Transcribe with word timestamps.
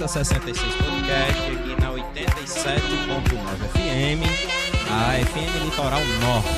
Rota 0.00 0.08
66 0.08 0.74
Podcast 0.76 1.42
aqui 1.42 1.76
na 1.78 1.90
87.9 1.90 2.00
FM, 3.68 4.24
a 4.90 5.12
FM 5.26 5.64
Litoral 5.64 6.00
Norte. 6.22 6.48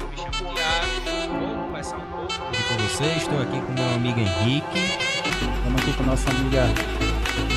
Eu 0.00 0.08
me 0.08 0.16
chamo 0.16 0.54
Thiago, 0.54 1.46
vou 1.46 1.66
conversar 1.66 1.98
um 1.98 2.00
pouco 2.00 2.32
aqui 2.32 2.62
com 2.62 2.74
vocês. 2.88 3.16
Estou 3.18 3.42
aqui 3.42 3.60
com 3.60 3.72
meu 3.72 3.94
amigo 3.94 4.18
Henrique. 4.18 4.78
Estamos 5.58 5.82
aqui 5.82 5.92
com 5.92 6.04
nossa 6.04 6.30
amiga 6.30 6.66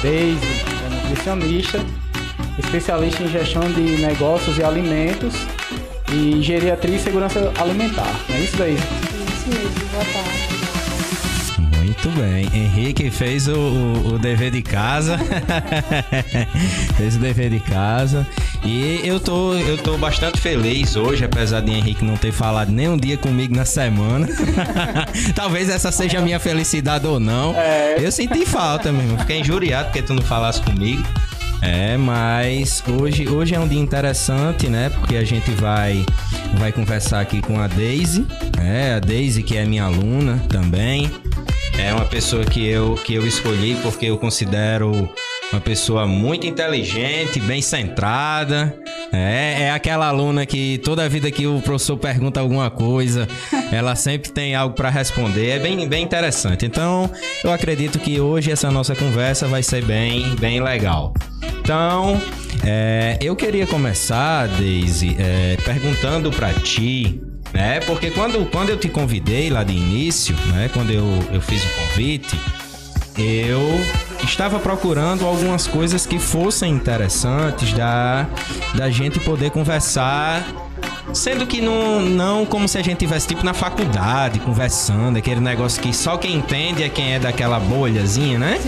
Daisy, 0.03 0.65
é 0.85 0.89
nutricionista, 0.89 1.79
especialista 2.59 3.23
em 3.23 3.29
gestão 3.29 3.71
de 3.71 4.01
negócios 4.01 4.57
e 4.57 4.63
alimentos 4.63 5.35
e 6.11 6.43
geriatria 6.43 6.97
e 6.97 6.99
segurança 6.99 7.53
alimentar. 7.57 8.13
Não 8.27 8.35
é 8.35 8.39
isso, 8.41 8.57
Daisy? 8.57 8.83
Isso 8.83 9.47
mesmo, 9.47 9.89
boa 9.89 10.03
tarde. 10.03 10.46
Muito 12.07 12.21
bem. 12.21 12.49
Henrique 12.53 13.11
fez 13.11 13.49
o, 13.49 13.53
o, 13.53 14.13
o 14.13 14.19
dever 14.19 14.49
de 14.51 14.61
casa. 14.61 15.19
fez 16.95 17.17
o 17.17 17.19
dever 17.19 17.49
de 17.49 17.59
casa. 17.59 18.25
E 18.63 19.01
eu 19.03 19.19
tô, 19.19 19.53
eu 19.53 19.77
tô 19.77 19.97
bastante 19.97 20.39
feliz 20.39 20.95
hoje, 20.95 21.25
apesar 21.25 21.61
de 21.61 21.71
Henrique 21.71 22.05
não 22.05 22.15
ter 22.15 22.31
falado 22.31 22.71
nem 22.71 22.87
um 22.87 22.97
dia 22.97 23.17
comigo 23.17 23.53
na 23.53 23.65
semana. 23.65 24.27
Talvez 25.35 25.69
essa 25.69 25.91
seja 25.91 26.19
a 26.19 26.21
minha 26.21 26.39
felicidade 26.39 27.05
ou 27.05 27.19
não. 27.19 27.53
É. 27.55 27.97
Eu 27.99 28.11
senti 28.11 28.45
falta 28.45 28.91
mesmo. 28.91 29.17
Fiquei 29.19 29.41
injuriado 29.41 29.89
porque 29.89 30.01
tu 30.01 30.13
não 30.13 30.23
falasse 30.23 30.61
comigo. 30.61 31.03
É, 31.61 31.97
mas 31.97 32.83
hoje, 32.87 33.27
hoje 33.27 33.55
é 33.55 33.59
um 33.59 33.67
dia 33.67 33.79
interessante, 33.79 34.69
né? 34.69 34.89
Porque 34.91 35.17
a 35.17 35.25
gente 35.25 35.51
vai, 35.51 36.05
vai 36.53 36.71
conversar 36.71 37.19
aqui 37.19 37.41
com 37.41 37.59
a 37.59 37.67
Daisy. 37.67 38.25
É, 38.61 38.93
a 38.93 38.99
Daisy 38.99 39.43
que 39.43 39.57
é 39.57 39.65
minha 39.65 39.83
aluna 39.83 40.41
também. 40.47 41.11
É 41.77 41.93
uma 41.93 42.05
pessoa 42.05 42.43
que 42.43 42.67
eu, 42.67 42.95
que 42.95 43.13
eu 43.13 43.25
escolhi 43.25 43.75
porque 43.81 44.07
eu 44.07 44.17
considero 44.17 45.09
uma 45.51 45.61
pessoa 45.61 46.05
muito 46.05 46.45
inteligente, 46.45 47.39
bem 47.39 47.61
centrada. 47.61 48.75
É, 49.11 49.63
é 49.63 49.71
aquela 49.71 50.07
aluna 50.07 50.45
que 50.45 50.79
toda 50.79 51.07
vida 51.07 51.29
que 51.31 51.45
o 51.47 51.61
professor 51.61 51.97
pergunta 51.97 52.39
alguma 52.39 52.69
coisa, 52.69 53.27
ela 53.71 53.95
sempre 53.95 54.31
tem 54.31 54.55
algo 54.55 54.75
para 54.75 54.89
responder. 54.89 55.49
É 55.49 55.59
bem, 55.59 55.87
bem 55.87 56.03
interessante. 56.03 56.65
Então, 56.65 57.09
eu 57.43 57.51
acredito 57.51 57.99
que 57.99 58.19
hoje 58.19 58.51
essa 58.51 58.71
nossa 58.71 58.95
conversa 58.95 59.47
vai 59.47 59.63
ser 59.63 59.83
bem, 59.85 60.35
bem 60.35 60.61
legal. 60.61 61.13
Então, 61.59 62.19
é, 62.65 63.17
eu 63.21 63.35
queria 63.35 63.67
começar, 63.67 64.47
Daisy, 64.47 65.15
é, 65.19 65.57
perguntando 65.63 66.31
para 66.31 66.53
ti 66.53 67.21
né? 67.53 67.79
Porque 67.81 68.11
quando, 68.11 68.49
quando 68.49 68.69
eu 68.69 68.77
te 68.77 68.89
convidei 68.89 69.49
lá 69.49 69.63
de 69.63 69.73
início, 69.73 70.35
né? 70.47 70.69
Quando 70.73 70.91
eu, 70.91 71.05
eu 71.31 71.41
fiz 71.41 71.63
o 71.63 71.69
convite, 71.69 72.39
eu 73.17 73.61
estava 74.23 74.59
procurando 74.59 75.25
algumas 75.25 75.65
coisas 75.65 76.05
que 76.05 76.19
fossem 76.19 76.71
interessantes 76.71 77.73
da, 77.73 78.27
da 78.75 78.89
gente 78.89 79.19
poder 79.19 79.51
conversar. 79.51 80.45
Sendo 81.13 81.47
que 81.47 81.61
não, 81.61 82.01
não 82.01 82.45
como 82.45 82.67
se 82.67 82.77
a 82.77 82.83
gente 82.83 82.97
tivesse 82.99 83.27
tipo 83.27 83.43
na 83.43 83.53
faculdade, 83.53 84.39
conversando, 84.39 85.17
aquele 85.17 85.39
negócio 85.39 85.81
que 85.81 85.93
só 85.93 86.17
quem 86.17 86.35
entende 86.35 86.83
é 86.83 86.89
quem 86.89 87.13
é 87.13 87.19
daquela 87.19 87.59
bolhazinha, 87.59 88.37
né? 88.37 88.59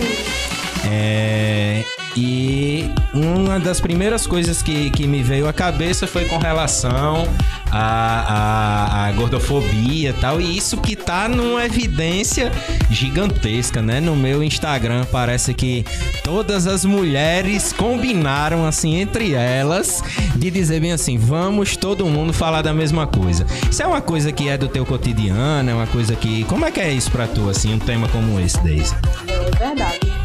É, 0.86 1.84
e 2.16 2.90
uma 3.14 3.60
das 3.60 3.80
primeiras 3.80 4.26
coisas 4.26 4.62
que, 4.62 4.90
que 4.90 5.08
me 5.08 5.22
veio 5.22 5.48
à 5.48 5.54
cabeça 5.54 6.08
foi 6.08 6.26
com 6.26 6.38
relação 6.38 7.28
à, 7.72 9.04
à, 9.04 9.08
à 9.08 9.12
gordofobia 9.12 10.10
e 10.10 10.14
tal. 10.14 10.42
E 10.42 10.58
isso 10.58 10.78
que 10.78 10.96
tá 10.96 11.28
numa 11.28 11.66
evidência 11.66 12.52
gigantesca, 12.90 13.82
né? 13.82 14.00
No 14.00 14.16
meu 14.16 14.44
Instagram 14.44 15.06
parece 15.12 15.54
que 15.54 15.86
todas 16.24 16.68
as 16.68 16.84
mulheres 16.84 17.74
combinaram, 17.74 18.66
assim, 18.66 18.96
entre 18.96 19.34
elas, 19.34 20.04
de 20.36 20.50
dizer 20.50 20.80
bem 20.80 20.92
assim: 20.92 21.18
vamos 21.18 21.78
todo 21.78 22.06
mundo 22.06 22.34
falar 22.34 22.62
da 22.62 22.74
mesma 22.74 23.06
coisa. 23.06 23.46
Isso 23.70 23.84
é 23.84 23.88
uma 23.88 24.02
coisa 24.02 24.32
que 24.32 24.50
é 24.50 24.58
do 24.58 24.68
teu 24.68 24.86
cotidiano, 24.86 25.70
é 25.70 25.74
uma 25.74 25.88
coisa 25.88 26.16
que. 26.16 26.44
Como 26.46 26.66
é 26.66 26.72
que 26.72 26.80
é 26.80 26.92
isso 26.92 27.12
pra 27.12 27.28
tu, 27.28 27.50
assim, 27.50 27.74
um 27.74 27.80
tema 27.80 28.08
como 28.10 28.40
esse, 28.40 28.60
Daisy? 28.64 28.96
É 29.28 29.58
verdade. 29.58 30.19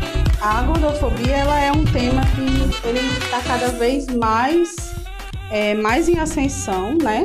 A 0.44 0.60
gordofobia 0.60 1.38
ela 1.38 1.58
é 1.58 1.72
um 1.72 1.86
tema 1.86 2.20
que 2.20 2.86
ele 2.86 2.98
está 3.16 3.40
cada 3.40 3.68
vez 3.68 4.06
mais, 4.08 4.94
é, 5.50 5.72
mais 5.72 6.06
em 6.06 6.18
ascensão, 6.18 6.98
né? 7.02 7.24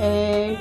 É, 0.00 0.56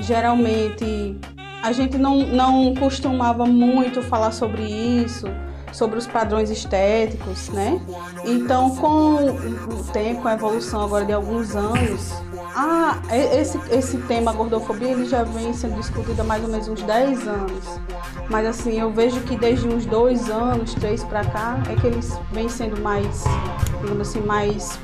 geralmente 0.00 1.16
a 1.62 1.72
gente 1.72 1.96
não, 1.96 2.18
não 2.26 2.74
costumava 2.74 3.46
muito 3.46 4.02
falar 4.02 4.32
sobre 4.32 4.64
isso, 4.64 5.28
sobre 5.72 5.96
os 5.96 6.06
padrões 6.06 6.50
estéticos, 6.50 7.48
né? 7.48 7.80
Então, 8.26 8.76
com 8.76 9.14
o 9.14 9.84
tempo, 9.94 10.28
a 10.28 10.34
evolução 10.34 10.82
agora 10.82 11.06
de 11.06 11.14
alguns 11.14 11.56
anos, 11.56 12.12
ah, 12.54 13.00
esse, 13.34 13.58
esse 13.70 13.98
tema 14.02 14.32
gordofobia 14.32 14.90
ele 14.90 15.06
já 15.06 15.22
vem 15.22 15.52
sendo 15.54 15.76
discutido 15.76 16.20
há 16.20 16.24
mais 16.24 16.42
ou 16.42 16.50
menos 16.50 16.68
uns 16.68 16.82
10 16.82 17.26
anos. 17.26 17.80
Mas 18.28 18.46
assim, 18.46 18.78
eu 18.78 18.90
vejo 18.92 19.20
que 19.22 19.36
desde 19.36 19.66
uns 19.66 19.86
dois 19.86 20.28
anos, 20.28 20.74
três 20.74 21.02
para 21.02 21.24
cá, 21.24 21.62
é 21.70 21.74
que 21.74 21.86
eles 21.86 22.18
vêm 22.30 22.48
sendo 22.48 22.80
mais, 22.80 23.24
digamos 23.80 24.08
assim, 24.08 24.20
mais 24.20 24.78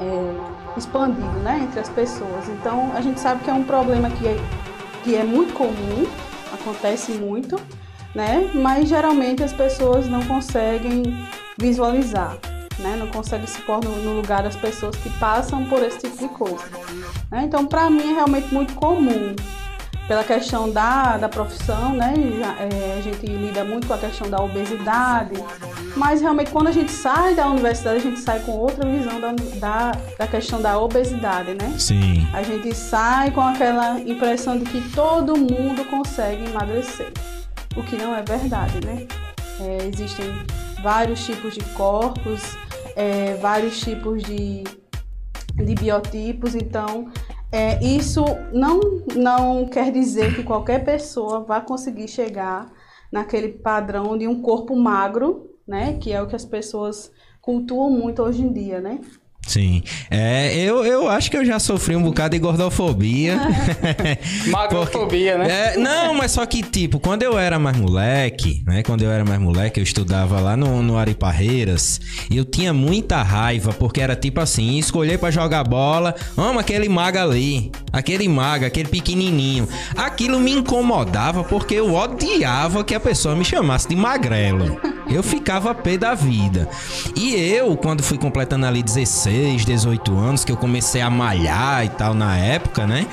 é, 0.00 0.78
expandido, 0.78 1.38
né, 1.40 1.60
entre 1.62 1.80
as 1.80 1.88
pessoas. 1.88 2.48
Então, 2.48 2.92
a 2.94 3.00
gente 3.00 3.20
sabe 3.20 3.44
que 3.44 3.50
é 3.50 3.52
um 3.52 3.64
problema 3.64 4.10
que 4.10 4.26
é, 4.26 4.36
que 5.02 5.14
é 5.14 5.22
muito 5.22 5.52
comum, 5.54 6.06
acontece 6.52 7.12
muito, 7.12 7.56
né, 8.14 8.50
mas 8.54 8.88
geralmente 8.88 9.42
as 9.42 9.52
pessoas 9.52 10.08
não 10.08 10.24
conseguem 10.26 11.02
visualizar 11.58 12.38
né? 12.78 12.96
Não 12.96 13.06
consegue 13.08 13.46
se 13.48 13.60
pôr 13.62 13.82
no, 13.84 13.96
no, 13.96 14.14
lugar 14.14 14.42
das 14.42 14.56
pessoas 14.56 14.96
que 14.96 15.10
passam 15.18 15.64
por 15.66 15.82
esse 15.82 15.98
tipo 15.98 16.16
de 16.16 16.28
coisa. 16.28 16.64
Né? 17.30 17.42
Então, 17.44 17.66
para 17.66 17.88
mim 17.90 18.10
é 18.10 18.14
realmente 18.14 18.52
muito 18.52 18.74
comum. 18.74 19.34
Pela 20.06 20.22
questão 20.22 20.70
da, 20.70 21.16
da 21.16 21.30
profissão, 21.30 21.94
né? 21.94 22.12
É, 22.60 22.98
a 22.98 23.00
gente 23.00 23.24
lida 23.24 23.64
muito 23.64 23.86
com 23.86 23.94
a 23.94 23.98
questão 23.98 24.28
da 24.28 24.38
obesidade, 24.38 25.32
mas 25.96 26.20
realmente 26.20 26.50
quando 26.50 26.66
a 26.66 26.72
gente 26.72 26.92
sai 26.92 27.34
da 27.34 27.46
universidade, 27.48 27.96
a 27.96 28.00
gente 28.00 28.20
sai 28.20 28.40
com 28.40 28.52
outra 28.52 28.86
visão 28.86 29.18
da, 29.18 29.32
da, 29.58 29.92
da 30.18 30.26
questão 30.26 30.60
da 30.60 30.78
obesidade, 30.78 31.54
né? 31.54 31.74
Sim. 31.78 32.28
A 32.34 32.42
gente 32.42 32.74
sai 32.74 33.30
com 33.30 33.40
aquela 33.40 33.98
impressão 33.98 34.58
de 34.58 34.66
que 34.66 34.82
todo 34.90 35.38
mundo 35.38 35.82
consegue 35.86 36.50
emagrecer, 36.50 37.10
o 37.74 37.82
que 37.82 37.96
não 37.96 38.14
é 38.14 38.22
verdade, 38.22 38.84
né? 38.84 39.06
É, 39.58 39.86
existem 39.86 40.26
vários 40.82 41.24
tipos 41.24 41.54
de 41.54 41.64
corpos, 41.72 42.42
é, 42.96 43.34
vários 43.34 43.80
tipos 43.80 44.22
de, 44.22 44.64
de 45.54 45.74
biotipos, 45.74 46.54
então 46.54 47.10
é, 47.50 47.82
isso 47.84 48.24
não, 48.52 48.80
não 49.14 49.66
quer 49.66 49.92
dizer 49.92 50.34
que 50.34 50.42
qualquer 50.42 50.84
pessoa 50.84 51.44
vá 51.44 51.60
conseguir 51.60 52.08
chegar 52.08 52.72
naquele 53.12 53.48
padrão 53.48 54.18
de 54.18 54.26
um 54.26 54.42
corpo 54.42 54.74
magro, 54.74 55.50
né? 55.66 55.96
Que 55.98 56.12
é 56.12 56.20
o 56.20 56.26
que 56.26 56.34
as 56.34 56.44
pessoas 56.44 57.12
cultuam 57.40 57.90
muito 57.90 58.22
hoje 58.22 58.42
em 58.42 58.52
dia, 58.52 58.80
né? 58.80 59.00
Sim. 59.46 59.82
É, 60.10 60.56
eu, 60.56 60.84
eu 60.84 61.08
acho 61.08 61.30
que 61.30 61.36
eu 61.36 61.44
já 61.44 61.58
sofri 61.58 61.94
um 61.94 62.02
bocado 62.02 62.34
de 62.34 62.38
gordofobia. 62.38 63.38
Magrofobia, 64.48 65.36
Porque, 65.36 65.48
né? 65.48 65.74
É, 65.74 65.76
não, 65.76 66.14
mas 66.14 66.32
só 66.32 66.44
que, 66.46 66.62
tipo, 66.62 66.98
quando 66.98 67.22
eu 67.22 67.38
era 67.38 67.58
mais 67.58 67.76
moleque, 67.76 68.62
né? 68.66 68.82
Quando 68.82 69.02
eu 69.02 69.10
era 69.10 69.24
mais 69.24 69.40
moleque, 69.40 69.78
eu 69.78 69.84
estudava 69.84 70.40
lá 70.40 70.56
no, 70.56 70.82
no 70.82 70.96
Ari 70.96 71.14
Parreiras, 71.14 72.00
eu 72.30 72.44
tinha 72.44 72.72
muita 72.72 73.22
raiva, 73.22 73.72
porque 73.72 74.00
era 74.00 74.16
tipo 74.16 74.40
assim, 74.40 74.78
escolher 74.78 75.18
para 75.18 75.30
jogar 75.30 75.64
bola, 75.64 76.14
ama 76.36 76.60
aquele 76.60 76.88
maga 76.88 77.22
ali, 77.22 77.70
aquele 77.92 78.28
maga, 78.28 78.66
aquele 78.66 78.88
pequenininho. 78.88 79.68
Aquilo 79.96 80.40
me 80.40 80.52
incomodava 80.52 81.44
porque 81.44 81.74
eu 81.74 81.94
odiava 81.94 82.82
que 82.82 82.94
a 82.94 83.00
pessoa 83.00 83.36
me 83.36 83.44
chamasse 83.44 83.88
de 83.88 83.96
magrelo. 83.96 84.80
Eu 85.10 85.22
ficava 85.22 85.74
pé 85.74 85.98
da 85.98 86.14
vida. 86.14 86.68
E 87.14 87.34
eu, 87.34 87.76
quando 87.76 88.02
fui 88.02 88.16
completando 88.16 88.66
ali 88.66 88.82
16, 88.82 89.33
18 89.64 90.16
anos, 90.16 90.44
que 90.44 90.52
eu 90.52 90.56
comecei 90.56 91.00
a 91.00 91.10
malhar 91.10 91.84
e 91.84 91.88
tal 91.88 92.14
na 92.14 92.36
época, 92.36 92.86
né? 92.86 93.06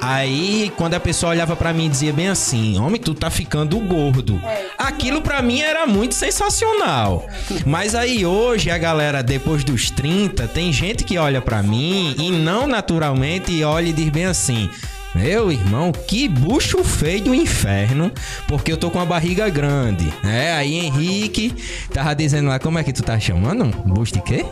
Aí, 0.00 0.72
quando 0.76 0.94
a 0.94 1.00
pessoa 1.00 1.30
olhava 1.30 1.56
para 1.56 1.72
mim 1.72 1.86
e 1.86 1.88
dizia 1.88 2.12
bem 2.12 2.28
assim: 2.28 2.78
Homem, 2.78 3.00
tu 3.00 3.14
tá 3.14 3.30
ficando 3.30 3.78
gordo. 3.80 4.40
Aquilo 4.78 5.22
para 5.22 5.40
mim 5.42 5.60
era 5.60 5.86
muito 5.86 6.14
sensacional. 6.14 7.26
Mas 7.64 7.94
aí 7.94 8.24
hoje, 8.24 8.70
a 8.70 8.78
galera, 8.78 9.22
depois 9.22 9.64
dos 9.64 9.90
30, 9.90 10.46
tem 10.48 10.72
gente 10.72 11.04
que 11.04 11.18
olha 11.18 11.40
para 11.40 11.62
mim 11.62 12.14
e 12.18 12.30
não 12.30 12.66
naturalmente 12.66 13.62
olha 13.64 13.88
e 13.88 13.92
diz 13.92 14.08
bem 14.10 14.26
assim. 14.26 14.68
Meu 15.14 15.52
irmão, 15.52 15.92
que 15.92 16.28
bucho 16.28 16.82
feio 16.82 17.22
do 17.22 17.34
inferno, 17.34 18.10
porque 18.48 18.72
eu 18.72 18.76
tô 18.76 18.90
com 18.90 19.00
a 19.00 19.04
barriga 19.04 19.48
grande. 19.48 20.12
É, 20.24 20.52
aí 20.52 20.74
Henrique 20.74 21.54
tava 21.92 22.14
dizendo 22.14 22.48
lá, 22.48 22.58
como 22.58 22.78
é 22.78 22.84
que 22.84 22.92
tu 22.92 23.02
tá 23.02 23.18
chamando? 23.18 23.66
Bucho 23.86 24.14
de 24.14 24.20
quê? 24.22 24.44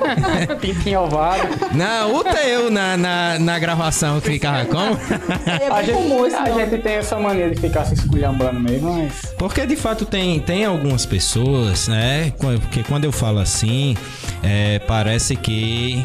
Pintinho 0.60 1.02
ovado. 1.02 1.48
Não, 1.72 2.16
o 2.16 2.24
teu 2.24 2.70
na, 2.70 2.96
na, 2.96 3.38
na 3.38 3.58
gravação 3.58 4.20
que 4.20 4.30
ficava 4.32 4.64
como? 4.64 4.98
É 5.46 5.68
A 5.68 5.82
gente, 5.82 5.94
comum 5.94 6.24
a 6.24 6.50
gente 6.50 6.82
tem 6.82 6.94
essa 6.94 7.18
mania 7.18 7.50
de 7.50 7.60
ficar 7.60 7.84
se 7.84 7.94
esculhambando 7.94 8.58
mesmo, 8.58 8.92
mas. 8.92 9.32
Porque 9.38 9.66
de 9.66 9.76
fato 9.76 10.04
tem, 10.04 10.40
tem 10.40 10.64
algumas 10.64 11.06
pessoas, 11.06 11.88
né? 11.88 12.32
Porque 12.36 12.82
quando 12.82 13.04
eu 13.04 13.12
falo 13.12 13.38
assim, 13.38 13.96
é, 14.42 14.78
parece 14.80 15.36
que. 15.36 16.04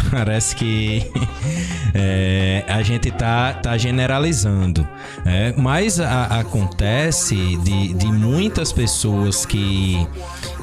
Parece 0.10 0.56
que 0.56 1.10
é, 1.94 2.64
a 2.68 2.82
gente 2.82 3.10
tá, 3.10 3.52
tá 3.54 3.76
generalizando. 3.76 4.86
né? 5.24 5.52
mas 5.56 6.00
a- 6.00 6.40
acontece 6.40 7.34
de, 7.58 7.92
de 7.94 8.06
muitas 8.06 8.72
pessoas 8.72 9.44
que, 9.46 10.06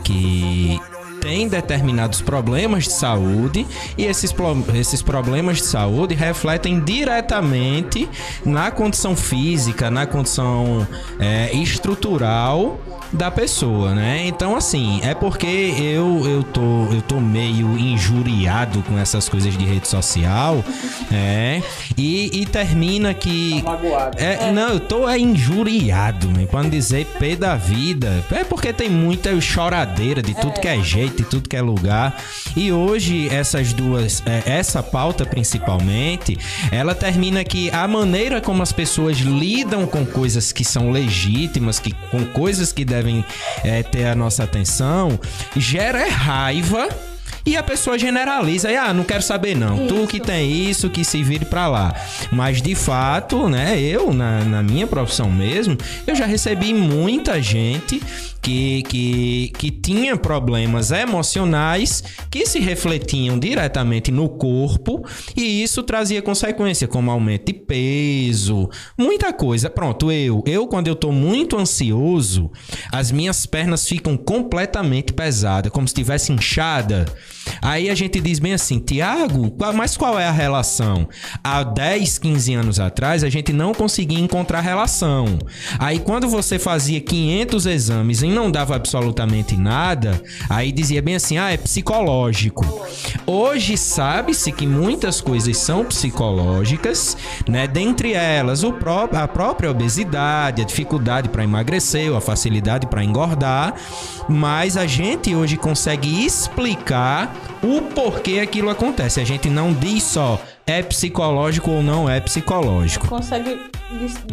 que 0.04 0.80
têm 1.28 1.50
determinados 1.50 2.22
problemas 2.22 2.86
de 2.86 2.94
saúde 2.94 3.68
e 3.98 4.06
esses, 4.06 4.34
esses 4.74 5.02
problemas 5.02 5.58
de 5.58 5.66
saúde 5.66 6.16
refletem 6.16 6.80
diretamente 6.80 8.08
na 8.46 8.72
condição 8.72 9.14
física, 9.14 9.92
na 9.92 10.06
condição 10.06 10.88
é, 11.20 11.54
estrutural 11.54 12.80
da 13.12 13.32
pessoa, 13.32 13.94
né? 13.94 14.26
Então, 14.26 14.56
assim, 14.56 15.00
é 15.04 15.14
porque 15.14 15.48
eu, 15.48 16.26
eu, 16.28 16.44
tô, 16.44 16.86
eu 16.92 17.02
tô 17.02 17.20
meio 17.20 17.78
injuriado 17.78 18.84
com 18.84 18.98
essas 18.98 19.30
coisas 19.30 19.58
de 19.58 19.66
rede 19.66 19.88
social, 19.88 20.64
é, 21.12 21.62
e, 21.98 22.42
e 22.42 22.46
termina 22.46 23.14
que... 23.14 23.62
Tá 23.62 23.72
magoado. 23.72 24.18
É, 24.20 24.52
Não, 24.52 24.70
eu 24.70 24.80
tô 24.80 25.08
é 25.08 25.18
injuriado, 25.18 26.28
pra 26.50 26.64
não 26.64 26.70
dizer 26.70 27.06
pé 27.20 27.36
da 27.36 27.56
vida. 27.56 28.24
É 28.32 28.44
porque 28.44 28.74
tem 28.74 28.90
muita 28.90 29.40
choradeira 29.40 30.22
de 30.22 30.34
tudo 30.34 30.60
que 30.60 30.68
é 30.68 30.82
jeito, 30.82 31.17
de 31.18 31.24
tudo 31.24 31.50
que 31.50 31.56
é 31.56 31.62
lugar. 31.62 32.22
E 32.56 32.72
hoje, 32.72 33.28
essas 33.30 33.74
duas, 33.74 34.24
é, 34.26 34.44
essa 34.46 34.82
pauta 34.84 35.26
principalmente, 35.26 36.38
ela 36.72 36.94
termina 36.94 37.44
que 37.44 37.70
a 37.72 37.88
maneira 37.88 38.40
como 38.40 38.62
as 38.64 38.72
pessoas 38.72 39.18
lidam 39.18 39.86
com 39.86 40.06
coisas 40.06 40.52
que 40.52 40.64
são 40.64 40.92
legítimas, 40.92 41.80
que, 41.80 41.92
com 42.12 42.26
coisas 42.26 42.72
que 42.72 42.86
devem 42.86 43.26
é, 43.64 43.84
ter 43.84 44.06
a 44.06 44.16
nossa 44.16 44.44
atenção, 44.44 45.20
gera 45.56 46.08
raiva. 46.10 46.88
E 47.46 47.56
a 47.56 47.64
pessoa 47.64 47.98
generaliza, 47.98 48.70
e 48.70 48.76
ah, 48.76 48.94
não 48.94 49.06
quero 49.06 49.22
saber 49.22 49.56
não. 49.56 49.88
Tu 49.88 49.96
Isso. 49.96 50.08
que 50.08 50.20
tem 50.20 50.70
isso, 50.70 50.90
que 50.90 51.06
se 51.06 51.24
vire 51.24 51.46
pra 51.46 51.66
lá. 51.66 51.96
Mas 52.30 52.62
de 52.62 52.76
fato, 52.76 53.48
né, 53.48 53.80
eu, 53.80 54.14
na, 54.14 54.44
na 54.44 54.62
minha 54.62 54.86
profissão 54.86 55.32
mesmo, 55.32 55.78
eu 56.06 56.14
já 56.14 56.26
recebi 56.26 56.74
muita 56.74 57.42
gente 57.42 58.02
que, 58.42 58.84
que, 58.84 59.52
que 59.58 59.72
tinha 59.72 60.16
problemas 60.16 60.92
emocionais 60.92 62.04
que 62.30 62.46
se 62.46 62.60
refletiam 62.60 63.38
diretamente 63.38 64.12
no 64.12 64.30
corpo 64.30 65.06
e 65.36 65.64
isso 65.64 65.84
trazia 65.84 66.22
consequência, 66.22 66.88
como 66.88 67.12
aumento 67.12 67.48
de 67.48 67.54
peso, 67.54 68.70
muita 68.98 69.34
coisa. 69.34 69.70
Pronto, 69.70 70.12
eu, 70.12 70.44
eu 70.46 70.68
quando 70.68 70.88
eu 70.88 70.96
tô 70.96 71.12
muito 71.12 71.58
ansioso, 71.58 72.52
as 72.92 73.12
minhas 73.12 73.46
pernas 73.46 73.88
ficam 73.88 74.18
completamente 74.18 75.14
pesadas, 75.14 75.72
como 75.72 75.88
se 75.88 75.94
estivesse 75.94 76.32
inchada. 76.32 77.06
Aí 77.62 77.90
a 77.90 77.96
gente 77.96 78.20
diz 78.20 78.40
bem 78.40 78.54
assim, 78.54 78.80
Tiago, 78.80 79.56
mas 79.74 79.96
qual 79.96 80.20
é 80.20 80.26
a 80.26 80.32
relação? 80.32 81.08
Há 81.44 81.64
10, 81.64 82.18
15 82.18 82.54
anos 82.54 82.80
atrás, 82.80 83.24
a 83.24 83.30
gente 83.30 83.54
não 83.54 83.74
conseguia 83.74 84.20
encontrar 84.20 84.62
relação. 84.62 85.40
Aí 85.80 86.00
quando 86.00 86.28
você 86.28 86.60
fazia 86.60 87.00
500 87.00 87.66
exames 87.66 88.24
não 88.32 88.50
dava 88.52 88.76
absolutamente 88.76 89.56
nada, 89.58 90.22
aí 90.50 90.72
dizia 90.72 91.02
bem 91.02 91.16
assim, 91.16 91.38
ah, 91.38 91.52
é 91.52 91.58
psicológico. 91.58 92.66
Hoje 93.26 93.78
sabe-se 93.78 94.52
que 94.52 94.66
muitas 94.66 95.20
coisas 95.22 95.58
são 95.58 95.84
psicológicas, 95.86 97.18
né? 97.48 97.68
Dentre 97.68 98.14
elas, 98.14 98.64
o 98.64 98.74
pró- 98.74 99.10
a 99.12 99.28
própria 99.28 99.72
obesidade, 99.72 100.62
a 100.62 100.66
dificuldade 100.66 101.30
para 101.30 101.44
emagrecer, 101.44 102.12
ou 102.12 102.18
a 102.18 102.22
facilidade 102.22 102.88
para 102.88 103.04
engordar, 103.04 103.74
mas 104.30 104.78
a 104.78 104.86
gente 104.86 105.34
hoje 105.36 105.58
consegue 105.58 106.26
explicar 106.26 107.36
o 107.64 107.82
porquê 107.82 108.40
aquilo 108.40 108.70
acontece. 108.70 109.20
A 109.20 109.26
gente 109.26 109.50
não 109.50 109.74
diz 109.74 110.04
só 110.04 110.40
é 110.68 110.84
psicológico 110.84 111.72
ou 111.72 111.82
não 111.82 112.10
é 112.10 112.20
psicológico. 112.20 113.08
Consegue 113.08 113.58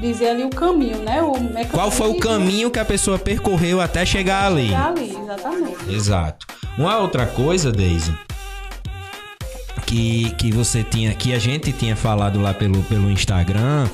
dizer 0.00 0.30
ali 0.30 0.44
o 0.44 0.50
caminho, 0.50 0.98
né? 0.98 1.22
O 1.22 1.32
mecanismo 1.40 1.72
Qual 1.72 1.90
foi 1.92 2.10
o 2.10 2.18
caminho 2.18 2.70
que 2.70 2.78
a 2.80 2.84
pessoa 2.84 3.18
percorreu 3.18 3.80
até 3.80 4.04
chegar 4.04 4.46
ali? 4.46 4.66
Chegar 4.66 4.88
ali, 4.88 5.16
exatamente. 5.16 5.94
Exato. 5.94 6.46
Uma 6.76 6.98
outra 6.98 7.24
coisa, 7.24 7.70
Daisy, 7.70 8.12
que, 9.86 10.30
que 10.36 10.50
você 10.50 10.82
tinha, 10.82 11.14
que 11.14 11.32
a 11.32 11.38
gente 11.38 11.72
tinha 11.72 11.94
falado 11.94 12.40
lá 12.40 12.52
pelo, 12.52 12.82
pelo 12.82 13.08
Instagram, 13.08 13.88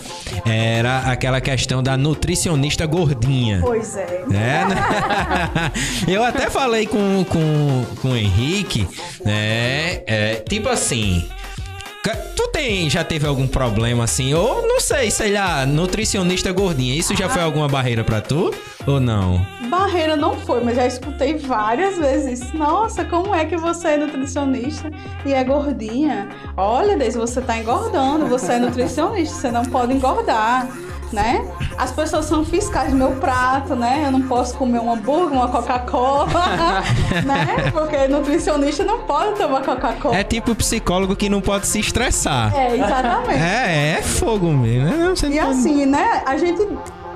era 0.47 1.01
aquela 1.01 1.43
questão 1.43 1.83
da 1.83 1.95
nutricionista 1.97 2.87
gordinha. 2.87 3.61
Pois 3.61 3.97
é. 3.97 4.25
É, 4.31 4.65
né? 4.65 5.73
Eu 6.09 6.25
até 6.25 6.49
falei 6.49 6.87
com, 6.87 7.23
com, 7.25 7.85
com 8.01 8.09
o 8.13 8.17
Henrique, 8.17 8.89
né? 9.23 10.03
É, 10.07 10.43
tipo 10.49 10.71
assim. 10.71 11.29
Tu 12.03 12.49
tem, 12.49 12.89
já 12.89 13.05
teve 13.05 13.27
algum 13.27 13.47
problema 13.47 14.05
assim? 14.05 14.33
Ou 14.33 14.67
não 14.67 14.81
sei, 14.81 15.11
sei 15.11 15.33
lá, 15.33 15.67
nutricionista 15.67 16.51
gordinha. 16.51 16.95
Isso 16.95 17.15
já 17.15 17.29
foi 17.29 17.43
alguma 17.43 17.69
barreira 17.69 18.03
pra 18.03 18.23
tu? 18.23 18.55
Ou 18.87 18.99
não? 18.99 19.45
Barreira 19.69 20.17
não 20.17 20.35
foi, 20.35 20.65
mas 20.65 20.77
já 20.77 20.87
escutei 20.87 21.37
várias 21.37 21.99
vezes. 21.99 22.41
isso. 22.41 22.57
Nossa, 22.57 23.05
como 23.05 23.35
é 23.35 23.45
que 23.45 23.57
você 23.57 23.89
é 23.89 23.97
nutricionista 23.99 24.91
e 25.27 25.33
é 25.35 25.45
gordinha? 25.45 26.29
Olha, 26.57 26.97
Deise, 26.97 27.19
você 27.19 27.41
tá 27.43 27.59
engordando, 27.59 28.27
você 28.27 28.53
é 28.53 28.59
nutricionista, 28.59 29.35
você 29.35 29.51
não 29.51 29.65
pode 29.67 29.93
engordar, 29.93 30.67
né? 31.13 31.45
As 31.77 31.91
pessoas 31.91 32.25
são 32.27 32.45
fiscais 32.45 32.91
do 32.91 32.97
meu 32.97 33.13
prato, 33.13 33.75
né? 33.75 34.03
Eu 34.07 34.13
não 34.13 34.23
posso 34.23 34.55
comer 34.57 34.79
um 34.81 34.93
hambúrguer, 34.93 35.33
uma 35.39 35.49
Coca-Cola, 35.49 36.29
né? 37.25 37.71
Porque 37.73 38.07
nutricionista 38.09 38.85
não 38.85 39.01
pode 39.01 39.37
tomar 39.39 39.63
Coca-Cola. 39.63 40.17
É 40.17 40.25
tipo 40.25 40.55
psicólogo 40.55 41.17
que 41.17 41.29
não 41.29 41.41
pode 41.41 41.67
se 41.67 41.81
estressar. 41.81 42.55
É, 42.57 42.77
exatamente. 42.77 43.41
É, 43.43 43.97
é 43.99 44.03
fogo 44.03 44.47
mesmo. 44.47 44.89
né? 44.89 45.09
Você 45.11 45.27
E 45.27 45.31
pode- 45.39 45.51
assim, 45.51 45.87
né? 45.87 46.23
A 46.27 46.37
gente 46.37 46.67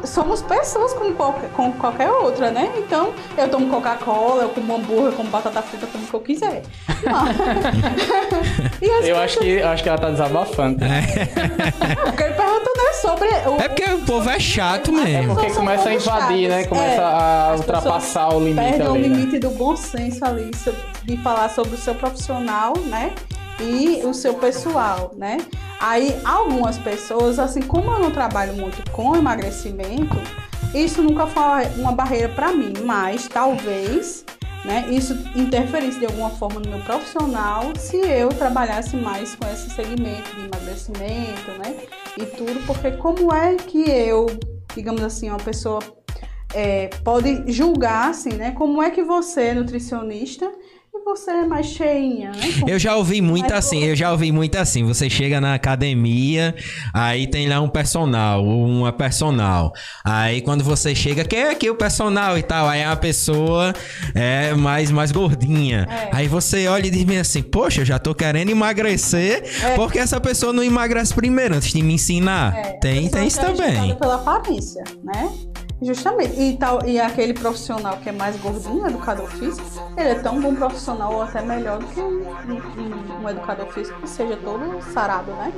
somos 0.04 0.42
pessoas 0.42 0.92
como 0.92 1.14
qualquer, 1.14 1.48
como 1.56 1.72
qualquer 1.74 2.10
outra, 2.10 2.50
né? 2.50 2.70
Então, 2.76 3.14
eu 3.38 3.48
tomo 3.48 3.70
Coca-Cola, 3.70 4.42
eu 4.42 4.48
como 4.50 4.76
hambúrguer, 4.76 5.06
eu 5.06 5.12
como 5.12 5.30
batata 5.30 5.62
frita, 5.62 5.86
como 5.86 6.04
o 6.04 6.06
que 6.06 6.14
eu 6.14 6.20
quiser. 6.20 6.62
E 8.82 9.08
Eu 9.08 9.18
acho 9.18 9.38
que, 9.38 9.48
eu 9.48 9.68
acho 9.68 9.82
que 9.82 9.88
ela 9.88 9.98
tá 9.98 10.10
desabafando. 10.10 10.78
Porque 12.04 12.22
ele 12.22 12.34
perguntou, 12.34 12.73
sobre 13.00 13.28
o... 13.28 13.60
É 13.60 13.68
porque 13.68 13.84
o 13.84 13.98
povo 14.02 14.28
é 14.30 14.38
chato 14.40 14.90
É 14.90 15.04
mesmo. 15.04 15.34
porque 15.34 15.48
São 15.50 15.56
começa 15.58 15.88
a 15.88 15.94
invadir, 15.94 16.48
né? 16.48 16.62
chatos. 16.62 16.68
Começa 16.78 17.00
É. 17.02 17.04
a 17.04 17.50
As 17.52 17.60
ultrapassar 17.60 18.28
o 18.34 18.38
limite 18.40 18.54
perdem 18.68 18.86
o 18.88 18.90
ali. 18.94 19.08
né? 19.08 19.16
limite 19.16 19.38
do 19.38 19.50
bom 19.50 19.76
senso 19.76 20.24
ali, 20.24 20.50
de 21.04 21.16
falar 21.18 21.48
sobre 21.50 21.74
o 21.74 21.78
seu 21.78 21.94
profissional, 21.94 22.74
né? 22.86 23.12
E 23.60 24.00
o 24.04 24.12
seu 24.12 24.34
pessoal, 24.34 25.12
né? 25.16 25.38
Aí, 25.80 26.16
algumas 26.24 26.78
pessoas, 26.78 27.38
assim, 27.38 27.62
como 27.62 27.90
eu 27.90 27.98
não 28.00 28.10
trabalho 28.10 28.54
muito 28.54 28.90
com 28.90 29.14
emagrecimento, 29.14 30.16
isso 30.74 31.02
nunca 31.02 31.26
foi 31.26 31.66
uma 31.76 31.92
barreira 31.92 32.28
para 32.30 32.52
mim, 32.52 32.72
mas 32.84 33.28
talvez, 33.28 34.24
né, 34.64 34.86
isso 34.88 35.16
interferisse 35.36 35.98
de 36.00 36.06
alguma 36.06 36.30
forma 36.30 36.58
no 36.60 36.68
meu 36.70 36.80
profissional 36.80 37.72
se 37.78 37.96
eu 37.98 38.28
trabalhasse 38.30 38.96
mais 38.96 39.34
com 39.36 39.46
esse 39.52 39.70
segmento 39.70 40.34
de 40.34 40.46
emagrecimento, 40.46 41.50
né? 41.58 41.74
E 42.16 42.26
tudo, 42.26 42.64
porque 42.66 42.92
como 42.92 43.32
é 43.34 43.56
que 43.56 43.90
eu, 43.90 44.26
digamos 44.74 45.02
assim, 45.02 45.28
uma 45.28 45.38
pessoa 45.38 45.80
é, 46.54 46.88
pode 47.02 47.50
julgar, 47.50 48.10
assim, 48.10 48.34
né? 48.34 48.52
Como 48.52 48.80
é 48.82 48.90
que 48.90 49.02
você 49.02 49.52
nutricionista 49.52 50.50
você 51.04 51.30
é 51.30 51.46
mais 51.46 51.66
cheinha, 51.66 52.30
né? 52.30 52.38
Eu 52.68 52.78
já 52.78 52.96
ouvi 52.96 53.20
muito 53.20 53.52
assim, 53.52 53.82
eu 53.84 53.96
já 53.96 54.10
ouvi 54.12 54.30
muito 54.32 54.56
assim. 54.56 54.84
Você 54.84 55.08
chega 55.10 55.40
na 55.40 55.54
academia, 55.54 56.54
aí 56.92 57.26
tem 57.26 57.48
lá 57.48 57.60
um 57.60 57.68
personal, 57.68 58.44
uma 58.44 58.92
personal. 58.92 59.72
Aí 60.04 60.40
quando 60.40 60.62
você 60.62 60.94
chega, 60.94 61.24
quem 61.24 61.40
é 61.40 61.50
aqui 61.50 61.68
o 61.68 61.74
personal 61.74 62.38
e 62.38 62.42
tal? 62.42 62.68
Aí 62.68 62.80
é 62.80 62.86
uma 62.86 62.96
pessoa 62.96 63.74
é 64.14 64.54
mais, 64.54 64.90
mais 64.90 65.12
gordinha. 65.12 65.86
É. 65.90 66.10
Aí 66.12 66.28
você 66.28 66.66
olha 66.68 66.86
e 66.86 66.90
diz 66.90 67.04
assim, 67.18 67.42
poxa, 67.42 67.82
eu 67.82 67.84
já 67.84 67.98
tô 67.98 68.14
querendo 68.14 68.50
emagrecer, 68.50 69.42
É. 69.62 69.74
porque 69.74 69.98
essa 69.98 70.20
pessoa 70.20 70.52
não 70.52 70.62
emagrece 70.62 71.12
primeiro 71.14 71.54
antes 71.54 71.72
de 71.72 71.82
me 71.82 71.94
ensinar. 71.94 72.56
É, 72.56 72.60
a 72.60 72.72
tem, 72.74 73.08
tem 73.08 73.26
isso 73.26 73.40
é 73.40 73.44
também. 73.44 73.94
pela 73.96 74.16
aparência, 74.16 74.82
né? 75.02 75.30
Justamente. 75.82 76.40
E, 76.40 76.56
tal, 76.56 76.86
e 76.86 76.98
aquele 77.00 77.34
profissional 77.34 77.98
que 78.02 78.08
é 78.08 78.12
mais 78.12 78.36
gordinho, 78.36 78.86
educador 78.86 79.28
físico, 79.28 79.66
ele 79.96 80.08
é 80.10 80.14
tão 80.14 80.40
bom 80.40 80.54
profissional 80.54 81.12
ou 81.14 81.22
até 81.22 81.42
melhor 81.42 81.78
do 81.78 81.86
que 81.86 82.00
um, 82.00 82.22
um, 82.22 83.22
um 83.24 83.28
educador 83.28 83.66
físico 83.72 84.00
que 84.00 84.08
seja 84.08 84.36
todo 84.36 84.80
sarado, 84.92 85.32
né? 85.32 85.52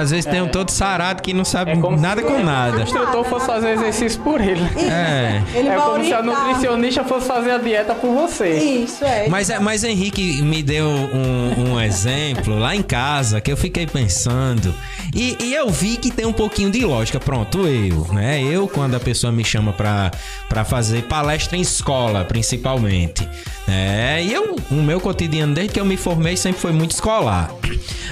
Às 0.00 0.10
vezes 0.10 0.26
tem 0.26 0.42
um 0.42 0.48
todo 0.48 0.70
sarado 0.70 1.22
que 1.22 1.32
não 1.32 1.44
sabe 1.44 1.70
É 1.72 1.76
como 1.76 1.96
nada 1.96 2.20
se 2.20 2.26
com 2.26 2.34
o 2.34 2.44
nada. 2.44 2.82
instrutor 2.82 3.24
fosse 3.24 3.46
fazer 3.46 3.70
exercício 3.70 4.20
por 4.20 4.40
ele. 4.40 4.60
É. 4.78 5.42
Ele 5.54 5.68
é 5.68 5.76
como 5.76 6.04
se 6.04 6.12
a 6.12 6.18
orientar. 6.18 6.46
nutricionista 6.46 7.04
fosse 7.04 7.26
fazer 7.26 7.52
a 7.52 7.58
dieta 7.58 7.94
por 7.94 8.10
você. 8.12 8.58
Isso, 8.58 9.04
é. 9.04 9.28
Mas, 9.28 9.48
mas 9.60 9.84
Henrique 9.84 10.42
me 10.42 10.62
deu 10.62 10.86
um, 10.86 11.72
um 11.72 11.80
exemplo 11.80 12.58
lá 12.58 12.74
em 12.74 12.82
casa 12.82 13.40
que 13.40 13.50
eu 13.50 13.56
fiquei 13.56 13.86
pensando. 13.86 14.74
E, 15.14 15.36
e 15.40 15.54
eu 15.54 15.68
vi 15.68 15.96
que 15.96 16.10
tem 16.10 16.24
um 16.24 16.32
pouquinho 16.32 16.70
de 16.70 16.84
lógica. 16.84 17.20
Pronto, 17.20 17.66
eu, 17.66 18.06
né? 18.12 18.42
Eu, 18.42 18.66
quando 18.66 18.94
a 18.94 19.00
pessoa 19.00 19.32
me 19.32 19.44
chama 19.44 19.72
pra 19.72 20.64
fazer 20.64 21.02
palestra 21.02 21.56
em 21.56 21.60
escola, 21.60 22.24
principalmente. 22.24 23.28
É, 23.68 24.22
e 24.22 24.32
eu, 24.32 24.56
o 24.70 24.74
meu 24.74 25.00
cotidiano, 25.00 25.54
desde 25.54 25.74
que 25.74 25.80
eu 25.80 25.84
me 25.84 25.96
formei, 25.96 26.36
sempre 26.36 26.60
foi 26.60 26.72
muito 26.72 26.92
escolar. 26.92 27.50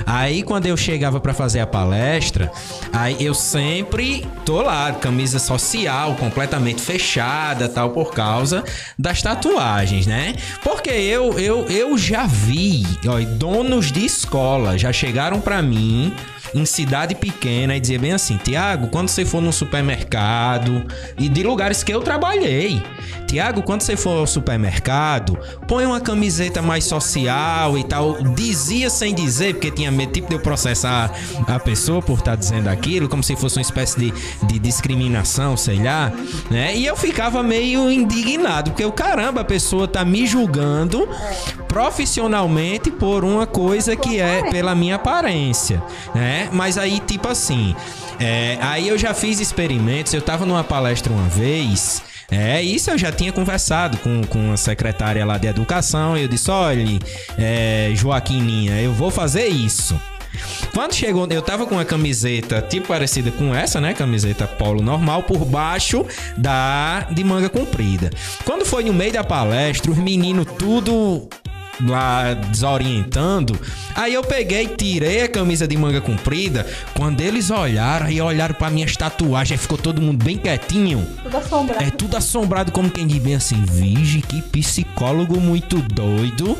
Aí, 0.06 0.42
quando 0.42 0.66
eu 0.66 0.76
chegava 0.76 1.20
pra 1.20 1.34
fazer 1.34 1.60
a 1.60 1.66
palestra, 1.66 2.50
aí 2.92 3.16
eu 3.18 3.34
sempre 3.34 4.26
tô 4.44 4.62
lá, 4.62 4.92
camisa 4.92 5.38
social, 5.38 6.14
completamente 6.14 6.80
fechada, 6.80 7.68
tal, 7.68 7.90
por 7.90 8.12
causa 8.12 8.64
das 8.98 9.22
tatuagens, 9.22 10.06
né? 10.06 10.34
Porque 10.62 10.90
eu, 10.90 11.38
eu, 11.38 11.66
eu 11.68 11.98
já 11.98 12.26
vi, 12.26 12.84
ó, 13.06 13.20
donos 13.36 13.90
de 13.90 14.04
escola 14.04 14.78
já 14.78 14.92
chegaram 14.92 15.40
pra 15.40 15.60
mim 15.62 16.12
em 16.54 16.64
cidade 16.64 17.14
pequena 17.14 17.76
e 17.76 17.80
dizia 17.80 17.98
bem 17.98 18.12
assim: 18.12 18.36
Tiago, 18.36 18.88
quando 18.88 19.08
você 19.08 19.24
for 19.24 19.40
no 19.40 19.52
supermercado 19.52 20.84
e 21.18 21.28
de 21.28 21.42
lugares 21.42 21.82
que 21.82 21.92
eu 21.92 22.00
trabalhei, 22.00 22.82
Tiago, 23.30 23.62
quando 23.62 23.82
você 23.82 23.96
for 23.96 24.18
ao 24.18 24.26
supermercado, 24.26 25.38
põe 25.68 25.86
uma 25.86 26.00
camiseta 26.00 26.60
mais 26.60 26.82
social 26.82 27.78
e 27.78 27.84
tal. 27.84 28.20
Dizia 28.34 28.90
sem 28.90 29.14
dizer, 29.14 29.54
porque 29.54 29.70
tinha 29.70 29.88
medo 29.88 30.10
tipo 30.10 30.28
de 30.28 30.34
eu 30.34 30.40
processar 30.40 31.12
a 31.46 31.58
pessoa 31.60 32.02
por 32.02 32.18
estar 32.18 32.34
dizendo 32.34 32.66
aquilo, 32.66 33.08
como 33.08 33.22
se 33.22 33.36
fosse 33.36 33.58
uma 33.58 33.62
espécie 33.62 34.00
de, 34.00 34.12
de 34.46 34.58
discriminação, 34.58 35.56
sei 35.56 35.80
lá, 35.80 36.12
né? 36.50 36.76
E 36.76 36.84
eu 36.84 36.96
ficava 36.96 37.40
meio 37.40 37.88
indignado, 37.88 38.72
porque 38.72 38.84
o 38.84 38.90
caramba, 38.90 39.42
a 39.42 39.44
pessoa 39.44 39.86
tá 39.86 40.04
me 40.04 40.26
julgando 40.26 41.08
profissionalmente 41.68 42.90
por 42.90 43.24
uma 43.24 43.46
coisa 43.46 43.94
que 43.94 44.18
é 44.18 44.50
pela 44.50 44.74
minha 44.74 44.96
aparência, 44.96 45.80
né? 46.12 46.39
Mas 46.52 46.78
aí, 46.78 47.00
tipo 47.00 47.28
assim, 47.28 47.74
é, 48.18 48.58
aí 48.60 48.88
eu 48.88 48.98
já 48.98 49.14
fiz 49.14 49.40
experimentos, 49.40 50.14
eu 50.14 50.22
tava 50.22 50.46
numa 50.46 50.64
palestra 50.64 51.12
uma 51.12 51.28
vez. 51.28 52.02
É, 52.30 52.62
isso 52.62 52.90
eu 52.90 52.96
já 52.96 53.10
tinha 53.10 53.32
conversado 53.32 53.98
com, 53.98 54.22
com 54.22 54.52
a 54.52 54.56
secretária 54.56 55.24
lá 55.26 55.36
de 55.36 55.48
educação. 55.48 56.16
E 56.16 56.22
eu 56.22 56.28
disse: 56.28 56.50
olha, 56.50 56.84
é, 57.38 57.90
Joaquininha, 57.94 58.80
eu 58.80 58.92
vou 58.92 59.10
fazer 59.10 59.48
isso. 59.48 60.00
Quando 60.72 60.94
chegou, 60.94 61.26
eu 61.28 61.42
tava 61.42 61.66
com 61.66 61.74
uma 61.74 61.84
camiseta 61.84 62.62
tipo 62.62 62.88
parecida 62.88 63.30
com 63.32 63.54
essa, 63.54 63.80
né? 63.80 63.92
Camiseta 63.94 64.46
polo 64.46 64.80
normal, 64.80 65.24
por 65.24 65.44
baixo 65.44 66.06
da 66.36 67.06
de 67.10 67.24
manga 67.24 67.48
comprida. 67.48 68.10
Quando 68.44 68.64
foi 68.64 68.84
no 68.84 68.92
meio 68.92 69.12
da 69.12 69.24
palestra, 69.24 69.90
os 69.90 69.98
meninos 69.98 70.46
tudo 70.56 71.28
lá 71.86 72.34
desorientando. 72.34 73.58
Aí 73.94 74.14
eu 74.14 74.22
peguei, 74.22 74.66
tirei 74.66 75.22
a 75.22 75.28
camisa 75.28 75.66
de 75.66 75.76
manga 75.76 76.00
comprida. 76.00 76.66
Quando 76.94 77.20
eles 77.20 77.50
olharam, 77.50 78.06
aí 78.06 78.20
olharam 78.20 78.54
pra 78.54 78.70
minhas 78.70 78.96
tatuagens, 78.96 79.52
aí 79.52 79.58
ficou 79.58 79.78
todo 79.78 80.00
mundo 80.00 80.22
bem 80.22 80.36
quietinho. 80.36 81.06
Tudo 81.22 81.36
assombrado. 81.36 81.84
É 81.84 81.90
tudo 81.90 82.16
assombrado, 82.16 82.72
como 82.72 82.90
quem 82.90 83.06
diz 83.06 83.18
bem 83.18 83.34
assim, 83.34 83.62
vige 83.64 84.22
que 84.22 84.42
psicólogo 84.42 85.40
muito 85.40 85.78
doido. 85.82 86.56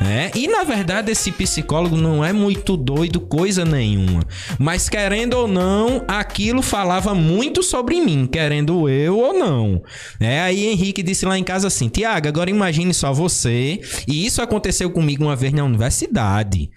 É, 0.00 0.30
e 0.34 0.46
na 0.46 0.62
verdade 0.62 1.10
esse 1.10 1.32
psicólogo 1.32 1.96
não 1.96 2.22
é 2.22 2.32
muito 2.32 2.76
doido 2.76 3.18
coisa 3.18 3.64
nenhuma, 3.64 4.22
mas 4.58 4.88
querendo 4.88 5.34
ou 5.34 5.48
não, 5.48 6.04
aquilo 6.06 6.60
falava 6.60 7.14
muito 7.14 7.62
sobre 7.62 8.00
mim, 8.00 8.28
querendo 8.30 8.88
eu 8.90 9.18
ou 9.18 9.32
não. 9.32 9.82
É, 10.20 10.42
aí 10.42 10.66
Henrique 10.66 11.02
disse 11.02 11.24
lá 11.24 11.38
em 11.38 11.44
casa 11.44 11.68
assim: 11.68 11.88
"Tiago, 11.88 12.28
agora 12.28 12.50
imagine 12.50 12.92
só 12.92 13.12
você, 13.12 13.80
e 14.06 14.26
isso 14.26 14.42
aconteceu 14.42 14.90
comigo 14.90 15.24
uma 15.24 15.36
vez 15.36 15.52
na 15.52 15.64
universidade. 15.64 16.70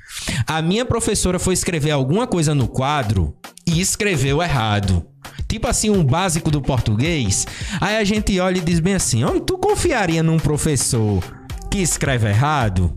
A 0.48 0.62
minha 0.62 0.86
professora 0.86 1.38
foi 1.38 1.54
escrever 1.54 1.92
alguma 1.92 2.26
coisa 2.26 2.56
no 2.56 2.68
quadro 2.68 3.36
e 3.68 3.82
escreveu 3.82 4.42
errado. 4.42 5.06
Tipo 5.48 5.68
assim, 5.68 5.90
um 5.90 6.04
básico 6.04 6.50
do 6.50 6.62
português. 6.62 7.46
Aí 7.82 7.98
a 7.98 8.04
gente 8.04 8.40
olha 8.40 8.60
e 8.60 8.62
diz 8.62 8.80
bem 8.80 8.94
assim: 8.94 9.26
"Homem, 9.26 9.42
tu 9.42 9.58
confiaria 9.58 10.24
num 10.24 10.38
professor 10.38 11.39
que 11.70 11.82
escreve 11.82 12.30
errado?" 12.30 12.94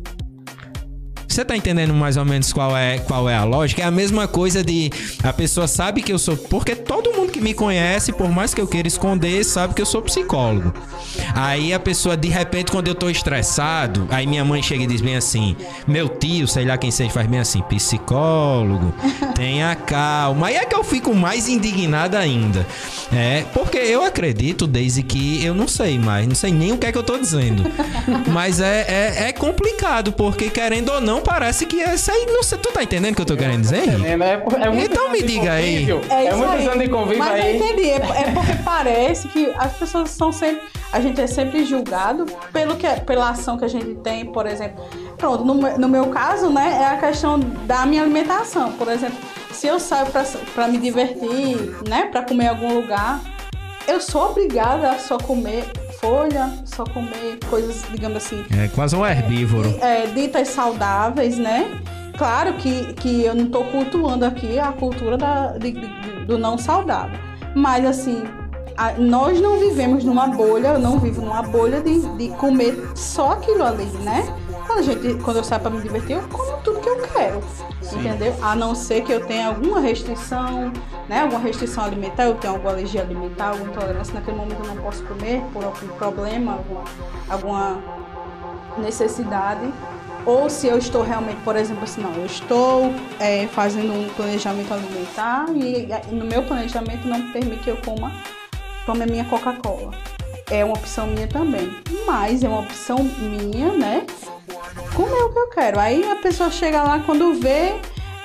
Você 1.33 1.47
tá 1.47 1.57
entendendo 1.57 1.95
mais 1.95 2.19
ou 2.19 2.27
menos 2.27 2.53
qual 2.53 2.77
é, 2.77 2.99
qual 2.99 3.27
é 3.27 3.35
a 3.35 3.43
lógica? 3.43 3.81
É 3.81 3.87
a 3.87 3.91
mesma 3.91 4.29
coisa 4.29 4.63
de 4.63 4.91
a 5.23 5.33
pessoa 5.33 5.67
sabe 5.67 6.03
que 6.03 6.13
eu 6.13 6.19
sou. 6.19 6.37
Porque 6.37 6.77
todo 6.77 7.11
mundo 7.15 7.33
que 7.33 7.41
me 7.41 7.55
conhece, 7.55 8.13
por 8.13 8.29
mais 8.29 8.53
que 8.53 8.61
eu 8.61 8.67
queira 8.67 8.87
esconder, 8.87 9.43
sabe 9.43 9.73
que 9.73 9.81
eu 9.81 9.87
sou 9.87 10.03
psicólogo. 10.03 10.75
Aí 11.35 11.73
a 11.73 11.81
pessoa, 11.81 12.19
de 12.19 12.29
repente, 12.29 12.71
quando 12.71 12.89
eu 12.89 12.95
tô 12.95 13.09
estressado, 13.09 14.07
aí 14.11 14.27
minha 14.27 14.45
mãe 14.45 14.63
chega 14.63 14.85
e 14.85 14.87
diz 14.87 15.01
bem 15.01 15.17
assim: 15.17 15.57
Meu 15.87 16.07
tio, 16.07 16.47
sei 16.47 16.67
lá 16.67 16.77
quem 16.77 16.91
seja, 16.91 17.09
faz 17.09 17.27
bem 17.27 17.41
assim: 17.41 17.63
Psicólogo, 17.63 18.93
tenha 19.35 19.75
calma. 19.75 20.49
Aí 20.49 20.57
é 20.57 20.67
que 20.67 20.77
eu 20.77 20.85
fico 20.85 21.15
mais 21.15 21.49
indignado 21.49 22.15
ainda. 22.15 22.67
É, 23.11 23.45
porque 23.55 23.79
eu 23.79 24.05
acredito, 24.05 24.67
desde 24.67 25.03
que 25.03 25.43
eu 25.43 25.55
não 25.55 25.67
sei 25.67 25.99
mais, 25.99 26.27
não 26.27 26.35
sei 26.35 26.53
nem 26.53 26.73
o 26.73 26.79
que 26.79 26.87
é 26.87 26.93
que 26.93 26.99
eu 26.99 27.03
tô 27.03 27.17
dizendo. 27.17 27.65
Mas 28.31 28.61
é, 28.61 28.85
é, 28.87 29.29
é 29.29 29.33
complicado, 29.33 30.13
porque 30.13 30.51
querendo 30.51 30.91
ou 30.91 31.01
não, 31.01 31.22
parece 31.23 31.67
que 31.67 31.81
essa 31.81 32.13
aí. 32.13 32.27
Não 32.27 32.43
sei, 32.43 32.59
tu 32.59 32.71
tá 32.73 32.83
entendendo 32.83 33.13
o 33.13 33.17
que 33.17 33.23
eu 33.23 33.27
tô 33.27 33.37
querendo 33.37 33.61
dizer? 33.63 33.89
Henrique? 33.89 34.07
É? 34.07 34.65
É 34.67 34.71
muito 34.71 34.93
Então 34.93 35.11
me 35.11 35.23
diga 35.23 35.53
aí. 35.53 35.91
É, 36.11 36.15
É, 36.15 36.29
isso 36.29 36.37
muitos 36.39 36.67
anos 36.69 36.79
de 36.85 36.89
convívio 36.89 37.19
Mas 37.19 37.29
eu 37.39 37.45
aí. 37.47 37.57
entendi. 37.57 37.91
É, 37.91 37.97
é 37.97 38.31
porque 38.33 38.53
parece 38.65 39.29
que 39.29 39.53
as 39.59 39.73
pessoas 39.75 40.11
são 40.11 40.33
sempre. 40.33 40.63
A 40.93 41.01
gente 41.01 41.21
é 41.21 41.27
sempre 41.27 41.65
julgado 41.65 42.27
pelo 42.53 42.77
que, 42.77 42.87
pela 43.07 43.31
ação 43.31 43.57
que 43.57 43.65
a 43.65 43.69
gente 43.69 43.95
tem, 43.97 44.27
por 44.27 44.47
exemplo. 44.47 44.85
Pronto, 45.17 45.45
no, 45.45 45.55
meu- 45.55 45.79
no 45.79 45.89
meu 45.89 46.07
caso, 46.09 46.51
né, 46.51 46.79
é 46.83 46.87
a 46.87 46.97
questão 46.99 47.39
da 47.39 47.87
minha 47.87 48.03
alimentação. 48.03 48.73
Por 48.73 48.89
exemplo, 48.89 49.17
se 49.53 49.67
eu 49.67 49.79
saio 49.81 50.07
pra, 50.07 50.25
pra 50.55 50.69
me 50.69 50.79
divertir, 50.79 51.57
né, 51.89 52.09
pra 52.11 52.23
comer 52.23 52.45
em 52.45 52.49
algum 52.49 52.75
lugar, 52.75 53.21
eu 53.89 54.01
sou 54.01 54.31
obrigada 54.31 54.91
a 54.91 54.99
só 54.99 55.17
comer 55.19 55.65
folha, 56.13 56.51
só 56.65 56.83
comer 56.85 57.39
coisas, 57.49 57.85
digamos 57.93 58.17
assim, 58.19 58.45
É 58.61 58.67
quase 58.75 58.97
um 58.97 59.07
herbívoro. 59.07 59.73
é, 59.81 60.07
ditas 60.09 60.49
saudáveis, 60.49 61.39
né? 61.39 61.81
Claro 62.19 62.55
que, 62.55 62.93
que 62.95 63.23
eu 63.25 63.35
não 63.37 63.45
estou 63.45 63.65
cultuando 63.67 64.25
aqui 64.25 64.59
a 64.59 64.73
cultura 64.73 65.17
da, 65.17 65.57
de- 65.57 65.71
de- 65.71 66.25
do 66.27 66.37
não 66.37 66.59
saudável. 66.59 67.19
Mas, 67.55 67.85
assim, 67.87 68.25
a- 68.77 68.93
nós 68.95 69.41
não 69.41 69.61
vivemos 69.61 70.03
numa 70.05 70.27
bolha, 70.27 70.69
eu 70.69 70.79
não 70.81 70.99
vivo 70.99 71.23
numa 71.23 71.43
bolha 71.43 71.81
de, 71.81 72.01
de 72.17 72.29
comer 72.31 72.77
só 72.97 73.33
aquilo 73.33 73.63
ali, 73.65 73.85
né? 74.03 74.25
Gente, 74.81 75.23
quando 75.23 75.37
eu 75.37 75.45
saio 75.45 75.61
para 75.61 75.71
me 75.71 75.83
divertir, 75.83 76.17
eu 76.17 76.23
como 76.29 76.57
tudo 76.63 76.81
que 76.81 76.89
eu 76.89 76.97
quero. 77.09 77.41
Entendeu? 77.93 78.35
A 78.41 78.55
não 78.55 78.75
ser 78.75 79.03
que 79.03 79.13
eu 79.13 79.27
tenha 79.27 79.49
alguma 79.49 79.81
restrição, 79.81 80.73
né? 81.09 81.21
Alguma 81.21 81.41
restrição 81.41 81.85
alimentar, 81.85 82.25
eu 82.25 82.35
tenho 82.35 82.55
alguma 82.55 82.73
alergia 82.73 83.03
alimentar, 83.03 83.51
alguma 83.51 83.71
intolerância, 83.71 84.15
naquele 84.15 84.37
momento 84.37 84.61
eu 84.61 84.75
não 84.75 84.83
posso 84.83 85.03
comer 85.05 85.43
por 85.53 85.65
algum 85.65 85.89
problema, 85.89 86.53
alguma, 86.53 86.85
alguma 87.29 87.83
necessidade. 88.79 89.73
Ou 90.25 90.49
se 90.49 90.69
eu 90.69 90.79
estou 90.79 91.03
realmente, 91.03 91.41
por 91.43 91.57
exemplo, 91.57 91.83
assim, 91.83 92.01
não, 92.01 92.13
eu 92.15 92.27
estou 92.27 92.93
é, 93.19 93.47
fazendo 93.49 93.93
um 93.93 94.09
planejamento 94.11 94.73
alimentar 94.73 95.47
e, 95.51 95.89
e 96.11 96.15
no 96.15 96.25
meu 96.25 96.45
planejamento 96.45 97.09
não 97.09 97.33
permite 97.33 97.65
que 97.65 97.71
eu 97.71 97.77
coma, 97.79 98.13
tome 98.87 99.03
a 99.03 99.07
minha 99.07 99.25
Coca-Cola. 99.25 99.91
É 100.49 100.65
uma 100.65 100.75
opção 100.75 101.07
minha 101.09 101.27
também. 101.27 101.71
Mas 102.07 102.45
é 102.45 102.49
uma 102.49 102.61
opção 102.61 102.99
minha, 103.03 103.73
né? 103.73 104.07
Comer 104.95 105.23
o 105.25 105.33
que 105.33 105.39
eu 105.39 105.49
quero. 105.51 105.79
Aí 105.81 106.05
a 106.11 106.17
pessoa 106.17 106.51
chega 106.51 106.83
lá 106.83 106.99
quando 107.01 107.35
vê 107.35 107.73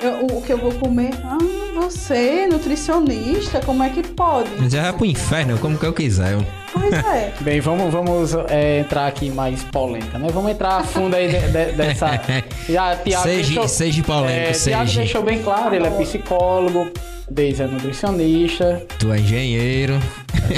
eu- 0.00 0.26
o 0.36 0.42
que 0.42 0.52
eu 0.52 0.58
vou 0.58 0.72
comer. 0.72 1.10
Ah, 1.24 1.38
você, 1.74 2.46
nutricionista, 2.46 3.60
como 3.64 3.82
é 3.82 3.90
que 3.90 4.02
pode? 4.02 4.48
Já 4.70 4.82
vai 4.82 4.92
pro 4.92 5.06
inferno, 5.06 5.52
eu 5.52 5.58
como 5.58 5.78
que 5.78 5.86
eu 5.86 5.92
quiser. 5.92 6.36
Pois 6.72 6.92
é. 6.92 7.32
Bem, 7.40 7.60
vamos, 7.60 7.90
vamos 7.92 8.34
é, 8.50 8.80
entrar 8.80 9.06
aqui 9.06 9.30
mais 9.30 9.62
polêmica, 9.64 10.18
né? 10.18 10.28
Vamos 10.32 10.50
entrar 10.50 10.76
a 10.78 10.84
fundo 10.84 11.14
aí 11.16 11.28
de- 11.28 11.40
de- 11.48 11.72
dessa. 11.72 12.08
Já, 12.68 12.96
Tiago 12.96 13.22
Seja- 13.22 13.46
deixou, 13.46 13.68
seja 13.68 14.00
é, 14.28 14.52
Tiago 14.52 14.54
seja. 14.86 15.00
deixou 15.00 15.22
bem 15.22 15.42
claro, 15.42 15.74
ele 15.74 15.86
é 15.86 15.90
psicólogo, 15.90 16.90
Deise 17.30 17.62
é 17.62 17.66
nutricionista 17.66 18.82
Tu 18.98 19.12
é 19.12 19.18
engenheiro. 19.18 19.98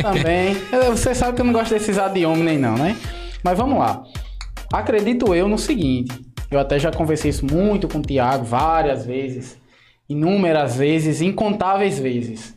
também. 0.02 0.57
É, 0.73 0.90
Você 0.90 1.14
sabe 1.14 1.35
que 1.35 1.40
eu 1.40 1.45
não 1.45 1.52
gosto 1.52 1.71
desses 1.71 1.99
adiomes 1.99 2.45
nem 2.45 2.59
não, 2.59 2.76
né? 2.76 2.97
Mas 3.43 3.57
vamos 3.57 3.79
lá. 3.79 4.02
Acredito 4.73 5.35
eu 5.35 5.49
no 5.49 5.59
seguinte, 5.59 6.12
eu 6.49 6.61
até 6.61 6.79
já 6.79 6.93
conversei 6.93 7.31
isso 7.31 7.45
muito 7.45 7.89
com 7.89 7.99
o 7.99 8.03
Tiago 8.03 8.45
várias 8.45 9.05
vezes, 9.05 9.61
inúmeras 10.09 10.77
vezes, 10.77 11.21
incontáveis 11.21 11.99
vezes. 11.99 12.57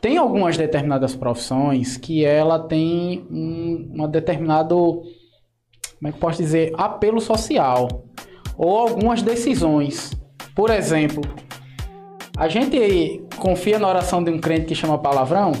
tem 0.00 0.16
algumas 0.16 0.56
determinadas 0.56 1.16
profissões 1.16 1.96
que 1.96 2.24
ela 2.24 2.58
tem 2.58 3.26
um, 3.30 3.90
uma 3.94 4.08
determinado, 4.08 5.02
como 5.98 6.08
é 6.08 6.12
que 6.12 6.18
posso 6.18 6.42
dizer, 6.42 6.72
apelo 6.76 7.20
social 7.20 7.88
ou 8.56 8.76
algumas 8.78 9.22
decisões. 9.22 10.12
Por 10.54 10.70
exemplo, 10.70 11.22
a 12.36 12.48
gente 12.48 13.22
confia 13.38 13.78
na 13.78 13.88
oração 13.88 14.22
de 14.22 14.30
um 14.30 14.38
crente 14.38 14.66
que 14.66 14.74
chama 14.74 14.98
palavrão? 14.98 15.52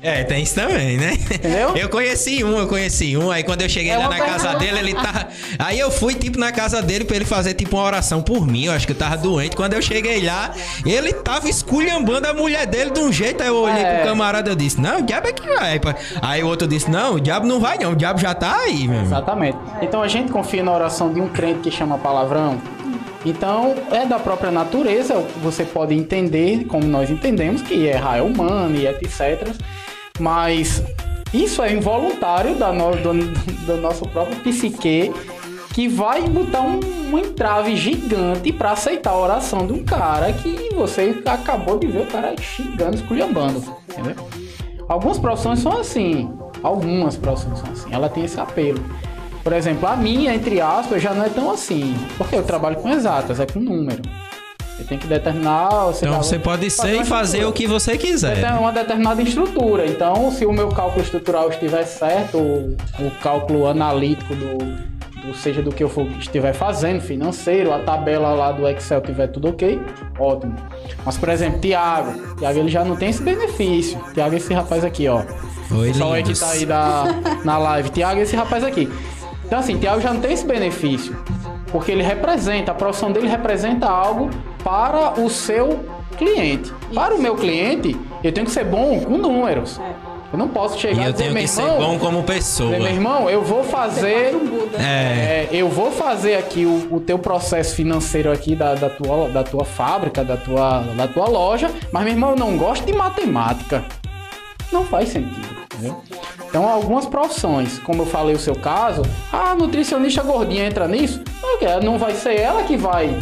É, 0.00 0.22
tem 0.22 0.44
isso 0.44 0.54
também, 0.54 0.96
né? 0.96 1.14
Entendeu? 1.14 1.76
Eu 1.76 1.88
conheci 1.88 2.44
um, 2.44 2.56
eu 2.56 2.68
conheci 2.68 3.16
um. 3.16 3.32
Aí 3.32 3.42
quando 3.42 3.62
eu 3.62 3.68
cheguei 3.68 3.90
É 3.90 3.98
lá 3.98 4.08
na 4.08 4.18
casa 4.20 4.54
dele, 4.54 4.78
ele 4.78 4.94
tava. 4.94 5.26
Aí 5.58 5.78
eu 5.80 5.90
fui, 5.90 6.14
tipo, 6.14 6.38
na 6.38 6.52
casa 6.52 6.80
dele 6.80 7.04
pra 7.04 7.16
ele 7.16 7.24
fazer, 7.24 7.54
tipo, 7.54 7.74
uma 7.76 7.84
oração 7.84 8.22
por 8.22 8.46
mim. 8.46 8.66
Eu 8.66 8.72
acho 8.72 8.86
que 8.86 8.92
eu 8.92 8.96
tava 8.96 9.16
doente. 9.16 9.56
Quando 9.56 9.72
eu 9.74 9.82
cheguei 9.82 10.24
lá, 10.24 10.52
ele 10.86 11.12
tava 11.12 11.48
esculhambando 11.48 12.28
a 12.28 12.32
mulher 12.32 12.64
dele 12.64 12.90
de 12.92 13.00
um 13.00 13.12
jeito. 13.12 13.42
Aí 13.42 13.48
eu 13.48 13.56
olhei 13.56 13.82
É. 13.82 13.96
pro 13.96 14.06
camarada 14.10 14.52
e 14.52 14.54
disse: 14.56 14.80
Não, 14.80 15.00
o 15.00 15.02
diabo 15.02 15.26
é 15.28 15.32
que 15.32 15.46
vai. 15.46 15.80
pá." 15.80 15.96
Aí 16.22 16.44
o 16.44 16.46
outro 16.46 16.68
disse: 16.68 16.88
Não, 16.88 17.14
o 17.14 17.20
diabo 17.20 17.44
não 17.46 17.58
vai, 17.58 17.76
não. 17.78 17.90
O 17.92 17.96
diabo 17.96 18.20
já 18.20 18.32
tá 18.34 18.56
aí, 18.56 18.86
meu. 18.86 19.02
Exatamente. 19.02 19.58
Então 19.82 20.00
a 20.00 20.06
gente 20.06 20.30
confia 20.30 20.62
na 20.62 20.72
oração 20.72 21.12
de 21.12 21.20
um 21.20 21.28
crente 21.28 21.58
que 21.58 21.70
chama 21.72 21.98
palavrão. 21.98 22.60
Então 23.26 23.74
é 23.90 24.06
da 24.06 24.18
própria 24.20 24.50
natureza, 24.52 25.14
você 25.42 25.64
pode 25.64 25.92
entender, 25.92 26.66
como 26.66 26.84
nós 26.86 27.10
entendemos, 27.10 27.60
que 27.62 27.74
errar 27.86 28.18
é 28.18 28.22
humano 28.22 28.76
e 28.76 28.86
etc. 28.86 29.48
Mas 30.18 30.82
isso 31.32 31.62
é 31.62 31.72
involuntário 31.72 32.54
da 32.56 32.72
no- 32.72 32.96
do, 32.96 33.12
do 33.66 33.76
nosso 33.80 34.06
próprio 34.08 34.36
psique 34.40 35.12
que 35.74 35.86
vai 35.88 36.22
botar 36.22 36.62
um, 36.62 36.80
um 37.12 37.18
entrave 37.18 37.76
gigante 37.76 38.52
para 38.52 38.72
aceitar 38.72 39.10
a 39.10 39.16
oração 39.18 39.66
de 39.66 39.72
um 39.72 39.84
cara 39.84 40.32
que 40.32 40.70
você 40.74 41.22
acabou 41.24 41.78
de 41.78 41.86
ver 41.86 42.00
o 42.02 42.06
cara 42.06 42.34
xingando, 42.40 42.96
esculhambando, 42.96 43.62
entendeu? 43.88 44.14
Algumas 44.88 45.18
profissões 45.18 45.60
são 45.60 45.78
assim. 45.78 46.30
Algumas 46.62 47.14
profissões 47.16 47.58
são 47.60 47.70
assim. 47.70 47.88
Ela 47.92 48.08
tem 48.08 48.24
esse 48.24 48.40
apelo. 48.40 48.82
Por 49.44 49.52
exemplo, 49.52 49.86
a 49.88 49.94
minha, 49.94 50.34
entre 50.34 50.60
aspas, 50.60 51.00
já 51.00 51.14
não 51.14 51.24
é 51.24 51.28
tão 51.28 51.50
assim. 51.50 51.94
Porque 52.16 52.34
eu 52.34 52.42
trabalho 52.42 52.76
com 52.76 52.88
exatas, 52.88 53.38
é 53.38 53.46
com 53.46 53.60
número. 53.60 54.02
Você 54.88 54.94
tem 54.94 54.98
que 54.98 55.06
determinar. 55.06 55.68
Você 55.86 56.06
Então 56.06 56.16
dá- 56.18 56.22
você 56.22 56.38
pode 56.38 56.70
ser 56.70 57.02
e 57.02 57.04
fazer 57.04 57.44
o 57.44 57.52
que 57.52 57.66
você 57.66 57.92
Você 57.92 57.98
quiser. 57.98 58.40
tem 58.40 58.58
uma 58.58 58.72
determinada 58.72 59.20
estrutura. 59.20 59.86
Então, 59.86 60.30
se 60.32 60.46
o 60.46 60.52
meu 60.52 60.68
cálculo 60.70 61.02
estrutural 61.02 61.50
estiver 61.50 61.84
certo, 61.84 62.38
o, 62.38 62.74
o 62.98 63.10
cálculo 63.22 63.66
analítico 63.66 64.34
do, 64.34 64.56
do 65.26 65.34
seja 65.34 65.60
do 65.60 65.70
que 65.70 65.84
eu 65.84 65.90
for, 65.90 66.06
estiver 66.18 66.54
fazendo, 66.54 67.02
financeiro, 67.02 67.70
a 67.72 67.80
tabela 67.80 68.32
lá 68.32 68.50
do 68.50 68.66
Excel 68.66 69.02
tiver 69.02 69.26
tudo 69.26 69.48
ok, 69.50 69.78
ótimo. 70.18 70.54
Mas, 71.04 71.18
por 71.18 71.28
exemplo, 71.28 71.60
Tiago. 71.60 72.34
Tiago 72.38 72.58
ele 72.58 72.68
já 72.70 72.82
não 72.82 72.96
tem 72.96 73.10
esse 73.10 73.22
benefício. 73.22 74.00
Tiago 74.14 74.34
é 74.34 74.38
esse 74.38 74.54
rapaz 74.54 74.84
aqui, 74.84 75.06
ó. 75.06 75.20
Oi, 75.70 75.88
Pessoal 75.88 76.14
aí 76.14 76.22
que 76.22 76.38
tá 76.38 76.48
aí 76.50 76.64
da, 76.64 77.04
na 77.44 77.58
live. 77.58 77.90
Tiago 77.90 78.20
é 78.20 78.22
esse 78.22 78.34
rapaz 78.34 78.64
aqui. 78.64 78.90
Então, 79.44 79.58
assim, 79.58 79.76
Tiago 79.78 80.00
já 80.00 80.14
não 80.14 80.20
tem 80.22 80.32
esse 80.32 80.46
benefício. 80.46 81.14
Porque 81.70 81.92
ele 81.92 82.02
representa, 82.02 82.72
a 82.72 82.74
profissão 82.74 83.12
dele 83.12 83.28
representa 83.28 83.86
algo 83.86 84.30
para 84.62 85.20
o 85.20 85.28
seu 85.30 85.84
cliente. 86.16 86.72
Para 86.94 87.14
o 87.14 87.20
meu 87.20 87.34
cliente, 87.36 87.96
eu 88.22 88.32
tenho 88.32 88.46
que 88.46 88.52
ser 88.52 88.64
bom 88.64 89.00
com 89.00 89.16
números. 89.16 89.78
É. 89.78 90.18
Eu 90.30 90.38
não 90.38 90.48
posso 90.48 90.78
chegar 90.78 91.02
E 91.02 91.06
eu 91.06 91.12
dizer, 91.12 91.24
tenho 91.24 91.32
meu 91.34 91.42
que 91.42 91.48
ser 91.48 91.62
irmão, 91.62 91.78
bom 91.78 91.98
como 91.98 92.22
pessoa. 92.22 92.70
meu 92.70 92.86
irmão, 92.86 93.30
eu 93.30 93.42
vou 93.42 93.64
fazer. 93.64 94.36
É. 94.78 94.82
É, 94.82 95.48
eu 95.50 95.68
vou 95.70 95.90
fazer 95.90 96.34
aqui 96.36 96.66
o, 96.66 96.96
o 96.96 97.00
teu 97.00 97.18
processo 97.18 97.74
financeiro 97.74 98.30
aqui 98.30 98.54
da, 98.54 98.74
da, 98.74 98.90
tua, 98.90 99.28
da 99.30 99.42
tua 99.42 99.64
fábrica, 99.64 100.22
da 100.22 100.36
tua, 100.36 100.80
da 100.94 101.08
tua 101.08 101.26
loja, 101.28 101.70
mas 101.90 102.04
meu 102.04 102.12
irmão, 102.12 102.30
eu 102.30 102.36
não 102.36 102.58
gosto 102.58 102.84
de 102.84 102.92
matemática. 102.92 103.82
Não 104.70 104.84
faz 104.84 105.08
sentido, 105.08 105.46
entendeu? 105.72 106.02
Então, 106.46 106.68
algumas 106.68 107.06
profissões, 107.06 107.78
como 107.78 108.02
eu 108.02 108.06
falei 108.06 108.34
o 108.34 108.38
seu 108.38 108.54
caso, 108.54 109.00
a 109.32 109.54
nutricionista 109.54 110.22
gordinha 110.22 110.66
entra 110.66 110.86
nisso, 110.86 111.22
não, 111.42 111.58
quer, 111.58 111.82
não 111.82 111.96
vai 111.98 112.12
ser 112.12 112.38
ela 112.38 112.62
que 112.64 112.76
vai. 112.76 113.18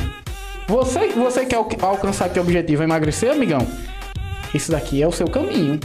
Você, 0.68 1.08
você 1.08 1.46
quer 1.46 1.56
al- 1.56 1.68
alcançar 1.82 2.28
que 2.28 2.40
objetivo? 2.40 2.82
Emagrecer, 2.82 3.30
amigão? 3.30 3.66
Isso 4.54 4.70
daqui 4.72 5.02
é 5.02 5.06
o 5.06 5.12
seu 5.12 5.28
caminho. 5.28 5.78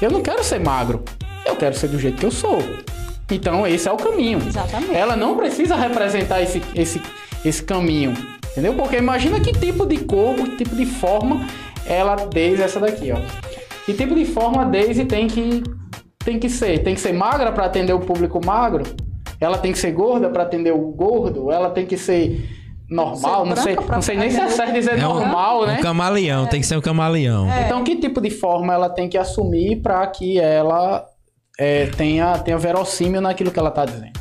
Eu 0.00 0.10
não 0.10 0.22
quero 0.22 0.44
ser 0.44 0.60
magro, 0.60 1.02
eu 1.44 1.56
quero 1.56 1.74
ser 1.74 1.88
do 1.88 1.98
jeito 1.98 2.18
que 2.18 2.26
eu 2.26 2.30
sou. 2.30 2.58
Então, 3.30 3.66
esse 3.66 3.88
é 3.88 3.92
o 3.92 3.96
caminho. 3.96 4.38
Exatamente. 4.46 4.94
Ela 4.94 5.16
não 5.16 5.36
precisa 5.36 5.74
representar 5.76 6.40
esse, 6.40 6.62
esse, 6.74 7.02
esse 7.44 7.62
caminho, 7.62 8.14
entendeu? 8.52 8.74
Porque 8.74 8.96
imagina 8.96 9.40
que 9.40 9.52
tipo 9.52 9.84
de 9.84 9.98
corpo, 9.98 10.44
que 10.44 10.56
tipo 10.64 10.76
de 10.76 10.86
forma 10.86 11.46
ela 11.86 12.14
Daisy 12.14 12.62
essa 12.62 12.78
daqui, 12.78 13.10
ó. 13.12 13.18
Que 13.84 13.92
tipo 13.92 14.14
de 14.14 14.24
forma 14.24 14.62
a 14.62 14.64
Daisy 14.64 15.04
tem 15.04 15.26
que 15.26 15.62
tem 16.24 16.38
que 16.38 16.48
ser? 16.50 16.82
Tem 16.82 16.94
que 16.94 17.00
ser 17.00 17.12
magra 17.12 17.50
para 17.52 17.64
atender 17.64 17.92
o 17.94 18.00
público 18.00 18.44
magro? 18.44 18.84
Ela 19.40 19.56
tem 19.58 19.72
que 19.72 19.78
ser 19.78 19.92
gorda 19.92 20.28
para 20.28 20.42
atender 20.42 20.72
o 20.72 20.78
gordo? 20.92 21.50
Ela 21.50 21.70
tem 21.70 21.86
que 21.86 21.96
ser 21.96 22.46
normal? 22.88 23.44
Ser 23.44 23.48
não 23.48 23.56
sei, 23.62 23.76
não 23.76 24.02
sei 24.02 24.16
nem 24.16 24.30
se 24.30 24.40
é 24.40 24.48
certo 24.48 24.72
dizer 24.72 24.98
É 24.98 25.06
um- 25.06 25.14
normal, 25.14 25.66
né? 25.66 25.76
Um 25.78 25.82
camaleão, 25.82 26.46
tem 26.46 26.60
que 26.60 26.66
ser 26.66 26.76
um 26.76 26.80
camaleão. 26.80 27.50
É. 27.50 27.66
Então, 27.66 27.84
que 27.84 27.96
tipo 27.96 28.20
de 28.20 28.30
forma 28.30 28.72
ela 28.72 28.88
tem 28.88 29.08
que 29.08 29.18
assumir 29.18 29.76
para 29.82 30.06
que 30.06 30.38
ela 30.38 31.04
é, 31.58 31.86
tenha, 31.86 32.38
tenha 32.38 32.56
verossímil 32.56 33.20
naquilo 33.20 33.50
que 33.50 33.58
ela 33.58 33.68
está 33.68 33.84
dizendo? 33.84 34.18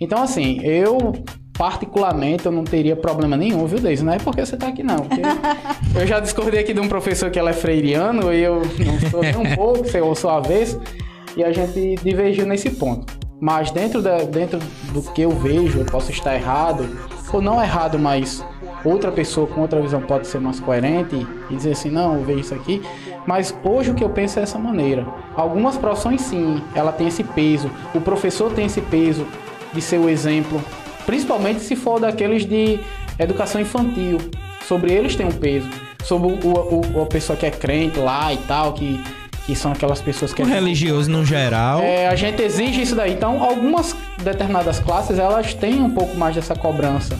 Então, 0.00 0.22
assim, 0.22 0.60
eu 0.62 1.12
particularmente 1.56 2.44
eu 2.44 2.52
não 2.52 2.64
teria 2.64 2.94
problema 2.94 3.36
nenhum, 3.36 3.66
viu, 3.66 3.80
Deise? 3.80 4.04
Não 4.04 4.12
é 4.12 4.18
porque 4.18 4.44
você 4.44 4.56
tá 4.56 4.68
aqui, 4.68 4.82
não. 4.82 5.06
eu 5.98 6.06
já 6.06 6.20
discordei 6.20 6.60
aqui 6.60 6.74
de 6.74 6.80
um 6.80 6.88
professor 6.88 7.30
que 7.30 7.38
ela 7.38 7.50
é 7.50 7.54
freiriano 7.54 8.32
e 8.32 8.42
eu 8.42 8.60
não 8.84 9.10
sou 9.10 9.22
nem 9.22 9.36
um 9.36 9.56
pouco, 9.56 9.86
eu 9.96 10.14
sou 10.14 10.30
avesso, 10.30 10.80
e 11.36 11.42
a 11.42 11.50
gente 11.52 11.96
divergiu 12.02 12.46
nesse 12.46 12.70
ponto. 12.70 13.12
Mas 13.40 13.70
dentro, 13.70 14.00
da, 14.00 14.18
dentro 14.18 14.58
do 14.92 15.02
que 15.12 15.22
eu 15.22 15.30
vejo, 15.30 15.78
eu 15.80 15.86
posso 15.86 16.10
estar 16.10 16.34
errado, 16.34 16.88
ou 17.32 17.42
não 17.42 17.62
errado, 17.62 17.98
mas 17.98 18.44
outra 18.84 19.10
pessoa 19.10 19.46
com 19.46 19.60
outra 19.62 19.80
visão 19.80 20.00
pode 20.00 20.26
ser 20.26 20.40
mais 20.40 20.60
coerente 20.60 21.26
e 21.50 21.56
dizer 21.56 21.72
assim, 21.72 21.90
não, 21.90 22.14
eu 22.14 22.24
vejo 22.24 22.40
isso 22.40 22.54
aqui. 22.54 22.82
Mas 23.26 23.54
hoje 23.64 23.90
o 23.90 23.94
que 23.94 24.04
eu 24.04 24.10
penso 24.10 24.38
é 24.38 24.42
dessa 24.42 24.58
maneira. 24.58 25.06
Algumas 25.34 25.76
profissões 25.76 26.20
sim, 26.20 26.62
ela 26.74 26.92
tem 26.92 27.08
esse 27.08 27.24
peso. 27.24 27.70
O 27.94 28.00
professor 28.00 28.52
tem 28.52 28.66
esse 28.66 28.80
peso 28.80 29.26
de 29.72 29.80
ser 29.80 29.98
o 29.98 30.08
exemplo, 30.08 30.62
principalmente 31.04 31.60
se 31.60 31.74
for 31.76 31.98
daqueles 32.00 32.44
de 32.46 32.78
educação 33.18 33.60
infantil. 33.60 34.18
Sobre 34.66 34.92
eles 34.92 35.16
tem 35.16 35.26
um 35.26 35.32
peso. 35.32 35.68
Sobre 36.04 36.28
o, 36.28 36.38
o, 36.48 36.98
o- 36.98 37.02
a 37.02 37.06
pessoa 37.06 37.36
que 37.36 37.46
é 37.46 37.50
crente 37.50 37.98
lá 37.98 38.32
e 38.32 38.36
tal, 38.38 38.72
que, 38.72 39.00
que 39.46 39.54
são 39.54 39.70
aquelas 39.72 40.00
pessoas 40.00 40.34
que 40.34 40.42
O 40.42 40.44
religioso 40.46 41.08
no 41.10 41.24
geral. 41.24 41.80
é, 41.80 42.08
a 42.08 42.16
gente 42.16 42.42
exige 42.42 42.82
isso 42.82 42.94
daí. 42.96 43.12
Então, 43.12 43.42
algumas 43.42 43.94
determinadas 44.22 44.80
classes, 44.80 45.18
elas 45.18 45.54
têm 45.54 45.80
um 45.80 45.90
pouco 45.90 46.16
mais 46.16 46.34
dessa 46.34 46.54
cobrança. 46.56 47.16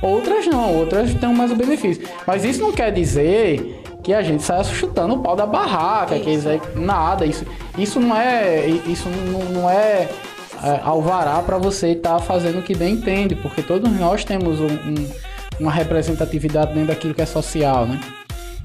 Outras 0.00 0.46
não, 0.46 0.74
outras 0.74 1.12
têm 1.14 1.32
mais 1.34 1.50
o 1.52 1.56
benefício. 1.56 2.02
Mas 2.26 2.44
isso 2.44 2.60
não 2.62 2.72
quer 2.72 2.90
dizer 2.92 3.82
que 4.02 4.12
a 4.14 4.22
gente 4.22 4.42
saia 4.42 4.62
chutando 4.64 5.14
o 5.14 5.18
pau 5.18 5.36
da 5.36 5.46
barraca, 5.46 6.18
que 6.18 6.30
isso 6.30 6.48
aí, 6.48 6.60
nada. 6.74 7.26
Isso, 7.26 7.44
isso 7.76 8.00
não 8.00 8.16
é, 8.16 8.66
isso 8.86 9.08
não, 9.08 9.40
não 9.62 9.70
é, 9.70 10.08
é, 10.62 10.80
alvará 10.82 11.40
para 11.42 11.58
você 11.58 11.88
estar 11.88 12.18
fazendo 12.20 12.60
o 12.60 12.62
que 12.62 12.74
bem 12.74 12.94
entende, 12.94 13.34
porque 13.34 13.62
todos 13.62 13.90
nós 13.92 14.24
temos 14.24 14.60
um- 14.60 14.66
um- 14.66 15.10
uma 15.60 15.72
representatividade 15.72 16.72
dentro 16.72 16.88
daquilo 16.88 17.12
que 17.14 17.22
é 17.22 17.26
social, 17.26 17.86
né? 17.86 17.98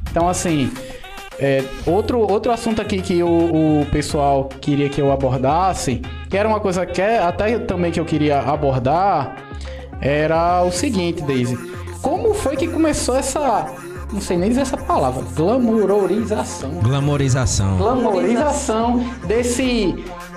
Então, 0.10 0.28
assim, 0.30 0.70
é, 1.42 1.64
outro, 1.88 2.20
outro 2.20 2.52
assunto 2.52 2.80
aqui 2.80 3.02
que 3.02 3.24
o, 3.24 3.82
o 3.82 3.86
pessoal 3.88 4.48
queria 4.62 4.88
que 4.88 5.02
eu 5.02 5.12
abordasse, 5.12 6.00
que 6.30 6.38
era 6.38 6.48
uma 6.48 6.60
coisa 6.60 6.86
que 6.86 7.02
é, 7.02 7.18
até 7.18 7.58
também 7.58 7.92
que 7.92 8.00
eu 8.00 8.06
queria 8.06 8.40
abordar, 8.40 9.38
era 10.00 10.64
o 10.64 10.72
seguinte, 10.72 11.24
Daisy. 11.24 11.58
Como 12.00 12.36
foi 12.36 12.56
que 12.56 12.68
começou 12.68 13.16
essa. 13.16 13.74
Não 14.14 14.22
sei 14.22 14.38
nem 14.38 14.50
dizer 14.50 14.62
essa 14.62 14.78
palavra. 14.78 15.24
Glamorização. 15.36 16.70
Glamorização. 16.84 17.78
Glamorização 17.78 19.04
desse. 19.26 19.96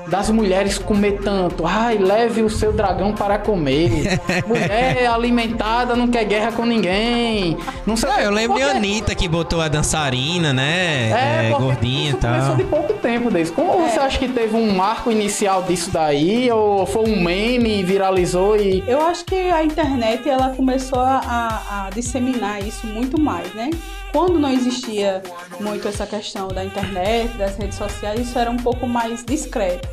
Das 0.09 0.29
mulheres 0.31 0.79
comer 0.79 1.21
tanto. 1.25 1.67
Ai, 1.67 1.97
leve 1.99 2.43
o 2.43 2.51
seu 2.51 2.73
dragão 2.73 3.13
para 3.13 3.39
comer. 3.39 3.91
Mulher 4.47 5.07
alimentada 5.07 5.97
não 5.97 6.09
quer 6.09 6.25
guerra 6.25 6.53
com 6.53 6.65
ninguém. 6.65 7.57
Não 7.87 7.97
sei 7.97 8.09
o 8.09 8.13
Ah, 8.13 8.23
eu 8.23 8.31
lembro 8.31 8.57
de 8.57 8.63
Porque- 8.63 8.77
Anitta 8.77 9.15
que 9.15 9.27
botou 9.27 9.61
a 9.61 9.69
dançarina, 9.69 10.53
né? 10.53 11.11
É, 11.11 11.49
porque 11.51 11.63
gordinha 11.65 12.05
e 12.05 12.09
isso 12.11 12.19
começou 12.19 12.47
tal. 12.49 12.57
de 12.57 12.65
pouco 12.65 12.93
tempo 12.95 13.31
desse. 13.31 13.51
Como 13.53 13.73
você 13.89 13.99
acha 13.99 14.19
que 14.19 14.29
teve 14.29 14.55
um 14.57 14.73
marco 14.75 15.11
inicial 15.11 15.63
disso 15.63 15.91
daí? 15.91 16.51
Ou 16.51 16.85
foi 16.87 17.11
um 17.11 17.23
meme 17.23 17.81
e 17.81 17.83
viralizou 17.83 18.57
e. 18.57 18.85
Eu 18.87 19.01
acho 19.07 19.25
que 19.25 19.35
a 19.35 19.65
internet 19.65 20.29
ela 20.29 20.51
começou 20.51 21.01
a, 21.01 21.21
a- 21.27 21.87
a 21.87 21.91
disseminar 21.91 22.63
isso 22.67 22.87
muito 22.87 23.21
mais, 23.21 23.53
né? 23.55 23.71
Quando 24.15 24.39
não 24.39 24.49
existia 24.49 25.21
muito 25.59 25.89
essa 25.89 26.07
questão 26.07 26.47
da 26.47 26.65
internet, 26.65 27.37
das 27.37 27.57
redes 27.57 27.77
sociais, 27.77 28.21
isso 28.21 28.39
era 28.39 28.49
um 28.49 28.57
pouco 28.57 28.87
mais 28.87 29.25
discreto. 29.25 29.89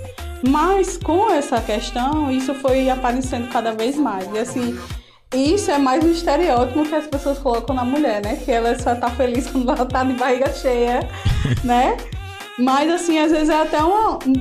Mas 0.47 0.95
com 0.95 1.31
essa 1.31 1.59
questão, 1.59 2.29
isso 2.29 2.53
foi 2.53 2.87
aparecendo 2.87 3.49
cada 3.49 3.71
vez 3.71 3.97
mais. 3.97 4.31
E 4.31 4.37
assim, 4.37 4.79
isso 5.33 5.71
é 5.71 5.79
mais 5.79 6.03
um 6.03 6.11
estereótipo 6.11 6.85
que 6.85 6.93
as 6.93 7.07
pessoas 7.07 7.39
colocam 7.39 7.75
na 7.75 7.83
mulher, 7.83 8.21
né? 8.23 8.35
Que 8.45 8.51
ela 8.51 8.77
só 8.77 8.93
tá 8.93 9.09
feliz 9.09 9.49
quando 9.49 9.71
ela 9.71 9.87
tá 9.87 10.03
de 10.03 10.13
barriga 10.13 10.53
cheia, 10.53 10.99
né? 11.63 11.97
Mas 12.59 12.91
assim, 12.91 13.17
às 13.17 13.31
vezes 13.31 13.49
é 13.49 13.61
até 13.61 13.77
uma. 13.83 14.19
E 14.25 14.29
na 14.29 14.37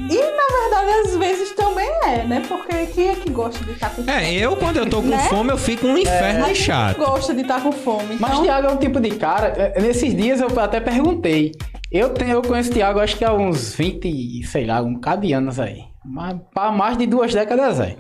verdade, 0.61 0.91
às 1.07 1.17
vezes 1.17 1.53
também 1.53 1.89
é, 2.05 2.25
né? 2.25 2.43
Porque 2.47 2.87
quem 2.87 3.09
é 3.11 3.15
que 3.15 3.31
gosta 3.31 3.65
de 3.65 3.73
estar 3.73 3.89
com 3.91 4.03
fome? 4.05 4.11
É, 4.11 4.33
eu 4.35 4.57
quando 4.57 4.77
eu 4.79 4.89
tô 4.91 5.01
com 5.01 5.09
Né? 5.09 5.19
fome, 5.29 5.51
eu 5.51 5.57
fico 5.59 5.87
um 5.87 5.97
inferno 5.97 6.45
Quem 6.47 6.55
chato. 6.55 6.99
gosta 6.99 7.33
de 7.33 7.43
estar 7.43 7.63
com 7.63 7.73
fome. 7.73 8.17
Mas 8.19 8.31
Então, 8.33 8.43
Thiago 8.43 8.67
é 8.67 8.71
um 8.73 8.77
tipo 8.77 9.01
de 9.01 9.11
cara. 9.11 9.49
é, 9.57 9.81
Nesses 9.81 10.15
dias 10.15 10.41
eu 10.41 10.49
até 10.61 10.81
perguntei. 10.81 11.53
Eu, 11.91 12.11
tenho, 12.11 12.33
eu 12.33 12.43
conheço 12.43 12.71
Thiago 12.73 13.01
acho 13.01 13.17
que 13.17 13.25
há 13.25 13.33
uns 13.33 13.75
20, 13.75 14.43
sei 14.45 14.67
lá, 14.67 14.81
um 14.83 14.95
bocado 14.95 15.27
de 15.27 15.33
anos 15.33 15.59
aí. 15.59 15.85
Mas 16.05 16.37
para 16.55 16.71
mais 16.73 16.97
de 16.97 17.07
duas 17.07 17.33
décadas 17.33 17.81
aí. 17.81 17.97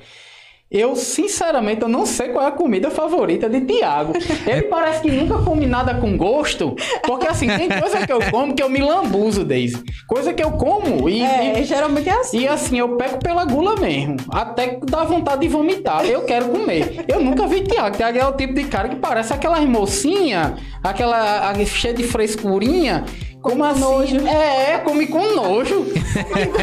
Eu, 0.70 0.94
sinceramente, 0.94 1.82
eu 1.82 1.88
não 1.88 2.06
sei 2.06 2.28
qual 2.28 2.44
é 2.44 2.48
a 2.48 2.52
comida 2.52 2.92
favorita 2.92 3.50
de 3.50 3.60
Tiago. 3.62 4.12
Ele 4.46 4.62
parece 4.70 5.02
que 5.02 5.10
nunca 5.10 5.38
come 5.38 5.66
nada 5.66 5.94
com 5.94 6.16
gosto. 6.16 6.76
Porque, 7.04 7.26
assim, 7.26 7.48
tem 7.48 7.68
coisa 7.68 8.06
que 8.06 8.12
eu 8.12 8.20
como 8.30 8.54
que 8.54 8.62
eu 8.62 8.68
me 8.68 8.80
lambuzo, 8.80 9.44
Daisy. 9.44 9.82
Coisa 10.06 10.32
que 10.32 10.44
eu 10.44 10.52
como 10.52 11.08
e, 11.08 11.22
é, 11.22 11.60
e, 11.60 11.64
geralmente 11.64 12.08
é 12.08 12.12
assim. 12.12 12.38
e, 12.38 12.46
assim, 12.46 12.78
eu 12.78 12.96
pego 12.96 13.18
pela 13.18 13.44
gula 13.44 13.74
mesmo. 13.80 14.16
Até 14.30 14.68
que 14.68 14.86
dá 14.86 15.02
vontade 15.02 15.40
de 15.40 15.48
vomitar. 15.48 16.04
Eu 16.04 16.22
quero 16.22 16.48
comer. 16.50 17.04
Eu 17.08 17.20
nunca 17.20 17.48
vi 17.48 17.62
Tiago. 17.62 17.96
Tiago 17.96 18.18
é 18.18 18.26
o 18.26 18.32
tipo 18.32 18.54
de 18.54 18.62
cara 18.64 18.88
que 18.88 18.96
parece 18.96 19.32
aquelas 19.32 19.64
mocinhas, 19.64 20.52
aquela 20.84 21.52
cheia 21.66 21.92
de 21.92 22.04
frescurinha. 22.04 23.04
Como 23.40 23.64
assim? 23.64 23.80
nojo. 23.80 24.26
É, 24.26 24.78
come 24.78 25.06
com 25.06 25.34
nojo. 25.34 25.86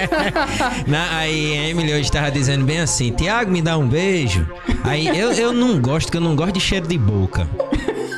Na, 0.86 1.18
aí 1.18 1.58
a 1.58 1.70
Emily 1.70 1.94
hoje 1.94 2.12
tava 2.12 2.30
dizendo 2.32 2.66
bem 2.66 2.80
assim, 2.80 3.12
Tiago, 3.12 3.52
me 3.52 3.62
dá 3.62 3.78
um 3.78 3.88
beijo. 3.88 4.48
Aí 4.84 5.08
eu, 5.08 5.32
eu 5.34 5.52
não 5.52 5.82
gosto, 5.82 6.12
que 6.12 6.18
eu 6.18 6.22
não 6.22 6.36
gosto 6.36 6.54
de 6.54 6.60
cheiro 6.60 6.88
de 6.88 6.98
boca. 6.98 7.48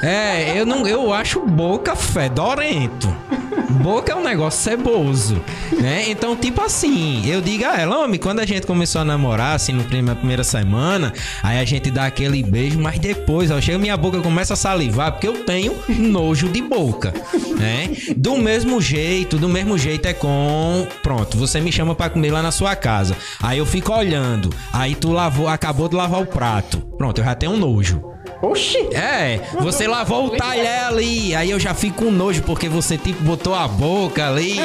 É, 0.03 0.59
eu 0.59 0.65
não, 0.65 0.87
eu 0.87 1.13
acho 1.13 1.41
boca 1.41 1.95
fedorento. 1.95 3.13
Boca 3.69 4.11
é 4.11 4.15
um 4.15 4.23
negócio 4.23 4.61
ceboso, 4.61 5.41
né? 5.79 6.09
Então, 6.09 6.35
tipo 6.35 6.61
assim, 6.61 7.23
eu 7.29 7.39
digo 7.39 7.65
a 7.65 7.79
ela, 7.79 7.99
homem, 7.99 8.19
quando 8.19 8.39
a 8.39 8.45
gente 8.45 8.65
começou 8.65 9.01
a 9.01 9.05
namorar, 9.05 9.55
assim, 9.55 9.73
na 9.73 10.15
primeira 10.15 10.43
semana, 10.43 11.13
aí 11.43 11.59
a 11.59 11.65
gente 11.65 11.91
dá 11.91 12.05
aquele 12.05 12.41
beijo, 12.41 12.79
mas 12.79 12.97
depois, 12.97 13.51
ó, 13.51 13.61
chega 13.61 13.77
minha 13.77 13.95
boca 13.95 14.19
começa 14.21 14.53
a 14.53 14.57
salivar, 14.57 15.11
porque 15.11 15.27
eu 15.27 15.45
tenho 15.45 15.75
nojo 15.87 16.49
de 16.49 16.61
boca, 16.61 17.13
né? 17.57 17.91
Do 18.17 18.37
mesmo 18.37 18.81
jeito, 18.81 19.37
do 19.37 19.47
mesmo 19.47 19.77
jeito 19.77 20.07
é 20.07 20.13
com, 20.13 20.87
pronto, 21.03 21.37
você 21.37 21.61
me 21.61 21.71
chama 21.71 21.93
pra 21.93 22.09
comer 22.09 22.31
lá 22.31 22.41
na 22.41 22.51
sua 22.51 22.75
casa. 22.75 23.15
Aí 23.41 23.59
eu 23.59 23.65
fico 23.65 23.93
olhando, 23.93 24.49
aí 24.73 24.95
tu 24.95 25.11
lavou, 25.11 25.47
acabou 25.47 25.87
de 25.87 25.95
lavar 25.95 26.21
o 26.21 26.25
prato. 26.25 26.79
Pronto, 26.97 27.19
eu 27.21 27.25
já 27.25 27.35
tenho 27.35 27.55
nojo. 27.55 28.01
Oxi! 28.41 28.77
É, 28.93 29.41
você 29.59 29.85
lavou 29.85 30.27
o 30.27 30.29
talher 30.29 30.85
ali, 30.85 31.35
aí 31.35 31.51
eu 31.51 31.59
já 31.59 31.73
fico 31.73 32.05
com 32.05 32.11
nojo 32.11 32.41
porque 32.43 32.69
você 32.69 32.97
tipo 32.97 33.21
botou 33.23 33.53
a 33.53 33.67
boca 33.67 34.27
ali. 34.27 34.55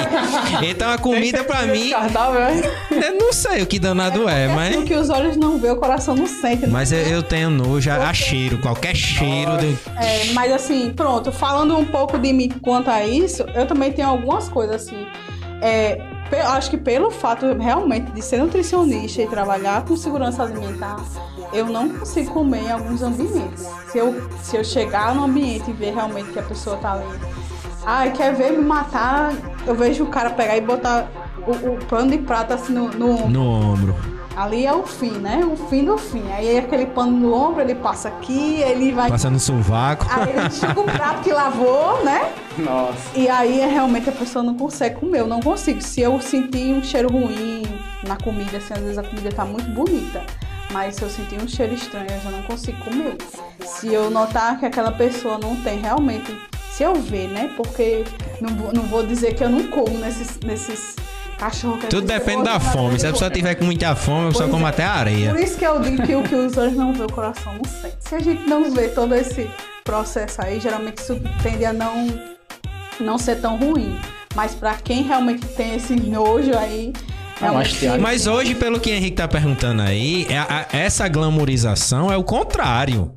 Então 0.62 0.90
a 0.90 0.98
comida 0.98 1.42
pra 1.42 1.62
mim, 1.62 1.92
é? 1.92 3.08
eu 3.08 3.14
não 3.18 3.32
sei 3.32 3.62
o 3.62 3.66
que 3.66 3.78
danado 3.78 4.28
é, 4.28 4.46
O 4.46 4.54
mas 4.54 4.84
que 4.84 4.94
os 4.94 5.10
olhos 5.10 5.36
não 5.36 5.58
vê, 5.58 5.70
o 5.70 5.76
coração 5.76 6.14
não 6.14 6.26
sente. 6.26 6.62
né? 6.62 6.68
mas 6.70 6.92
eu, 6.92 7.00
eu 7.00 7.22
tenho 7.22 7.50
nojo 7.50 7.90
a, 7.90 8.08
a 8.08 8.14
cheiro, 8.14 8.58
qualquer 8.58 8.94
cheiro 8.94 9.56
de 9.58 9.76
É, 9.96 10.32
mas 10.32 10.52
assim, 10.52 10.92
pronto, 10.94 11.32
falando 11.32 11.76
um 11.76 11.84
pouco 11.84 12.18
de 12.18 12.32
mim 12.32 12.48
quanto 12.62 12.90
a 12.90 13.04
isso, 13.04 13.44
eu 13.54 13.66
também 13.66 13.92
tenho 13.92 14.08
algumas 14.08 14.48
coisas 14.48 14.76
assim. 14.76 15.06
É, 15.60 15.98
acho 16.48 16.70
que 16.70 16.76
pelo 16.76 17.10
fato 17.10 17.46
realmente 17.54 18.10
de 18.12 18.22
ser 18.22 18.38
nutricionista 18.38 19.22
e 19.22 19.26
trabalhar 19.26 19.84
com 19.84 19.96
segurança 19.96 20.42
alimentar, 20.42 21.04
eu 21.52 21.66
não 21.66 21.88
consigo 21.88 22.32
comer 22.32 22.62
em 22.62 22.70
alguns 22.72 23.02
ambientes. 23.02 23.66
Se 23.90 23.98
eu, 23.98 24.28
se 24.42 24.56
eu 24.56 24.64
chegar 24.64 25.14
no 25.14 25.24
ambiente 25.24 25.70
e 25.70 25.72
ver 25.72 25.94
realmente 25.94 26.32
que 26.32 26.38
a 26.38 26.42
pessoa 26.42 26.76
tá 26.76 26.92
ali, 26.92 27.06
ai, 27.84 28.12
quer 28.12 28.34
ver 28.34 28.52
me 28.52 28.64
matar, 28.64 29.32
eu 29.66 29.74
vejo 29.74 30.04
o 30.04 30.08
cara 30.08 30.30
pegar 30.30 30.56
e 30.56 30.60
botar 30.60 31.08
o, 31.46 31.74
o 31.74 31.84
pano 31.86 32.10
de 32.10 32.18
prata 32.18 32.54
assim 32.54 32.72
no, 32.72 32.88
no 32.88 33.10
ombro. 33.10 33.28
no 33.28 33.42
ombro. 33.42 34.13
Ali 34.36 34.66
é 34.66 34.72
o 34.72 34.84
fim, 34.84 35.12
né? 35.12 35.44
O 35.44 35.56
fim 35.56 35.84
do 35.84 35.96
fim. 35.96 36.22
Aí 36.32 36.58
aquele 36.58 36.86
pano 36.86 37.12
no 37.12 37.32
ombro, 37.32 37.60
ele 37.60 37.74
passa 37.74 38.08
aqui, 38.08 38.60
ele 38.62 38.92
vai 38.92 39.08
Passando 39.08 39.38
sovaco. 39.38 40.06
Aí 40.10 40.30
ele 40.30 40.46
enxuga 40.48 40.80
o 40.80 40.84
prato 40.84 41.22
que 41.22 41.32
lavou, 41.32 42.04
né? 42.04 42.32
Nossa. 42.58 43.16
E 43.16 43.28
aí 43.28 43.60
é 43.60 43.66
realmente 43.66 44.08
a 44.08 44.12
pessoa 44.12 44.42
não 44.42 44.54
consegue 44.54 44.96
comer. 44.96 45.20
Eu 45.20 45.28
não 45.28 45.40
consigo. 45.40 45.80
Se 45.80 46.00
eu 46.00 46.20
sentir 46.20 46.74
um 46.74 46.82
cheiro 46.82 47.12
ruim 47.12 47.62
na 48.06 48.16
comida, 48.16 48.56
assim, 48.56 48.74
às 48.74 48.80
vezes 48.80 48.98
a 48.98 49.04
comida 49.04 49.30
tá 49.30 49.44
muito 49.44 49.70
bonita. 49.70 50.24
Mas 50.72 50.96
se 50.96 51.02
eu 51.02 51.08
sentir 51.08 51.40
um 51.40 51.46
cheiro 51.46 51.72
estranho, 51.72 52.10
eu 52.10 52.20
já 52.20 52.30
não 52.30 52.42
consigo 52.42 52.78
comer. 52.84 53.16
Se 53.64 53.92
eu 53.92 54.10
notar 54.10 54.58
que 54.58 54.66
aquela 54.66 54.90
pessoa 54.90 55.38
não 55.38 55.54
tem 55.62 55.78
realmente. 55.80 56.36
Se 56.72 56.82
eu 56.82 56.94
ver, 56.94 57.28
né? 57.28 57.52
Porque 57.56 58.04
não 58.40 58.48
vou, 58.56 58.72
não 58.72 58.82
vou 58.82 59.06
dizer 59.06 59.34
que 59.34 59.44
eu 59.44 59.48
não 59.48 59.68
como 59.68 59.96
nesses, 59.98 60.40
nesses 60.40 60.96
que 61.78 61.86
a 61.86 61.88
Tudo 61.88 62.06
depende 62.06 62.44
da 62.44 62.58
fome. 62.60 62.98
Se 62.98 63.06
a 63.06 63.12
pessoa 63.12 63.30
tiver 63.30 63.54
com 63.54 63.64
muita 63.64 63.94
fome, 63.94 64.28
a 64.28 64.30
pessoa 64.32 64.48
come 64.48 64.64
é. 64.64 64.68
até 64.68 64.84
areia. 64.84 65.30
por 65.30 65.40
isso 65.40 65.56
que 65.58 65.64
eu 65.66 65.80
digo 65.80 66.02
que 66.02 66.14
o 66.14 66.22
que 66.22 66.34
os 66.34 66.56
olhos 66.56 66.74
não 66.74 66.92
vê, 66.92 67.04
o 67.04 67.12
coração 67.12 67.52
não 67.54 67.64
sente. 67.64 67.96
Se 68.00 68.14
a 68.14 68.20
gente 68.20 68.48
não 68.48 68.70
vê 68.72 68.88
todo 68.88 69.14
esse 69.14 69.48
processo 69.84 70.40
aí, 70.42 70.58
geralmente 70.60 70.98
isso 70.98 71.20
tende 71.42 71.64
a 71.64 71.72
não, 71.72 72.06
não 73.00 73.18
ser 73.18 73.36
tão 73.40 73.56
ruim. 73.56 73.98
Mas 74.34 74.54
pra 74.54 74.74
quem 74.74 75.02
realmente 75.02 75.46
tem 75.48 75.76
esse 75.76 75.94
nojo 75.94 76.56
aí, 76.56 76.92
Ah, 77.40 77.52
mas 78.00 78.26
hoje, 78.26 78.54
pelo 78.54 78.78
que 78.80 78.90
o 78.90 78.94
Henrique 78.94 79.16
tá 79.16 79.26
perguntando 79.28 79.82
aí, 79.82 80.24
é 80.30 80.38
a- 80.38 80.66
a- 80.72 80.76
essa 80.76 81.06
glamorização 81.08 82.10
é 82.10 82.16
o 82.16 82.22
contrário. 82.24 83.12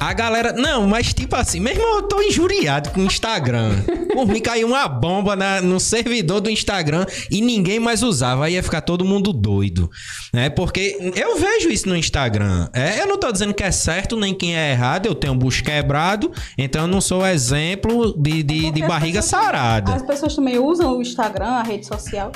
A 0.00 0.12
galera. 0.12 0.52
Não, 0.52 0.86
mas 0.86 1.12
tipo 1.12 1.34
assim, 1.36 1.60
mesmo 1.60 1.82
eu 1.82 2.02
tô 2.02 2.20
injuriado 2.22 2.90
com 2.90 3.00
o 3.00 3.04
Instagram. 3.04 3.82
Por 4.12 4.26
mim 4.26 4.40
caiu 4.40 4.68
uma 4.68 4.86
bomba 4.88 5.34
na- 5.34 5.60
no 5.60 5.80
servidor 5.80 6.40
do 6.40 6.50
Instagram 6.50 7.04
e 7.30 7.40
ninguém 7.40 7.80
mais 7.80 8.02
usava. 8.02 8.44
Aí 8.46 8.54
ia 8.54 8.62
ficar 8.62 8.80
todo 8.80 9.04
mundo 9.04 9.32
doido. 9.32 9.90
Né? 10.32 10.50
Porque 10.50 10.96
eu 11.16 11.36
vejo 11.38 11.68
isso 11.68 11.88
no 11.88 11.96
Instagram. 11.96 12.68
É, 12.72 13.00
eu 13.00 13.06
não 13.06 13.18
tô 13.18 13.30
dizendo 13.32 13.52
que 13.54 13.62
é 13.62 13.70
certo 13.72 14.16
nem 14.16 14.34
quem 14.34 14.56
é 14.56 14.72
errado. 14.72 15.06
Eu 15.06 15.14
tenho 15.14 15.32
um 15.32 15.38
bucho 15.38 15.62
quebrado, 15.64 16.30
então 16.56 16.82
eu 16.82 16.88
não 16.88 17.00
sou 17.00 17.26
exemplo 17.26 18.14
de, 18.20 18.42
de, 18.42 18.44
de 18.44 18.62
Porque 18.66 18.82
as 18.82 18.88
barriga 18.88 19.20
pessoas- 19.22 19.42
sarada. 19.42 19.94
As 19.94 20.02
pessoas 20.02 20.34
também 20.36 20.58
usam 20.58 20.96
o 20.96 21.02
Instagram, 21.02 21.46
a 21.46 21.62
rede 21.62 21.86
social, 21.86 22.30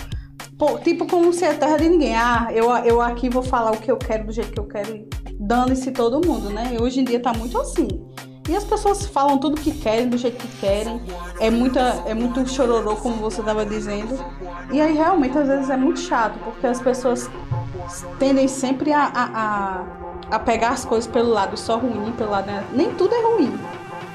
pô, 0.59 0.79
tipo 0.79 1.07
como 1.07 1.33
se 1.33 1.45
é 1.45 1.53
terra 1.55 1.77
de 1.77 1.89
ninguém. 1.89 2.15
Ah, 2.17 2.49
eu, 2.53 2.71
eu 2.85 3.01
aqui 3.01 3.29
vou 3.29 3.43
falar 3.43 3.73
o 3.73 3.77
que 3.77 3.91
eu 3.91 3.97
quero 3.97 4.27
do 4.27 4.33
jeito 4.33 4.53
que 4.53 4.61
eu 4.61 4.65
quero 4.67 5.07
e 5.43 5.45
dando-se 5.45 5.91
todo 5.91 6.25
mundo, 6.25 6.51
né? 6.51 6.77
Hoje 6.81 7.01
em 7.01 7.05
dia 7.05 7.21
tá 7.21 7.33
muito 7.33 7.61
assim. 7.61 7.89
E 8.49 8.57
as 8.57 8.65
pessoas 8.65 9.07
falam 9.07 9.39
tudo 9.39 9.61
que 9.61 9.71
querem, 9.71 10.09
do 10.09 10.17
jeito 10.17 10.37
que 10.37 10.57
querem. 10.59 11.01
É, 11.39 11.51
muita, 11.51 12.03
é 12.07 12.15
muito 12.15 12.49
chororô, 12.49 12.97
como 12.97 13.17
você 13.17 13.41
estava 13.41 13.65
dizendo. 13.65 14.19
E 14.73 14.81
aí, 14.81 14.95
realmente, 14.95 15.39
às 15.39 15.47
vezes 15.47 15.71
é 15.71 15.77
muito 15.77 16.01
chato, 16.01 16.39
porque 16.45 16.67
as 16.67 16.81
pessoas 16.81 17.31
tendem 18.19 18.49
sempre 18.49 18.93
a, 18.93 19.05
a, 19.05 19.31
a, 19.33 19.85
a 20.37 20.39
pegar 20.41 20.71
as 20.71 20.85
coisas 20.85 21.09
pelo 21.11 21.31
lado 21.31 21.57
só 21.57 21.77
ruim, 21.79 22.13
pelo 22.13 22.31
lado. 22.31 22.47
né? 22.47 22.65
Nem 22.73 22.93
tudo 22.95 23.15
é 23.15 23.23
ruim. 23.23 23.59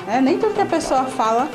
Né? 0.05 0.19
Nem 0.19 0.37
tudo 0.37 0.53
que 0.53 0.61
a 0.61 0.65
pessoa 0.65 1.05
fala. 1.05 1.47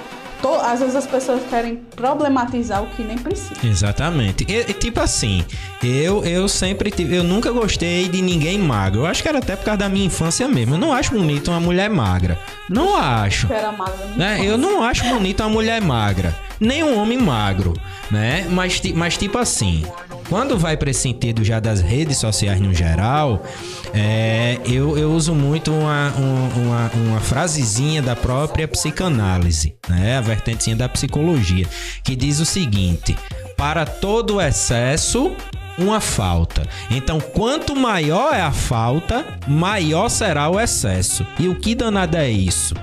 To- 0.42 0.61
às 0.61 0.81
vezes 0.81 0.96
as 0.96 1.07
pessoas 1.07 1.40
querem 1.48 1.76
problematizar 1.96 2.83
o 2.83 2.87
que 2.88 3.02
nem 3.02 3.16
precisa. 3.16 3.55
Exatamente. 3.64 4.44
E, 4.48 4.59
e, 4.70 4.74
tipo 4.74 5.00
assim, 5.00 5.44
eu, 5.83 6.24
eu 6.24 6.48
sempre 6.48 6.90
tive. 6.90 7.16
Eu 7.16 7.24
nunca 7.24 7.50
gostei 7.50 8.09
de 8.09 8.20
ninguém 8.20 8.59
magro. 8.59 9.00
Eu 9.00 9.07
acho 9.07 9.22
que 9.22 9.28
era 9.28 9.38
até 9.38 9.57
por 9.57 9.64
causa 9.64 9.78
da 9.78 9.88
minha 9.88 10.05
infância 10.07 10.46
mesmo. 10.48 10.74
Eu 10.74 10.78
não 10.78 10.92
acho 10.92 11.12
bonito 11.14 11.50
uma 11.50 11.61
mulher 11.61 11.88
magra. 11.88 12.38
Não 12.68 12.96
acho. 12.96 13.46
Que 13.46 13.52
era 13.55 13.72
magra. 13.72 14.07
Né? 14.16 14.40
Eu 14.44 14.59
não 14.59 14.83
acho 14.83 15.05
bonito 15.05 15.40
uma 15.40 15.48
mulher 15.48 15.81
magra. 15.81 16.37
Nem 16.61 16.83
um 16.85 16.98
homem 16.98 17.18
magro. 17.18 17.72
Né? 18.11 18.46
Mas, 18.50 18.81
mas 18.94 19.16
tipo 19.16 19.38
assim. 19.38 19.85
Quando 20.32 20.58
vai 20.58 20.78
para 20.78 20.88
esse 20.90 21.00
sentido 21.00 21.44
já 21.44 21.60
das 21.60 21.82
redes 21.82 22.16
sociais 22.16 22.58
no 22.58 22.72
geral, 22.72 23.42
é, 23.92 24.58
eu, 24.64 24.96
eu 24.96 25.12
uso 25.12 25.34
muito 25.34 25.70
uma, 25.70 26.10
um- 26.18 26.62
uma, 26.68 26.90
uma 26.94 27.20
frasezinha 27.20 28.00
da 28.00 28.16
própria 28.16 28.66
psicanálise, 28.66 29.74
né? 29.86 30.16
A 30.16 30.22
vertentezinha 30.22 30.74
da 30.74 30.88
psicologia, 30.88 31.66
que 32.02 32.16
diz 32.16 32.40
o 32.40 32.46
seguinte: 32.46 33.14
para 33.58 33.84
todo 33.84 34.40
excesso, 34.40 35.32
uma 35.76 36.00
falta. 36.00 36.66
Então, 36.90 37.20
quanto 37.20 37.76
maior 37.76 38.32
é 38.32 38.40
a 38.40 38.52
falta, 38.52 39.38
maior 39.46 40.08
será 40.08 40.48
o 40.48 40.58
excesso. 40.58 41.26
E 41.38 41.46
o 41.46 41.56
que 41.56 41.74
danado 41.74 42.16
é 42.16 42.30
isso? 42.30 42.74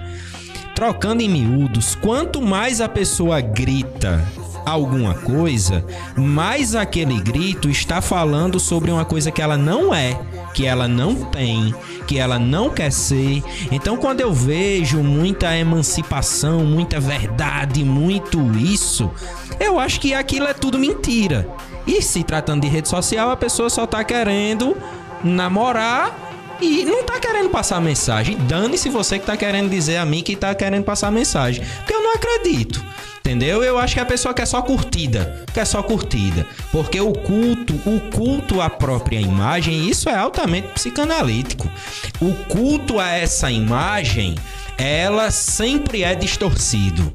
Trocando 0.76 1.24
em 1.24 1.28
miúdos, 1.28 1.96
quanto 1.96 2.44
mais 2.44 2.80
a 2.80 2.88
pessoa 2.88 3.42
grita 3.42 4.24
alguma 4.66 5.14
coisa, 5.14 5.86
mais 6.16 6.76
aquele 6.76 7.20
grito 7.20 7.70
está 7.70 8.02
falando 8.02 8.60
sobre 8.60 8.92
uma 8.92 9.06
coisa 9.06 9.32
que 9.32 9.42
ela 9.42 9.58
não 9.58 9.94
é, 9.94 10.20
que 10.54 10.66
ela 10.66 10.88
não 10.88 11.16
tem, 11.16 11.74
que 12.08 12.18
ela 12.18 12.40
não 12.40 12.70
quer 12.70 12.92
ser. 12.92 13.44
Então, 13.72 13.98
quando 13.98 14.22
eu 14.22 14.34
vejo 14.34 15.04
muita 15.04 15.56
emancipação, 15.56 16.66
muita 16.66 17.00
verdade, 17.00 17.84
muito 17.84 18.40
isso, 18.58 19.10
eu 19.60 19.80
acho 19.80 20.00
que 20.00 20.14
aquilo 20.14 20.48
é 20.48 20.54
tudo 20.54 20.80
mentira. 20.80 21.48
E 21.86 22.02
se 22.02 22.24
tratando 22.24 22.62
de 22.62 22.68
rede 22.68 22.88
social, 22.88 23.32
a 23.32 23.38
pessoa 23.38 23.70
só 23.70 23.88
tá 23.88 24.04
querendo 24.04 24.76
namorar 25.24 26.29
e 26.62 26.84
não 26.86 27.04
tá 27.04 27.20
querendo 27.20 27.50
passar 27.50 27.80
mensagem. 27.82 28.38
Dane-se 28.48 28.90
você 28.90 29.18
que 29.20 29.26
tá 29.26 29.38
querendo 29.38 29.70
dizer 29.70 29.98
a 29.98 30.06
mim 30.06 30.22
que 30.22 30.36
tá 30.36 30.54
querendo 30.54 30.84
passar 30.84 31.12
mensagem. 31.12 31.64
Porque 31.78 31.94
eu 31.94 32.02
não 32.02 32.14
acredito. 32.14 32.84
Entendeu? 33.20 33.64
Eu 33.64 33.78
acho 33.78 33.94
que 33.94 34.00
a 34.00 34.06
pessoa 34.06 34.34
quer 34.34 34.46
só 34.46 34.62
curtida. 34.62 35.46
Quer 35.54 35.66
só 35.66 35.84
curtida. 35.84 36.46
Porque 36.72 37.00
o 37.00 37.14
culto, 37.14 37.74
o 37.86 38.00
culto 38.12 38.62
à 38.62 38.70
própria 38.70 39.20
imagem, 39.20 39.88
isso 39.88 40.10
é 40.10 40.16
altamente 40.16 40.70
psicanalítico. 40.70 41.70
O 42.20 42.34
culto 42.46 43.00
a 43.00 43.10
essa 43.10 43.52
imagem, 43.52 44.36
ela 44.78 45.32
sempre 45.32 46.04
é 46.04 46.16
distorcido 46.16 47.12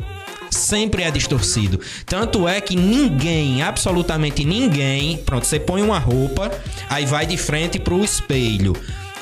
sempre 0.50 1.02
é 1.02 1.10
distorcido. 1.10 1.80
Tanto 2.06 2.46
é 2.46 2.60
que 2.60 2.76
ninguém, 2.76 3.60
absolutamente 3.60 4.44
ninguém, 4.44 5.16
pronto, 5.16 5.44
você 5.44 5.58
põe 5.58 5.82
uma 5.82 5.98
roupa, 5.98 6.48
aí 6.88 7.04
vai 7.04 7.26
de 7.26 7.36
frente 7.36 7.80
pro 7.80 8.04
espelho 8.04 8.72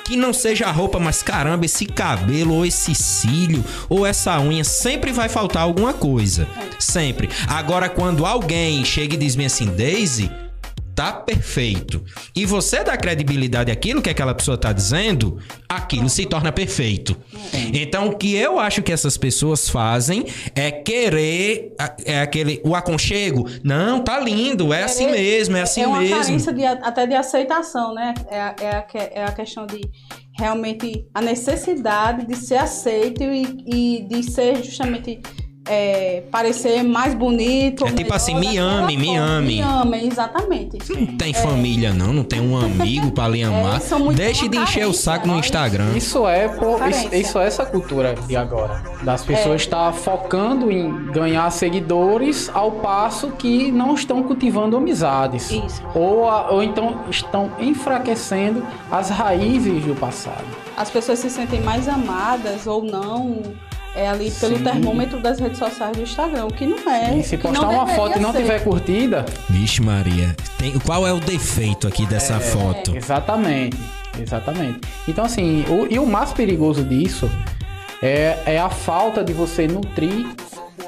que 0.05 0.17
não 0.17 0.33
seja 0.33 0.67
a 0.67 0.71
roupa, 0.71 0.99
mas 0.99 1.23
caramba, 1.23 1.65
esse 1.65 1.87
cabelo, 1.87 2.55
ou 2.55 2.67
esse 2.67 2.95
cílio, 2.95 3.65
ou 3.89 4.07
essa 4.07 4.39
unha, 4.41 4.65
sempre 4.65 5.13
vai 5.13 5.29
faltar 5.29 5.63
alguma 5.63 5.93
coisa. 5.93 6.47
Sempre. 6.79 7.29
Agora, 7.47 7.89
quando 7.89 8.27
alguém 8.27 8.85
chega 8.85 9.15
e 9.15 9.19
diz 9.19 9.39
assim, 9.39 9.67
Daisy, 9.67 10.31
tá 11.03 11.13
perfeito. 11.13 12.05
E 12.37 12.45
você 12.47 12.85
dá 12.85 12.97
credibilidade 12.97 13.71
àquilo 13.71 14.01
que 14.01 14.11
aquela 14.11 14.35
pessoa 14.35 14.57
tá 14.57 14.73
dizendo, 14.73 15.39
aquilo 15.69 16.09
se 16.09 16.25
torna 16.27 16.53
perfeito. 16.53 17.17
Então, 17.73 18.09
o 18.09 18.17
que 18.17 18.35
eu 18.35 18.59
acho 18.61 18.83
que 18.83 18.93
essas 18.93 19.17
pessoas 19.17 19.69
fazem 19.69 20.27
é 20.55 20.71
querer 20.71 21.75
é 22.05 22.21
aquele 22.21 22.61
o 22.65 22.75
aconchego. 22.75 23.49
Não, 23.65 24.01
tá 24.01 24.21
lindo, 24.21 24.73
é 24.73 24.83
assim 24.85 25.11
mesmo, 25.11 25.57
é 25.57 25.63
assim 25.63 25.83
é 25.83 25.87
uma 25.87 25.99
mesmo. 26.01 26.17
carência 26.21 26.53
de, 26.53 26.65
até 26.65 27.07
de 27.07 27.15
aceitação, 27.15 27.95
né? 27.95 28.15
É, 28.31 28.41
a- 28.41 28.57
é, 28.61 28.69
a, 28.71 28.87
é 29.21 29.25
a 29.25 29.33
questão 29.33 29.67
de 29.67 29.81
realmente 30.39 31.07
a 31.15 31.21
necessidade 31.21 32.27
de 32.27 32.37
ser 32.37 32.57
aceito 32.57 33.23
e, 33.23 33.43
e 33.67 34.03
de 34.09 34.23
ser 34.23 34.63
justamente 34.63 35.21
é, 35.67 36.23
parecer 36.31 36.83
mais 36.83 37.15
bonito. 37.15 37.85
É 37.85 37.89
tipo 37.89 38.03
melhor 38.03 38.17
assim, 38.17 38.35
me 38.35 38.47
daquela 38.47 38.71
ame, 38.85 38.97
me 38.97 39.07
forma. 39.07 39.23
ame. 39.23 39.47
Me 39.57 39.61
ame, 39.63 40.07
exatamente. 40.09 40.79
Não 40.93 41.07
tem 41.17 41.33
família, 41.33 41.93
não, 41.93 42.13
não 42.13 42.25
tem 42.25 42.41
um 42.41 42.57
amigo 42.57 43.11
pra 43.13 43.29
lhe 43.29 43.43
amar. 43.45 43.81
são 43.81 43.99
muito 44.01 44.17
Deixe 44.17 44.49
de 44.49 44.57
encher 44.59 44.87
o 44.87 44.93
saco 44.93 45.27
no 45.27 45.35
nós- 45.35 45.45
Instagram. 45.47 45.97
Isso 45.97 46.27
é, 46.27 46.49
por, 46.49 46.81
isso, 46.89 47.15
isso 47.15 47.39
é 47.39 47.47
essa 47.47 47.65
cultura 47.65 48.15
de 48.27 48.37
agora. 48.37 48.83
Das 49.03 49.25
pessoas 49.25 49.61
É. 49.61 49.65
estar 49.65 49.93
focando 49.93 50.71
em 50.71 51.07
ganhar 51.13 51.49
seguidores 51.51 52.51
ao 52.53 52.73
passo 52.73 53.29
que 53.31 53.71
não 53.71 53.95
estão 53.95 54.23
cultivando 54.23 54.77
amizades. 54.77 55.51
Isso. 55.51 55.83
Ou, 55.95 56.29
a- 56.29 56.51
ou 56.51 56.63
então 56.63 57.03
estão 57.09 57.53
enfraquecendo 57.61 58.65
as 58.91 59.11
raízes 59.11 59.85
do 59.85 59.95
passado. 59.95 60.45
As 60.77 60.91
pessoas 60.91 61.19
se 61.19 61.31
sentem 61.31 61.61
mais 61.61 61.87
amadas 61.89 62.67
ou 62.67 62.83
não 62.83 63.43
é 63.95 64.09
ali 64.09 64.31
pelo 64.31 64.57
Sim. 64.59 64.65
termômetro 64.65 65.21
das 65.21 65.39
redes 65.39 65.59
sociais 65.59 65.97
do 65.97 66.03
Instagram, 66.03 66.47
o 66.47 66.53
que 66.53 66.65
não 66.67 66.91
é. 66.91 67.19
E 67.19 67.23
se 67.23 67.37
postar 67.37 67.61
não 67.63 67.71
uma 67.75 67.87
foto 67.87 68.19
e 68.19 68.21
não 68.21 68.33
ser. 68.33 68.39
tiver 68.43 68.61
curtida, 68.65 69.25
Vixe, 69.51 69.83
Maria. 69.83 70.35
Tem, 70.59 70.79
qual 70.81 71.07
é 71.07 71.13
o 71.13 71.21
defeito 71.21 71.87
aqui 71.87 72.07
dessa 72.07 72.41
foto? 72.41 72.97
Exatamente, 72.97 73.77
exatamente. 74.21 74.81
Então, 75.07 75.25
assim, 75.25 75.65
o- 75.69 75.87
e 75.93 75.99
o 75.99 76.07
mais 76.07 76.33
perigoso 76.33 76.83
disso 76.85 77.31
é, 78.03 78.39
é 78.47 78.59
a 78.59 78.69
falta 78.71 79.23
de 79.23 79.33
você 79.33 79.67
nutrir 79.67 80.27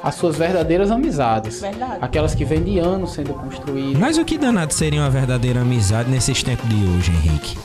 as 0.02 0.16
suas 0.16 0.36
verdadeiras 0.36 0.90
amizades. 0.90 1.60
Verdade. 1.60 1.98
Aquelas 2.00 2.34
que 2.34 2.44
vêm 2.44 2.62
de 2.62 2.78
anos 2.78 3.12
sendo 3.12 3.32
construídas. 3.34 3.98
Mas 3.98 4.18
o 4.18 4.24
que 4.24 4.36
danado 4.36 4.72
seria 4.74 5.00
uma 5.00 5.08
verdadeira 5.10 5.60
amizade 5.62 6.10
nesses 6.10 6.42
tempos 6.42 6.68
de 6.68 6.74
hoje, 6.84 7.10
Henrique? 7.10 7.56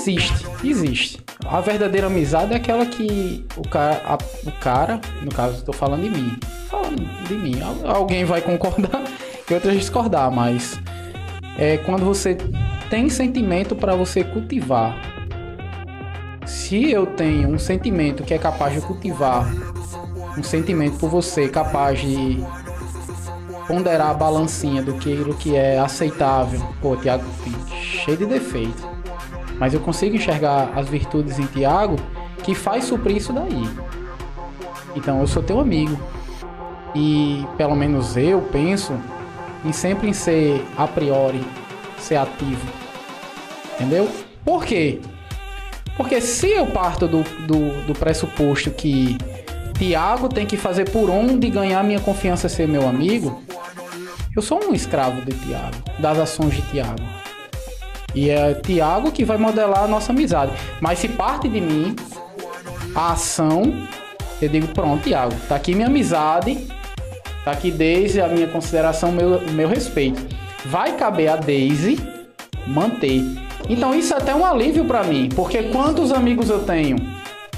Existe, 0.00 0.46
existe. 0.64 1.20
A 1.46 1.60
verdadeira 1.60 2.06
amizade 2.06 2.52
é 2.52 2.56
aquela 2.56 2.86
que 2.86 3.44
o 3.56 3.68
cara, 3.68 4.00
a- 4.06 4.18
o 4.48 4.52
cara 4.52 5.00
no 5.22 5.30
caso, 5.30 5.58
estou 5.58 5.74
falando 5.74 6.02
de 6.02 6.10
mim. 6.10 6.36
Falando 6.68 7.02
de 7.28 7.34
mim. 7.34 7.60
Al- 7.60 7.96
Alguém 7.96 8.24
vai 8.24 8.40
concordar 8.40 9.02
e 9.50 9.54
outras 9.54 9.74
discordar, 9.76 10.30
mas 10.30 10.80
é 11.58 11.76
quando 11.78 12.04
você 12.04 12.36
tem 12.88 13.08
sentimento 13.10 13.76
para 13.76 13.94
você 13.94 14.24
cultivar. 14.24 14.96
Se 16.46 16.90
eu 16.90 17.06
tenho 17.06 17.48
um 17.48 17.58
sentimento 17.58 18.22
que 18.24 18.32
é 18.34 18.38
capaz 18.38 18.74
de 18.74 18.80
cultivar, 18.80 19.46
um 20.36 20.42
sentimento 20.42 20.96
por 20.98 21.10
você 21.10 21.48
capaz 21.48 22.00
de 22.00 22.42
ponderar 23.68 24.10
a 24.10 24.14
balancinha 24.14 24.82
do 24.82 24.94
que, 24.94 25.14
do 25.16 25.34
que 25.34 25.54
é 25.54 25.78
aceitável. 25.78 26.60
Pô, 26.80 26.96
Tiago, 26.96 27.24
cheio 27.70 28.16
de 28.16 28.26
defeito. 28.26 28.88
Mas 29.60 29.74
eu 29.74 29.80
consigo 29.80 30.16
enxergar 30.16 30.72
as 30.74 30.88
virtudes 30.88 31.38
em 31.38 31.44
Tiago 31.44 31.96
que 32.42 32.54
faz 32.54 32.84
suprir 32.84 33.18
isso 33.18 33.30
daí. 33.32 33.68
Então 34.96 35.20
eu 35.20 35.26
sou 35.26 35.42
teu 35.42 35.60
amigo. 35.60 35.96
E 36.94 37.46
pelo 37.58 37.76
menos 37.76 38.16
eu 38.16 38.40
penso 38.50 38.98
em 39.64 39.72
sempre 39.72 40.08
em 40.08 40.12
ser 40.14 40.64
a 40.76 40.88
priori, 40.88 41.44
ser 41.98 42.16
ativo. 42.16 42.66
Entendeu? 43.74 44.08
Por 44.44 44.64
quê? 44.64 45.00
Porque 45.96 46.20
se 46.20 46.48
eu 46.48 46.66
parto 46.66 47.06
do, 47.06 47.22
do, 47.46 47.86
do 47.86 47.92
pressuposto 47.92 48.70
que 48.70 49.18
Tiago 49.78 50.28
tem 50.28 50.46
que 50.46 50.56
fazer 50.56 50.88
por 50.88 51.10
onde 51.10 51.50
ganhar 51.50 51.84
minha 51.84 52.00
confiança 52.00 52.48
ser 52.48 52.66
meu 52.66 52.88
amigo, 52.88 53.42
eu 54.34 54.40
sou 54.40 54.64
um 54.64 54.72
escravo 54.72 55.20
de 55.22 55.32
Tiago, 55.32 55.76
das 55.98 56.18
ações 56.18 56.54
de 56.54 56.62
Tiago. 56.62 57.02
E 58.14 58.30
é 58.30 58.54
Tiago 58.54 59.12
que 59.12 59.24
vai 59.24 59.36
modelar 59.36 59.84
a 59.84 59.88
nossa 59.88 60.12
amizade. 60.12 60.52
Mas 60.80 60.98
se 60.98 61.08
parte 61.08 61.48
de 61.48 61.60
mim, 61.60 61.94
a 62.94 63.12
ação, 63.12 63.72
eu 64.40 64.48
digo, 64.48 64.68
pronto, 64.68 65.02
Tiago, 65.02 65.34
tá 65.48 65.56
aqui 65.56 65.74
minha 65.74 65.86
amizade, 65.86 66.66
tá 67.44 67.52
aqui 67.52 67.70
desde 67.70 68.20
a 68.20 68.28
minha 68.28 68.48
consideração, 68.48 69.12
meu, 69.12 69.40
meu 69.52 69.68
respeito. 69.68 70.26
Vai 70.66 70.96
caber 70.96 71.28
a 71.28 71.36
Daisy 71.36 71.98
manter. 72.66 73.22
Então 73.68 73.94
isso 73.94 74.12
é 74.12 74.16
até 74.16 74.34
um 74.34 74.44
alívio 74.44 74.84
pra 74.84 75.04
mim, 75.04 75.28
porque 75.34 75.64
quantos 75.64 76.12
amigos 76.12 76.50
eu 76.50 76.64
tenho, 76.64 76.96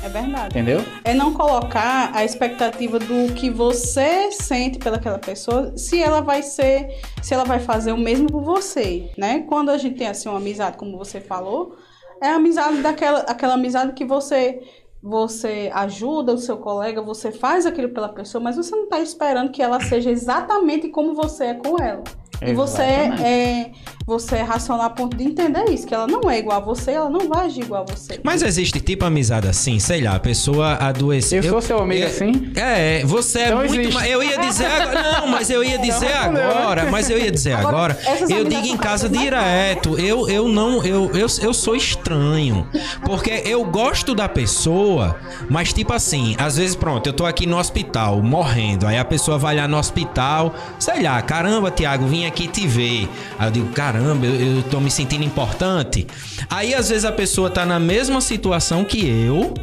É 0.02 0.08
verdade. 0.08 0.58
entendeu? 0.58 0.80
É 1.04 1.14
não 1.14 1.32
colocar 1.32 2.10
a 2.12 2.24
expectativa 2.24 2.98
do 2.98 3.32
que 3.34 3.48
você 3.48 4.32
sente 4.32 4.78
pelaquela 4.78 5.18
pessoa, 5.18 5.76
se 5.76 6.02
ela 6.02 6.20
vai 6.20 6.42
ser, 6.42 7.00
se 7.22 7.32
ela 7.32 7.44
vai 7.44 7.60
fazer 7.60 7.92
o 7.92 7.98
mesmo 7.98 8.26
por 8.26 8.42
você, 8.42 9.10
né? 9.16 9.44
Quando 9.48 9.70
a 9.70 9.78
gente 9.78 9.96
tem 9.96 10.08
assim 10.08 10.28
uma 10.28 10.38
amizade, 10.38 10.76
como 10.76 10.98
você 10.98 11.20
falou, 11.20 11.76
é 12.20 12.28
a 12.28 12.36
amizade 12.36 12.82
daquela 12.82 13.20
aquela 13.20 13.54
amizade 13.54 13.92
que 13.92 14.04
você 14.04 14.60
você 15.02 15.68
ajuda 15.74 16.32
o 16.32 16.38
seu 16.38 16.56
colega, 16.56 17.02
você 17.02 17.32
faz 17.32 17.66
aquilo 17.66 17.88
pela 17.88 18.08
pessoa, 18.08 18.42
mas 18.42 18.56
você 18.56 18.74
não 18.74 18.84
está 18.84 19.00
esperando 19.00 19.50
que 19.50 19.60
ela 19.60 19.80
seja 19.80 20.10
exatamente 20.10 20.88
como 20.88 21.12
você 21.12 21.46
é 21.46 21.54
com 21.54 21.82
ela. 21.82 22.04
E 22.40 22.54
você 22.54 22.82
Exatamente. 22.82 23.22
é, 23.22 23.70
você 24.04 24.34
é 24.36 24.42
racional 24.42 24.86
a 24.86 24.90
ponto 24.90 25.16
de 25.16 25.22
entender 25.22 25.64
isso, 25.70 25.86
que 25.86 25.94
ela 25.94 26.08
não 26.08 26.28
é 26.28 26.40
igual 26.40 26.56
a 26.56 26.60
você, 26.60 26.90
ela 26.90 27.08
não 27.08 27.28
vai 27.28 27.46
agir 27.46 27.60
igual 27.62 27.82
a 27.88 27.94
você. 27.94 28.18
Mas 28.24 28.42
existe 28.42 28.80
tipo 28.80 29.04
amizade 29.04 29.46
assim, 29.46 29.78
sei 29.78 30.00
lá, 30.02 30.16
a 30.16 30.18
pessoa 30.20 30.74
adoeceu. 30.74 31.40
Eu 31.40 31.50
sou 31.50 31.62
seu 31.62 31.78
amigo 31.78 32.02
é- 32.02 32.06
assim? 32.06 32.52
É, 32.56 33.04
você 33.04 33.38
é 33.40 33.44
Então 33.46 33.58
muito. 33.58 33.74
existe. 33.78 33.94
ma- 33.94 34.08
Eu 34.08 34.20
ia 34.24 34.38
dizer 34.38 34.66
agora. 34.66 35.02
Não, 35.20 35.26
mas 35.28 35.50
eu 35.50 35.62
ia 35.62 35.78
dizer 35.78 36.06
respondeu, 36.06 36.32
né? 36.32 36.44
agora. 36.58 36.90
Mas 36.90 37.10
eu 37.10 37.18
ia 37.18 37.30
dizer 37.30 37.52
Agora, 37.52 37.96
agora. 38.04 38.24
Eu 38.28 38.44
digo 38.44 38.66
em 38.66 38.76
casa 38.76 39.08
mais 39.08 39.20
direto. 39.20 39.96
Eu, 40.00 40.28
eu 40.28 40.48
não. 40.48 40.84
Eu, 40.84 41.10
eu, 41.14 41.26
eu 41.40 41.54
sou 41.54 41.76
estranho. 41.76 42.66
Porque 43.04 43.30
eu 43.46 43.64
gosto 43.64 44.16
da 44.16 44.28
pessoa, 44.28 45.16
mas 45.48 45.72
tipo 45.72 45.92
assim, 45.92 46.34
às 46.38 46.56
vezes, 46.56 46.74
pronto, 46.74 47.06
eu 47.06 47.12
tô 47.12 47.24
aqui 47.24 47.46
no 47.46 47.56
hospital, 47.56 48.20
morrendo. 48.20 48.84
Aí 48.84 48.98
a 48.98 49.04
pessoa 49.04 49.38
vai 49.38 49.54
lá 49.54 49.68
no 49.68 49.76
hospital, 49.78 50.52
sei 50.80 51.02
lá, 51.04 51.22
caramba, 51.22 51.70
Tiago, 51.70 52.04
vim 52.06 52.21
aqui 52.26 52.48
te 52.48 52.66
ver. 52.66 53.08
Aí 53.38 53.48
eu 53.48 53.52
digo, 53.52 53.68
caramba, 53.72 54.26
eu, 54.26 54.56
eu 54.56 54.62
tô 54.64 54.80
me 54.80 54.90
sentindo 54.90 55.24
importante. 55.24 56.06
Aí 56.48 56.74
às 56.74 56.88
vezes 56.88 57.04
a 57.04 57.12
pessoa 57.12 57.50
tá 57.50 57.64
na 57.64 57.78
mesma 57.78 58.20
situação 58.20 58.84
que 58.84 59.06
eu. 59.06 59.54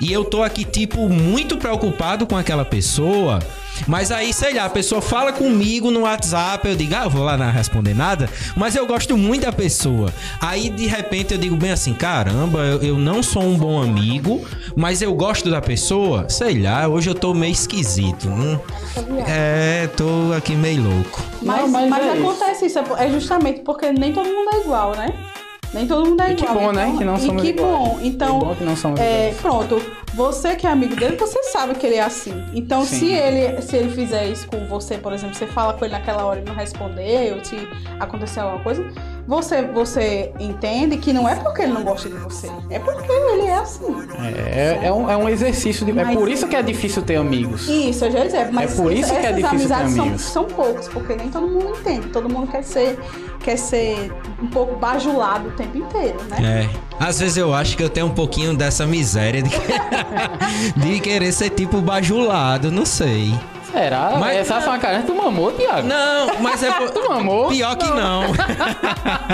E 0.00 0.12
eu 0.12 0.24
tô 0.24 0.42
aqui, 0.42 0.64
tipo, 0.64 1.08
muito 1.08 1.56
preocupado 1.56 2.26
com 2.26 2.36
aquela 2.36 2.64
pessoa. 2.64 3.40
Mas 3.86 4.10
aí, 4.10 4.32
sei 4.32 4.54
lá, 4.54 4.64
a 4.64 4.70
pessoa 4.70 5.00
fala 5.00 5.32
comigo 5.32 5.90
no 5.90 6.00
WhatsApp, 6.00 6.66
eu 6.68 6.76
digo, 6.76 6.94
ah, 6.94 7.04
eu 7.04 7.10
vou 7.10 7.24
lá 7.24 7.36
não 7.36 7.50
responder 7.50 7.94
nada, 7.94 8.28
mas 8.56 8.74
eu 8.76 8.86
gosto 8.86 9.16
muito 9.16 9.42
da 9.44 9.52
pessoa. 9.52 10.12
Aí, 10.40 10.68
de 10.70 10.86
repente, 10.86 11.32
eu 11.34 11.38
digo 11.38 11.56
bem 11.56 11.70
assim, 11.70 11.94
caramba, 11.94 12.60
eu, 12.60 12.82
eu 12.82 12.98
não 12.98 13.22
sou 13.22 13.42
um 13.42 13.56
bom 13.56 13.82
amigo, 13.82 14.44
mas 14.76 15.02
eu 15.02 15.14
gosto 15.14 15.50
da 15.50 15.60
pessoa. 15.60 16.28
Sei 16.28 16.60
lá, 16.62 16.86
hoje 16.88 17.08
eu 17.10 17.14
tô 17.14 17.32
meio 17.34 17.52
esquisito. 17.52 18.28
hum. 18.28 18.58
É, 19.26 19.88
tô 19.96 20.32
aqui 20.36 20.54
meio 20.54 20.82
louco. 20.82 21.22
Mas, 21.42 21.60
Não, 21.62 21.68
mas 21.68 21.88
mas, 21.90 22.04
é 22.06 22.16
isso. 22.16 22.28
acontece 22.28 22.66
isso. 22.66 22.78
é 22.98 23.10
justamente 23.10 23.60
porque 23.60 23.92
nem 23.92 24.12
todo 24.12 24.26
mundo 24.28 24.50
é 24.54 24.60
igual, 24.60 24.94
né? 24.96 25.12
Nem 25.72 25.86
todo 25.86 26.08
mundo 26.08 26.20
é 26.22 26.32
E 26.32 26.34
que 26.34 26.44
igual. 26.44 26.58
bom, 26.60 26.72
né? 26.72 26.94
Que 26.96 27.04
não 27.04 27.16
e 27.16 27.20
somos 27.20 27.42
que 27.42 27.48
iguais. 27.50 27.70
bom. 27.72 27.98
Então, 28.02 28.38
Que 28.38 28.44
bom 28.46 28.54
que 28.54 28.64
não 28.64 28.76
somos 28.76 29.00
é, 29.00 29.28
iguais. 29.28 29.36
pronto. 29.40 29.82
Você 30.18 30.56
que 30.56 30.66
é 30.66 30.70
amigo 30.70 30.96
dele, 30.96 31.16
você 31.16 31.40
sabe 31.44 31.76
que 31.76 31.86
ele 31.86 31.94
é 31.94 32.02
assim. 32.02 32.44
Então, 32.52 32.84
Sim. 32.84 32.98
se 32.98 33.12
ele, 33.12 33.62
se 33.62 33.76
ele 33.76 33.88
fizer 33.88 34.26
isso 34.26 34.48
com 34.48 34.66
você, 34.66 34.98
por 34.98 35.12
exemplo, 35.12 35.36
você 35.36 35.46
fala 35.46 35.74
com 35.74 35.84
ele 35.84 35.94
naquela 35.94 36.24
hora 36.24 36.40
e 36.40 36.44
não 36.44 36.56
responder, 36.56 37.34
ou 37.34 37.44
se 37.44 37.56
acontecer 38.00 38.40
alguma 38.40 38.60
coisa, 38.64 38.84
você, 39.28 39.60
você 39.62 40.32
entende 40.40 40.96
que 40.96 41.12
não 41.12 41.28
é 41.28 41.34
porque 41.34 41.60
ele 41.60 41.74
não 41.74 41.84
gosta 41.84 42.08
de 42.08 42.14
você. 42.16 42.50
É 42.70 42.78
porque 42.78 43.12
ele 43.12 43.42
é 43.42 43.58
assim. 43.58 43.84
É, 44.46 44.80
é, 44.84 44.92
um, 44.92 45.10
é 45.10 45.14
um 45.18 45.28
exercício 45.28 45.84
de. 45.84 45.90
É 45.90 46.02
Mas- 46.02 46.16
por 46.16 46.30
isso 46.30 46.48
que 46.48 46.56
é 46.56 46.62
difícil 46.62 47.02
ter 47.02 47.16
amigos. 47.16 47.68
Isso, 47.68 48.06
eu 48.06 48.10
já 48.10 48.24
dizer, 48.24 48.50
mas 48.50 48.72
É 48.72 48.82
por 48.82 48.90
isso 48.90 49.10
que 49.10 49.16
é 49.18 49.30
essas 49.30 49.36
difícil 49.36 49.68
ter 49.68 49.74
amizades 49.74 49.94
são, 49.94 50.02
amigos. 50.04 50.22
são 50.22 50.44
poucas, 50.46 50.88
porque 50.88 51.14
nem 51.14 51.28
todo 51.28 51.46
mundo 51.46 51.76
entende. 51.78 52.08
Todo 52.08 52.26
mundo 52.26 52.50
quer 52.50 52.64
ser, 52.64 52.98
quer 53.40 53.58
ser 53.58 54.10
um 54.42 54.46
pouco 54.46 54.76
bajulado 54.76 55.50
o 55.50 55.52
tempo 55.52 55.76
inteiro, 55.76 56.16
né? 56.30 56.66
É. 56.72 57.04
Às 57.04 57.20
vezes 57.20 57.36
eu 57.36 57.52
acho 57.52 57.76
que 57.76 57.82
eu 57.82 57.90
tenho 57.90 58.06
um 58.06 58.14
pouquinho 58.14 58.56
dessa 58.56 58.86
miséria 58.86 59.42
de, 59.42 59.50
de 60.74 61.00
querer 61.00 61.32
ser 61.32 61.50
tipo 61.50 61.82
bajulado, 61.82 62.72
não 62.72 62.86
sei. 62.86 63.34
Será? 63.72 64.16
Mas- 64.18 64.36
Essa 64.38 64.54
é 64.54 64.66
uma 64.68 64.78
cara. 64.78 65.02
Tu 65.02 65.14
mamou, 65.14 65.52
Thiago? 65.52 65.86
Não, 65.86 66.38
mas 66.40 66.62
é. 66.62 66.70
por- 66.78 66.90
Tu 66.90 67.08
mamou? 67.08 67.48
Pior 67.48 67.76
que 67.76 67.86
não. 67.86 68.22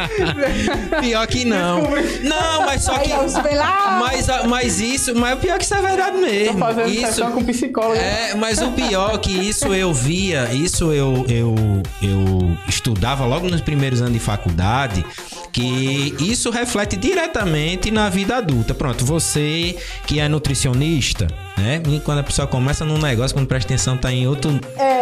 pior 1.01 1.27
que 1.27 1.45
não. 1.45 1.83
Não, 2.23 2.67
mas 2.67 2.83
só 2.83 2.99
que. 2.99 3.11
Mas, 3.13 4.27
mas 4.49 4.81
isso. 4.81 5.15
Mas 5.15 5.35
o 5.35 5.37
pior 5.41 5.55
é 5.55 5.59
que 5.59 5.65
isso 5.65 5.75
é 5.75 5.83
verdade 5.83 6.17
Tô 6.17 6.23
mesmo. 6.23 6.59
fazendo 6.59 6.89
Isso. 6.91 7.25
com 7.27 7.45
psicólogo. 7.45 7.95
É, 7.97 8.35
mas 8.35 8.61
o 8.61 8.71
pior 8.73 9.15
é 9.15 9.19
que 9.19 9.33
isso 9.33 9.73
eu 9.75 9.93
via, 9.93 10.49
isso 10.53 10.93
eu, 10.93 11.25
eu, 11.29 11.55
eu 12.03 12.57
estudava 12.69 13.25
logo 13.25 13.49
nos 13.49 13.61
primeiros 13.61 14.01
anos 14.01 14.15
de 14.15 14.21
faculdade, 14.21 15.05
que 15.53 16.15
isso 16.21 16.51
reflete 16.51 16.97
diretamente 16.97 17.91
na 17.91 18.09
vida 18.09 18.37
adulta. 18.37 18.75
Pronto, 18.75 19.05
você 19.05 19.77
que 20.07 20.19
é 20.21 20.29
nutricionista, 20.29 21.27
né? 21.57 21.81
E 21.89 22.01
quando 22.01 22.19
a 22.19 22.23
pessoa 22.23 22.47
começa 22.47 22.85
num 22.85 22.99
negócio, 22.99 23.35
quando 23.35 23.47
presta 23.47 23.73
atenção, 23.73 23.97
tá 23.97 24.13
em 24.13 24.27
outro. 24.27 24.59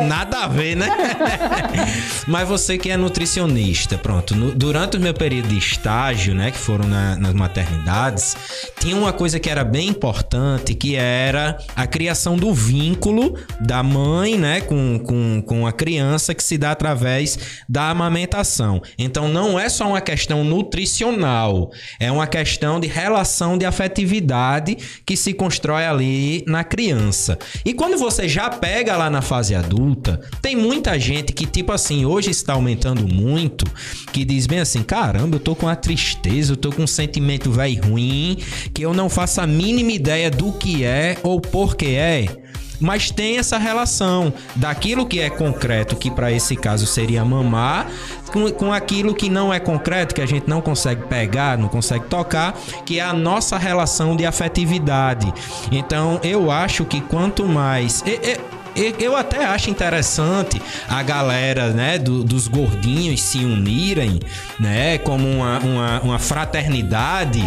Nada 0.06 0.44
a 0.44 0.48
ver, 0.48 0.76
né? 0.76 0.88
Mas 2.26 2.48
você 2.48 2.78
que 2.78 2.90
é 2.90 2.96
nutricionista, 2.96 3.96
pronto. 3.98 4.34
no- 4.34 4.52
durante 4.52 4.96
o 4.96 5.00
meu 5.00 5.14
período 5.14 5.48
de 5.48 5.58
estágio, 5.58 6.34
né? 6.34 6.50
Que 6.50 6.58
foram 6.58 6.86
na- 6.86 7.16
nas 7.16 7.32
maternidades, 7.34 8.36
tinha 8.80 8.96
uma 8.96 9.12
coisa 9.12 9.38
que 9.40 9.48
era 9.50 9.64
bem 9.64 9.88
importante, 9.88 10.74
que 10.74 10.94
era 10.96 11.58
a 11.74 11.86
criação 11.86 12.36
do 12.36 12.52
vínculo 12.52 13.34
da 13.60 13.82
mãe, 13.82 14.36
né? 14.36 14.60
Com, 14.60 14.98
com, 14.98 15.42
com 15.44 15.66
a 15.66 15.72
criança 15.72 16.34
que 16.34 16.42
se 16.42 16.56
dá 16.58 16.70
através 16.72 17.38
da 17.68 17.90
amamentação. 17.90 18.82
Então 18.98 19.28
não 19.28 19.58
é 19.58 19.68
só 19.68 19.88
uma 19.88 20.00
questão 20.00 20.44
nutricional, 20.44 21.70
é 21.98 22.10
uma 22.10 22.26
questão 22.26 22.78
de 22.80 22.86
relação 22.88 23.56
de 23.58 23.64
afetividade 23.64 24.76
que 25.06 25.16
se 25.16 25.32
constrói 25.32 25.84
ali 25.86 26.41
na 26.46 26.64
criança. 26.64 27.38
E 27.64 27.72
quando 27.72 27.96
você 27.96 28.28
já 28.28 28.50
pega 28.50 28.96
lá 28.96 29.08
na 29.08 29.22
fase 29.22 29.54
adulta, 29.54 30.20
tem 30.40 30.56
muita 30.56 30.98
gente 30.98 31.32
que, 31.32 31.46
tipo 31.46 31.72
assim, 31.72 32.04
hoje 32.04 32.30
está 32.30 32.54
aumentando 32.54 33.06
muito, 33.06 33.64
que 34.12 34.24
diz 34.24 34.46
bem 34.46 34.60
assim: 34.60 34.82
caramba, 34.82 35.36
eu 35.36 35.40
tô 35.40 35.54
com 35.54 35.66
uma 35.66 35.76
tristeza, 35.76 36.52
eu 36.52 36.56
tô 36.56 36.70
com 36.70 36.82
um 36.82 36.86
sentimento 36.86 37.50
velho 37.50 37.82
ruim, 37.84 38.38
que 38.74 38.82
eu 38.82 38.92
não 38.92 39.08
faço 39.08 39.40
a 39.40 39.46
mínima 39.46 39.92
ideia 39.92 40.30
do 40.30 40.52
que 40.52 40.84
é 40.84 41.18
ou 41.22 41.40
por 41.40 41.76
que 41.76 41.94
é. 41.94 42.41
Mas 42.82 43.10
tem 43.10 43.38
essa 43.38 43.56
relação 43.56 44.32
daquilo 44.56 45.06
que 45.06 45.20
é 45.20 45.30
concreto, 45.30 45.96
que 45.96 46.10
para 46.10 46.30
esse 46.32 46.56
caso 46.56 46.84
seria 46.86 47.24
mamar, 47.24 47.86
com, 48.32 48.50
com 48.50 48.72
aquilo 48.72 49.14
que 49.14 49.30
não 49.30 49.52
é 49.54 49.60
concreto, 49.60 50.14
que 50.14 50.20
a 50.20 50.26
gente 50.26 50.48
não 50.48 50.60
consegue 50.60 51.06
pegar, 51.06 51.56
não 51.56 51.68
consegue 51.68 52.06
tocar, 52.06 52.54
que 52.84 52.98
é 52.98 53.02
a 53.02 53.12
nossa 53.12 53.56
relação 53.56 54.16
de 54.16 54.26
afetividade. 54.26 55.32
Então 55.70 56.18
eu 56.22 56.50
acho 56.50 56.84
que 56.84 57.00
quanto 57.00 57.44
mais. 57.46 58.02
e- 58.06 58.10
e- 58.10 58.51
Eu 58.98 59.16
até 59.16 59.44
acho 59.44 59.70
interessante 59.70 60.60
a 60.88 61.02
galera, 61.02 61.70
né, 61.70 61.98
do- 61.98 62.24
dos 62.24 62.48
gordinhos 62.48 63.20
se 63.20 63.38
unirem, 63.38 64.18
né, 64.58 64.98
como 64.98 65.28
uma, 65.28 65.58
uma, 65.58 66.00
uma 66.00 66.18
fraternidade, 66.18 67.40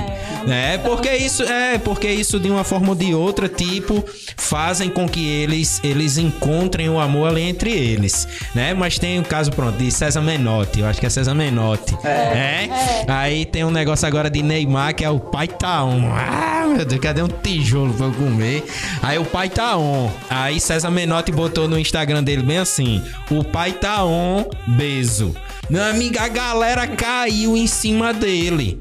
né, 0.46 0.78
porque 0.80 1.10
isso 1.16 1.44
é 1.44 1.78
porque 1.78 2.08
isso 2.10 2.40
de 2.40 2.50
uma 2.50 2.64
forma 2.64 2.90
ou 2.90 2.96
de 2.96 3.14
outra 3.14 3.48
tipo 3.50 4.04
fazem 4.38 4.90
com 4.90 5.08
que 5.08 5.26
eles 5.28 5.80
eles 5.84 6.18
encontrem 6.18 6.90
o 6.90 7.00
amor 7.00 7.30
ali 7.30 7.42
entre 7.42 7.72
eles, 7.72 8.28
né? 8.54 8.74
Mas 8.74 9.00
tem 9.00 9.20
o 9.20 9.24
caso 9.24 9.52
pronto 9.52 9.78
de 9.78 9.90
César 9.92 10.22
Menotti, 10.22 10.82
eu 10.82 10.88
acho 10.88 11.00
que 11.00 11.06
é 11.06 11.10
César 11.10 11.34
Menotti, 11.34 11.96
é. 12.04 12.70
Aí 13.08 13.46
tem 13.46 13.64
um 13.64 13.72
negócio 13.72 14.08
agora 14.08 14.30
de 14.30 14.42
Neymar 14.44 14.94
que 14.96 15.04
é 15.04 15.10
o 15.10 15.20
pai 15.20 15.48
tá 15.48 15.84
on. 15.84 16.12
Ah, 16.14 16.66
meu 16.76 16.86
Deus, 16.86 17.02
cadê 17.02 17.22
um 17.24 17.28
tijolo 17.28 17.94
pra 17.94 18.06
eu 18.08 18.14
comer? 18.14 18.64
Aí 19.02 19.18
o 19.18 19.26
pai 19.26 19.50
tá 19.50 19.76
on. 19.78 20.10
Aí 20.30 20.60
César 20.60 20.92
Menotti 20.92 21.15
botou 21.32 21.68
no 21.68 21.78
Instagram 21.80 22.24
dele 22.24 22.44
bem 22.44 22.58
assim: 22.58 23.04
o 23.30 23.44
pai 23.44 23.74
tá 23.74 24.04
on, 24.04 24.46
beijo. 24.68 25.36
Meu 25.70 25.84
amigo, 25.84 26.20
a 26.20 26.28
galera 26.28 26.88
caiu 26.88 27.56
em 27.58 27.68
cima 27.68 28.14
dele. 28.14 28.80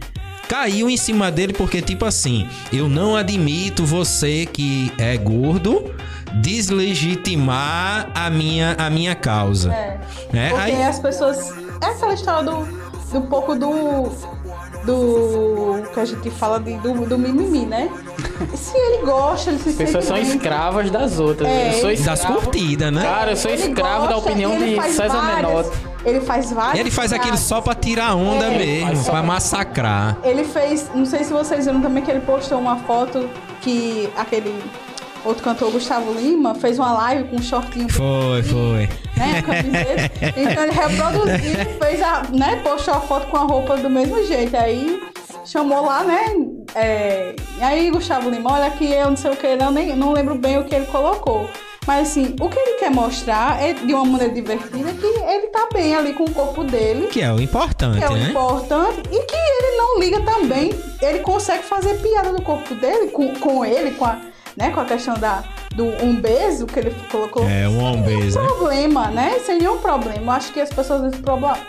Caiu 0.48 0.90
em 0.90 0.96
cima 0.96 1.30
dele 1.30 1.54
porque, 1.54 1.80
tipo 1.80 2.04
assim, 2.04 2.46
eu 2.72 2.88
não 2.88 3.16
admito 3.16 3.84
você 3.84 4.46
que 4.46 4.92
é 4.98 5.16
gordo 5.16 5.94
deslegitimar 6.42 8.10
a 8.14 8.28
minha, 8.28 8.76
a 8.78 8.90
minha 8.90 9.14
causa. 9.14 9.72
É. 9.72 10.00
Né? 10.32 10.50
Porque 10.50 10.62
Aí- 10.62 10.82
as 10.82 10.98
pessoas. 10.98 11.52
É 11.80 11.86
aquela 11.86 12.14
história 12.14 12.44
do, 12.50 12.64
do 13.12 13.20
pouco 13.28 13.54
do. 13.54 14.10
Do. 14.84 15.82
que 15.92 16.00
a 16.00 16.04
gente 16.04 16.30
fala 16.30 16.58
de, 16.60 16.76
do, 16.78 17.06
do 17.06 17.18
mimimi, 17.18 17.64
né? 17.66 17.88
Se 18.54 18.76
ele 18.76 19.04
gosta, 19.04 19.50
ele 19.50 19.58
se 19.58 19.70
As 19.70 19.74
pessoas 19.76 20.04
são 20.04 20.16
bem. 20.16 20.26
escravas 20.26 20.90
das 20.90 21.18
outras. 21.18 21.48
É, 21.48 21.68
eu 21.68 21.80
sou 21.80 21.90
ele- 21.90 22.02
das 22.02 22.18
escravo. 22.20 22.42
curtidas, 22.42 22.92
né? 22.92 23.02
Cara, 23.02 23.30
eu 23.32 23.36
sou 23.36 23.50
Ele 23.50 23.62
escravo 23.62 24.06
da 24.08 24.14
gosta, 24.14 24.30
opinião 24.30 24.52
ele 24.54 24.78
de 24.78 24.82
César 24.92 25.08
várias- 25.20 25.36
Menotti. 25.36 25.70
Ele 26.04 26.20
faz 26.20 26.52
várias. 26.52 26.80
Ele 26.80 26.90
faz 26.90 27.12
aquilo 27.12 27.36
só 27.38 27.60
pra 27.60 27.74
tirar 27.74 28.14
onda 28.14 28.46
É, 28.46 28.58
mesmo, 28.58 29.04
pra- 29.04 29.22
massacrar. 29.22 30.18
Ele 30.22 30.44
fez, 30.44 30.90
não 30.94 31.06
sei 31.06 31.24
se 31.24 31.32
vocês 31.32 31.64
viram 31.64 31.80
também 31.80 32.02
que 32.04 32.10
ele 32.10 32.20
postou 32.20 32.58
uma 32.58 32.76
foto 32.80 33.28
que 33.62 34.10
aquele 34.16 34.54
outro 35.24 35.42
cantor 35.42 35.70
Gustavo 35.70 36.12
Lima 36.12 36.54
fez 36.54 36.78
uma 36.78 36.92
live 36.92 37.28
com 37.28 37.36
um 37.36 37.42
shortinho, 37.42 37.88
Foi, 37.90 38.42
foi. 38.42 38.88
né, 39.16 39.42
camiseta. 39.42 40.10
Então 40.36 40.62
ele 40.64 40.72
reproduziu, 40.72 41.78
fez 41.80 42.02
a, 42.02 42.22
né, 42.32 42.60
postou 42.62 42.94
a 42.94 43.00
foto 43.00 43.26
com 43.28 43.36
a 43.36 43.40
roupa 43.44 43.76
do 43.76 43.88
mesmo 43.90 44.24
jeito. 44.26 44.56
Aí 44.56 45.02
chamou 45.44 45.84
lá, 45.84 46.02
né, 46.04 46.34
é, 46.74 47.34
e 47.58 47.62
aí 47.62 47.90
Gustavo 47.90 48.30
Lima, 48.30 48.52
olha 48.52 48.66
aqui, 48.66 48.90
eu 48.90 49.10
não 49.10 49.16
sei 49.16 49.30
o 49.30 49.36
que, 49.36 49.56
não, 49.56 49.70
nem, 49.70 49.94
não 49.96 50.12
lembro 50.12 50.34
bem 50.34 50.58
o 50.58 50.64
que 50.64 50.74
ele 50.74 50.86
colocou. 50.86 51.48
Mas 51.86 52.08
assim, 52.08 52.34
o 52.40 52.48
que 52.48 52.58
ele 52.58 52.78
quer 52.78 52.90
mostrar 52.90 53.62
é 53.62 53.74
de 53.74 53.92
uma 53.92 54.06
maneira 54.06 54.32
divertida 54.32 54.90
que 54.94 55.04
ele 55.06 55.48
tá 55.48 55.68
bem 55.70 55.94
ali 55.94 56.14
com 56.14 56.24
o 56.24 56.30
corpo 56.30 56.64
dele 56.64 57.08
Que 57.08 57.20
é 57.20 57.30
o 57.30 57.38
importante, 57.38 57.98
que 57.98 58.04
é 58.04 58.08
o 58.08 58.14
né? 58.14 58.30
importante 58.30 59.02
e 59.12 59.18
que 59.26 59.36
ele 59.36 59.76
não 59.76 60.00
liga 60.00 60.20
também. 60.22 60.72
Ele 61.02 61.18
consegue 61.18 61.62
fazer 61.62 62.00
piada 62.00 62.32
do 62.32 62.40
corpo 62.40 62.74
dele, 62.74 63.08
com, 63.08 63.34
com 63.34 63.62
ele, 63.62 63.90
com 63.90 64.06
a, 64.06 64.18
né, 64.56 64.70
com 64.70 64.80
a 64.80 64.84
questão 64.84 65.14
da, 65.14 65.44
do 65.74 65.84
um 66.04 66.14
beijo 66.20 66.66
que 66.66 66.78
ele 66.78 66.94
colocou. 67.10 67.48
É, 67.48 67.68
um 67.68 67.94
Sem 67.94 68.02
beijo, 68.02 68.38
né? 68.38 68.46
problema, 68.46 69.08
né? 69.08 69.38
Sem 69.40 69.58
nenhum 69.58 69.78
problema. 69.78 70.22
Eu 70.22 70.30
acho 70.30 70.52
que 70.52 70.60
as 70.60 70.70
pessoas 70.70 71.12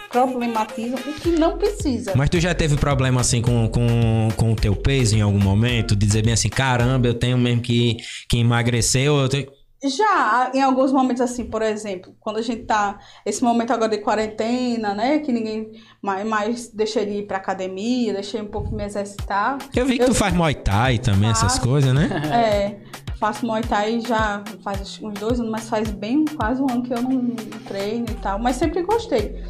problematizam 0.10 1.00
o 1.00 1.14
que 1.14 1.30
não 1.32 1.58
precisa. 1.58 2.14
Mas 2.16 2.30
tu 2.30 2.40
já 2.40 2.54
teve 2.54 2.78
problema 2.78 3.22
assim 3.22 3.42
com, 3.42 3.68
com, 3.68 4.30
com 4.36 4.52
o 4.52 4.56
teu 4.56 4.76
peso 4.76 5.16
em 5.16 5.22
algum 5.22 5.40
momento? 5.40 5.96
Dizer 5.96 6.24
bem 6.24 6.34
assim, 6.34 6.50
caramba, 6.50 7.08
eu 7.08 7.14
tenho 7.14 7.38
mesmo 7.38 7.62
que, 7.62 7.98
que 8.30 8.38
emagrecer 8.38 9.12
ou 9.12 9.22
eu 9.22 9.30
tenho... 9.30 9.48
Já, 9.90 10.52
em 10.54 10.62
alguns 10.62 10.92
momentos, 10.92 11.22
assim, 11.22 11.46
por 11.46 11.62
exemplo, 11.62 12.16
quando 12.20 12.38
a 12.38 12.42
gente 12.42 12.64
tá. 12.64 12.98
Esse 13.26 13.44
momento 13.44 13.72
agora 13.72 13.90
de 13.92 14.00
quarentena, 14.00 14.94
né? 14.94 15.20
Que 15.20 15.32
ninguém 15.32 15.72
mais, 16.02 16.26
mais 16.26 16.68
deixa 16.70 17.06
de 17.06 17.12
ir 17.20 17.28
pra 17.28 17.38
academia, 17.38 18.14
deixei 18.14 18.42
um 18.42 18.48
pouco 18.48 18.74
me 18.76 18.84
exercitar. 18.84 19.58
Eu 19.76 19.86
vi 19.86 19.98
que 19.98 20.04
Eu- 20.04 20.08
tu 20.08 20.14
faz 20.16 20.34
Muay 20.34 20.56
Thai 20.56 20.98
também, 20.98 21.30
essas 21.30 21.54
Faço. 21.58 21.68
coisas, 21.68 21.94
né? 21.94 22.10
É, 22.34 22.80
faço 23.20 23.46
Muay 23.46 23.62
Thai 23.64 24.00
já 24.02 24.44
faz 24.64 25.00
uns 25.02 25.14
dois 25.20 25.40
anos, 25.40 25.52
mas 25.52 25.70
faz 25.70 25.90
bem 25.92 26.26
quase 26.26 26.62
um 26.62 26.68
ano 26.70 26.82
que 26.84 26.94
eu 26.94 27.02
não 27.02 27.36
treino 27.68 28.06
e 28.10 28.16
tal, 28.16 28.40
mas 28.40 28.56
sempre 28.56 28.82
gostei. 28.84 29.44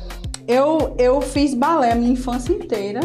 Eu, 0.48 0.96
eu 1.00 1.22
fiz 1.22 1.54
balé 1.54 1.92
a 1.92 1.96
minha 1.96 2.12
infância 2.12 2.52
inteira, 2.54 3.00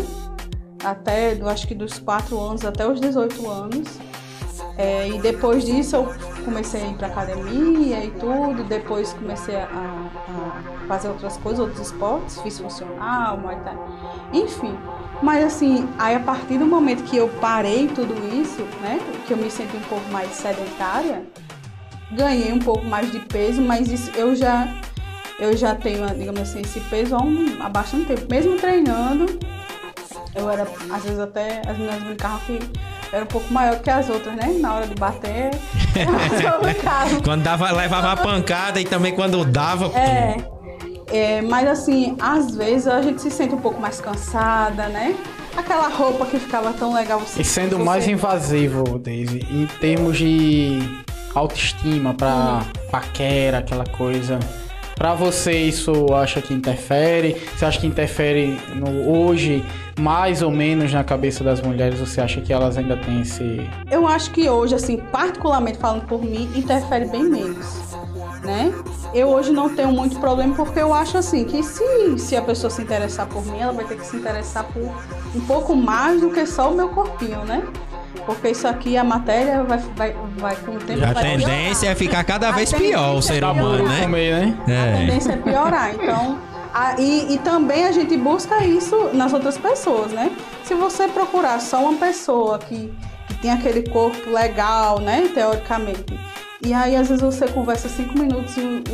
até, 0.84 1.34
eu 1.40 1.48
acho 1.48 1.66
que 1.66 1.74
dos 1.74 1.98
4 1.98 2.38
anos 2.38 2.64
até 2.64 2.86
os 2.86 3.00
18 3.00 3.48
anos. 3.48 3.88
É, 4.76 5.08
e 5.08 5.18
depois 5.18 5.64
disso 5.64 5.96
eu 5.96 6.14
comecei 6.50 6.82
a 6.82 6.86
ir 6.88 6.94
pra 6.94 7.06
academia 7.06 8.04
e 8.04 8.10
tudo, 8.10 8.64
depois 8.64 9.12
comecei 9.12 9.56
a, 9.56 9.64
a 9.64 10.86
fazer 10.88 11.08
outras 11.08 11.36
coisas, 11.36 11.60
outros 11.60 11.86
esportes, 11.86 12.40
fiz 12.40 12.58
funcional, 12.58 13.38
Muay 13.38 13.56
enfim. 14.32 14.76
Mas 15.22 15.44
assim, 15.44 15.88
aí 15.98 16.16
a 16.16 16.20
partir 16.20 16.58
do 16.58 16.66
momento 16.66 17.04
que 17.04 17.16
eu 17.16 17.28
parei 17.40 17.86
tudo 17.88 18.14
isso, 18.34 18.62
né, 18.82 18.98
que 19.26 19.32
eu 19.32 19.36
me 19.36 19.50
senti 19.50 19.76
um 19.76 19.80
pouco 19.82 20.08
mais 20.10 20.30
sedentária, 20.32 21.24
ganhei 22.12 22.52
um 22.52 22.58
pouco 22.58 22.84
mais 22.84 23.10
de 23.12 23.20
peso, 23.20 23.62
mas 23.62 23.88
isso 23.88 24.10
eu 24.16 24.34
já 24.34 24.80
eu 25.38 25.56
já 25.56 25.74
tenho, 25.74 26.06
digamos 26.08 26.40
assim, 26.40 26.60
esse 26.60 26.80
peso 26.80 27.14
há, 27.16 27.22
um, 27.22 27.62
há 27.62 27.68
bastante 27.70 28.04
tempo. 28.04 28.26
Mesmo 28.28 28.58
treinando, 28.58 29.38
eu 30.34 30.50
era, 30.50 30.64
às 30.90 31.02
vezes 31.02 31.18
até 31.18 31.62
as 31.66 31.78
meninas 31.78 32.02
brincavam 32.02 32.40
que 32.40 32.58
era 33.12 33.24
um 33.24 33.26
pouco 33.26 33.52
maior 33.52 33.78
que 33.80 33.90
as 33.90 34.08
outras, 34.08 34.34
né? 34.36 34.56
Na 34.60 34.74
hora 34.74 34.86
de 34.86 34.94
bater. 34.94 35.50
Quando 37.24 37.42
dava, 37.42 37.70
levava 37.72 38.12
a 38.12 38.16
pancada 38.16 38.80
e 38.80 38.84
também 38.84 39.14
quando 39.14 39.44
dava... 39.44 39.86
É, 39.98 40.36
é, 41.12 41.42
mas 41.42 41.68
assim, 41.68 42.16
às 42.20 42.54
vezes 42.54 42.86
a 42.86 43.02
gente 43.02 43.20
se 43.20 43.30
sente 43.30 43.54
um 43.54 43.60
pouco 43.60 43.80
mais 43.80 44.00
cansada, 44.00 44.86
né? 44.88 45.14
aquela 45.56 45.88
roupa 45.88 46.26
que 46.26 46.38
ficava 46.38 46.72
tão 46.72 46.94
legal. 46.94 47.18
Você, 47.20 47.42
E 47.42 47.44
sendo 47.44 47.76
você- 47.76 47.82
mais 47.84 48.06
invasivo, 48.08 48.98
Daisy, 48.98 49.44
em 49.50 49.66
termos 49.80 50.16
de 50.16 50.78
autoestima 51.34 52.14
pra 52.14 52.62
paquera, 52.90 53.58
aquela 53.58 53.84
coisa. 53.84 54.38
Pra 54.94 55.14
você 55.14 55.52
isso 55.52 56.12
acha 56.14 56.40
que 56.42 56.52
interfere? 56.54 57.36
Você 57.56 57.64
acha 57.64 57.80
que 57.80 57.86
interfere 57.86 58.60
no 58.74 59.10
hoje 59.10 59.64
mais 60.00 60.42
ou 60.42 60.50
menos 60.50 60.92
na 60.92 61.04
cabeça 61.04 61.44
das 61.44 61.60
mulheres? 61.60 62.00
Você 62.00 62.20
acha 62.20 62.40
que 62.40 62.52
elas 62.52 62.76
ainda 62.78 62.96
têm 62.96 63.20
esse 63.20 63.68
Eu 63.90 64.06
acho 64.06 64.30
que 64.30 64.48
hoje, 64.48 64.74
assim, 64.74 64.96
particularmente 64.96 65.78
falando 65.78 66.06
por 66.06 66.22
mim, 66.22 66.50
interfere 66.56 67.06
bem 67.06 67.24
menos, 67.24 67.66
né? 68.42 68.72
Eu 69.12 69.28
hoje 69.28 69.52
não 69.52 69.68
tenho 69.74 69.92
muito 69.92 70.18
problema 70.18 70.54
porque 70.54 70.78
eu 70.80 70.94
acho 70.94 71.18
assim 71.18 71.44
que 71.44 71.62
se, 71.62 72.18
se 72.18 72.36
a 72.36 72.42
pessoa 72.42 72.70
se 72.70 72.80
interessar 72.80 73.26
por 73.26 73.44
mim, 73.44 73.58
ela 73.58 73.72
vai 73.72 73.84
ter 73.84 73.96
que 73.96 74.06
se 74.06 74.16
interessar 74.16 74.64
por 74.64 74.82
um 75.34 75.40
pouco 75.46 75.74
mais 75.76 76.20
do 76.20 76.30
que 76.30 76.46
só 76.46 76.70
o 76.70 76.74
meu 76.74 76.88
corpinho, 76.88 77.44
né? 77.44 77.62
Porque 78.26 78.48
isso 78.50 78.66
aqui, 78.68 78.96
a 78.96 79.02
matéria 79.04 79.62
vai, 79.64 79.78
vai, 79.96 80.16
vai 80.36 80.56
com 80.56 80.72
o 80.72 80.78
tempo 80.78 81.02
A 81.04 81.12
vai 81.12 81.22
tendência 81.24 81.88
é 81.88 81.94
ficar 81.94 82.22
cada 82.24 82.48
A 82.48 82.52
vez 82.52 82.72
pior 82.72 83.14
o 83.14 83.18
é 83.18 83.22
ser 83.22 83.34
piorar. 83.40 83.52
humano, 83.54 83.82
no 83.84 83.88
né? 83.88 84.06
meio, 84.06 84.36
né? 84.36 84.58
A 84.66 84.70
É. 84.72 84.96
tendência 84.98 85.32
é 85.32 85.36
piorar. 85.36 85.94
Então, 85.94 86.38
a- 86.48 86.49
e, 86.98 87.34
e 87.34 87.38
também 87.38 87.84
a 87.86 87.92
gente 87.92 88.16
busca 88.16 88.64
isso 88.64 89.10
nas 89.12 89.32
outras 89.32 89.56
pessoas, 89.58 90.12
né? 90.12 90.30
Se 90.64 90.74
você 90.74 91.08
procurar 91.08 91.60
só 91.60 91.78
uma 91.82 91.94
pessoa 91.98 92.58
que, 92.58 92.92
que 93.26 93.34
tem 93.34 93.50
aquele 93.50 93.88
corpo 93.88 94.30
legal, 94.30 95.00
né? 95.00 95.28
Teoricamente. 95.34 96.18
E 96.64 96.72
aí, 96.74 96.94
às 96.94 97.08
vezes, 97.08 97.22
você 97.22 97.48
conversa 97.48 97.88
cinco 97.88 98.18
minutos 98.18 98.56
e 98.56 98.60
o, 98.60 98.84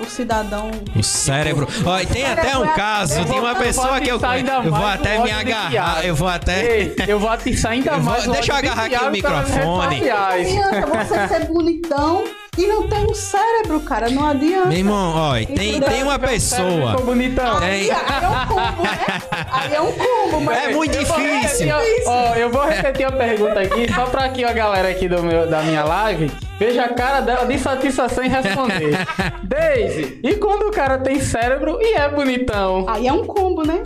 o, 0.00 0.02
o 0.04 0.06
cidadão. 0.06 0.70
O 0.96 1.02
cérebro. 1.02 1.66
Ó, 1.84 1.98
e 2.00 2.06
tem 2.06 2.24
até 2.24 2.56
um 2.56 2.66
caso 2.68 3.18
Eu 3.18 3.24
de 3.24 3.30
vou- 3.32 3.40
uma 3.40 3.54
pessoa 3.56 4.00
que 4.00 4.08
eu, 4.10 4.20
eu 4.64 4.72
vou 4.72 4.86
até 4.86 5.18
me 5.18 5.30
agarrar. 5.30 6.04
Eu 6.06 6.14
vou 6.14 6.28
até. 6.28 6.78
Ei, 6.80 6.96
eu 7.08 7.18
vou 7.18 7.28
atiçar 7.28 7.72
ainda 7.72 7.92
vou- 7.96 8.12
mais. 8.12 8.26
deixa 8.28 8.52
eu 8.52 8.56
agarrar 8.56 8.84
aqui 8.84 9.04
o 9.04 9.10
microfone. 9.10 10.00
Não 10.00 10.16
adianta 10.16 10.86
você 11.04 11.28
ser 11.28 11.46
bonitão 11.48 12.24
e 12.56 12.66
não 12.66 12.86
tem 12.88 13.04
um 13.04 13.14
cérebro, 13.14 13.80
cara. 13.80 14.08
Não 14.10 14.24
adianta. 14.26 14.68
Meu 14.68 14.78
irmão, 14.78 15.12
ó, 15.16 15.34
tem, 15.34 15.80
tem 15.80 16.02
uma 16.02 16.14
Ficou 16.14 16.28
pessoa. 16.28 16.96
bonitão. 16.98 17.58
Aí, 17.58 17.90
aí 17.90 18.22
é 18.22 18.28
um 18.28 18.46
combo, 18.46 18.82
né? 18.82 19.06
Aí 19.52 19.74
é 19.74 19.80
um 19.80 19.92
combo, 19.92 20.40
mas 20.40 20.58
É 20.58 20.68
muito 20.72 20.94
Eu 20.96 21.04
vou 21.06 21.16
difícil. 21.18 21.66
repetir, 21.66 22.04
Ó, 22.06 22.34
eu 22.34 22.50
vou 22.50 22.64
repetir 22.66 23.06
a 23.06 23.12
pergunta 23.12 23.60
aqui, 23.60 23.92
só 23.94 24.06
pra 24.06 24.28
que 24.28 24.44
a 24.44 24.52
galera 24.52 24.88
aqui 24.88 25.08
do 25.08 25.22
meu, 25.22 25.46
da 25.48 25.62
minha 25.62 25.84
live 25.84 26.30
veja 26.58 26.84
a 26.84 26.88
cara 26.94 27.20
dela 27.20 27.44
de 27.46 27.58
satisfação 27.58 28.22
em 28.24 28.28
responder. 28.28 28.96
Daisy, 29.42 30.20
e 30.22 30.34
quando 30.36 30.68
o 30.68 30.70
cara 30.70 30.98
tem 30.98 31.20
cérebro 31.20 31.78
e 31.80 31.94
é 31.94 32.08
bonitão? 32.08 32.86
Aí 32.88 33.06
é 33.08 33.12
um 33.12 33.24
combo, 33.24 33.66
né? 33.66 33.82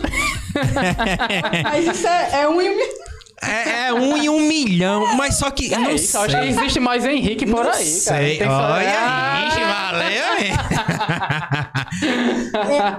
Mas 1.63 1.85
isso 1.87 2.07
é, 2.07 2.41
é 2.43 2.47
um 2.49 2.61
e. 2.61 3.08
É, 3.41 3.87
é 3.87 3.93
um 3.93 4.17
em 4.17 4.27
um 4.29 4.39
milhão, 4.41 5.15
mas 5.15 5.35
só 5.35 5.49
que. 5.49 5.71
Eu 5.71 5.79
não 5.79 5.89
É 5.89 5.93
isso, 5.93 6.17
eu 6.17 6.21
acho 6.21 6.35
que 6.35 6.41
sei. 6.41 6.49
existe 6.49 6.79
mais 6.79 7.05
Henrique 7.05 7.45
por 7.45 7.63
Não 7.63 7.71
aí, 7.71 7.77
cara. 8.01 8.17
sei. 8.19 8.37
Tem 8.37 8.47
que 8.47 8.53
saber. 8.53 8.73
Olha 8.73 8.99
Ah, 8.99 9.37
aí, 9.37 9.47
ixi, 9.47 9.59
valeu, 9.63 10.37
hein? 10.43 10.53
É, 12.69 12.95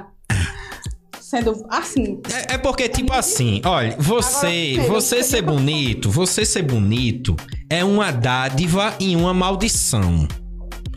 sendo 1.20 1.64
assim. 1.70 2.20
É, 2.49 2.55
é 2.55 2.59
porque, 2.59 2.88
tipo 2.88 3.12
assim, 3.12 3.61
olha, 3.64 3.95
você, 3.99 4.76
Agora, 4.80 4.88
você 5.01 5.22
ser 5.22 5.43
bonito, 5.43 6.11
você 6.11 6.45
ser 6.45 6.62
bonito 6.62 7.36
é 7.68 7.84
uma 7.84 8.11
dádiva 8.11 8.95
e 8.99 9.14
uma 9.16 9.32
maldição. 9.32 10.26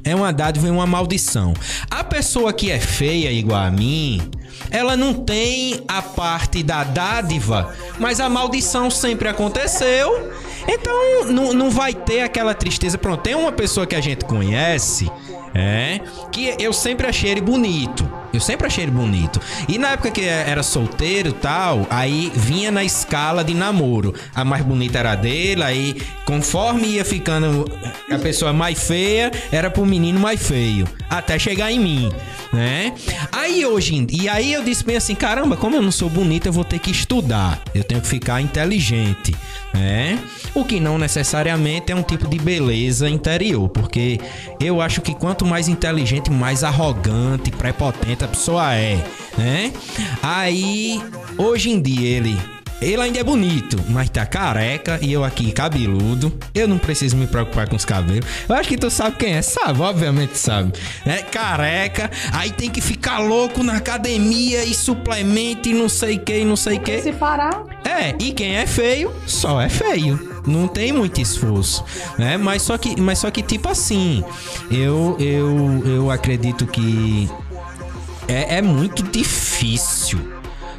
É 0.04 0.14
uma 0.14 0.34
dádiva 0.34 0.68
e 0.68 0.72
uma 0.72 0.86
maldição. 0.86 1.54
A 1.90 2.04
pessoa 2.04 2.52
que 2.52 2.70
é 2.70 2.80
feia 2.80 3.32
igual 3.32 3.62
a 3.62 3.72
mim, 3.72 4.22
ela 4.70 4.98
não 4.98 5.14
tem 5.14 5.84
a 5.88 6.02
parte 6.02 6.62
da 6.62 6.84
dádiva, 6.84 7.74
mas 8.00 8.20
a 8.20 8.30
maldição 8.30 8.90
sempre 8.90 9.30
aconteceu. 9.30 10.32
Então 10.68 11.26
não, 11.26 11.54
não 11.54 11.70
vai 11.70 11.94
ter 11.94 12.22
aquela 12.22 12.54
tristeza. 12.54 12.98
Pronto, 12.98 13.22
tem 13.22 13.36
uma 13.36 13.52
pessoa 13.52 13.86
que 13.86 13.96
a 13.96 14.02
gente 14.02 14.26
conhece, 14.26 15.10
é, 15.54 16.02
que 16.32 16.56
eu 16.60 16.74
sempre 16.74 17.08
achei 17.08 17.30
ele 17.30 17.42
bonito. 17.42 18.08
Eu 18.34 18.40
sempre 18.40 18.66
achei 18.66 18.84
ele 18.84 18.92
bonito. 18.92 19.40
E 19.68 19.78
na 19.78 19.90
época 19.90 20.10
que 20.10 20.22
era 20.26 20.64
solteiro 20.64 21.32
tal, 21.34 21.86
aí 21.88 22.32
vinha 22.34 22.72
na 22.72 22.84
escala 22.84 23.44
de 23.44 23.54
namoro. 23.54 24.16
A 24.34 24.44
mais 24.44 24.66
bonita 24.66 24.98
era 24.98 25.12
a 25.12 25.16
dele, 25.16 25.62
aí 25.62 26.02
conforme 26.26 26.88
ia 26.88 27.06
ficando 27.06 27.72
a 28.10 28.18
pessoa 28.18 28.52
mais 28.52 28.82
feia, 28.82 29.32
era 29.52 29.70
pro 29.70 29.86
menino 29.86 30.20
mais 30.20 30.42
feio. 30.42 30.88
Até 31.08 31.38
chegar 31.38 31.72
em 31.72 31.80
mim, 31.80 32.12
né? 32.52 32.96
Aí 33.32 33.64
hoje 33.64 34.08
E 34.10 34.28
aí 34.28 34.52
eu 34.52 34.64
disse 34.64 34.84
bem 34.84 34.96
assim: 34.96 35.14
caramba, 35.14 35.56
como 35.56 35.76
eu 35.76 35.82
não 35.82 35.92
sou 35.92 36.10
bonito, 36.10 36.48
eu 36.48 36.54
vou 36.54 36.64
ter 36.64 36.80
que 36.80 36.90
estudar. 36.90 37.62
Eu 37.76 37.84
tenho 37.84 38.02
que 38.02 38.08
ficar 38.08 38.42
inteligente, 38.42 39.36
né? 39.72 40.18
O 40.56 40.66
que 40.66 40.80
não 40.80 40.98
necessariamente 40.98 41.92
é 41.92 41.96
um 41.96 42.02
tipo 42.02 42.28
de 42.28 42.40
beleza 42.40 43.08
interior, 43.08 43.70
porque 43.70 44.20
eu 44.60 44.82
acho 44.82 45.02
que 45.02 45.14
quanto 45.14 45.43
mais 45.46 45.68
inteligente, 45.68 46.32
mais 46.32 46.64
arrogante, 46.64 47.52
prepotente 47.52 48.24
a 48.24 48.28
pessoa 48.28 48.74
é, 48.76 49.04
né? 49.38 49.72
Aí, 50.22 51.02
hoje 51.38 51.70
em 51.70 51.82
dia, 51.82 52.18
ele. 52.18 52.38
Ele 52.82 53.02
ainda 53.02 53.18
é 53.18 53.24
bonito, 53.24 53.80
mas 53.88 54.10
tá 54.10 54.26
careca 54.26 55.00
e 55.02 55.14
eu 55.14 55.24
aqui 55.24 55.54
cabeludo. 55.54 56.38
Eu 56.54 56.68
não 56.68 56.78
preciso 56.78 57.16
me 57.16 57.26
preocupar 57.26 57.70
com 57.70 57.78
os 57.78 57.86
cabelos. 57.86 58.26
Eu 58.50 58.56
acho 58.56 58.68
que 58.68 58.78
tu 58.78 58.90
sabe 58.90 59.16
quem 59.16 59.36
é, 59.36 59.42
sabe? 59.42 59.80
Obviamente 59.80 60.38
sabe. 60.38 60.74
É 61.06 61.22
careca, 61.22 62.12
aí 62.34 62.52
tem 62.52 62.70
que 62.70 62.82
ficar 62.82 63.20
louco 63.20 63.64
na 63.64 63.78
academia 63.78 64.66
e 64.66 64.74
suplemento 64.74 65.70
e 65.70 65.74
não 65.74 65.88
sei 65.88 66.18
o 66.18 66.20
que, 66.20 66.40
e 66.40 66.44
não 66.44 66.58
sei 66.58 66.78
o 66.78 66.82
que. 66.82 67.02
Se 67.02 67.14
parar, 67.14 67.64
É, 67.86 68.14
e 68.20 68.34
quem 68.34 68.56
é 68.58 68.68
feio, 68.68 69.14
só 69.26 69.62
é 69.62 69.70
feio. 69.70 70.33
Não 70.46 70.68
tem 70.68 70.92
muito 70.92 71.22
esforço, 71.22 71.84
né? 72.18 72.38
Mas 72.38 72.62
só 72.64 72.78
que, 72.78 73.00
mas 73.00 73.20
só 73.20 73.32
que 73.32 73.42
tipo 73.42 73.70
assim, 73.70 74.24
eu 74.70 75.16
eu, 75.20 75.84
eu 75.86 76.12
acredito 76.12 76.66
que 76.66 77.30
é, 78.28 78.58
é 78.58 78.62
muito 78.62 79.04
difícil 79.04 80.33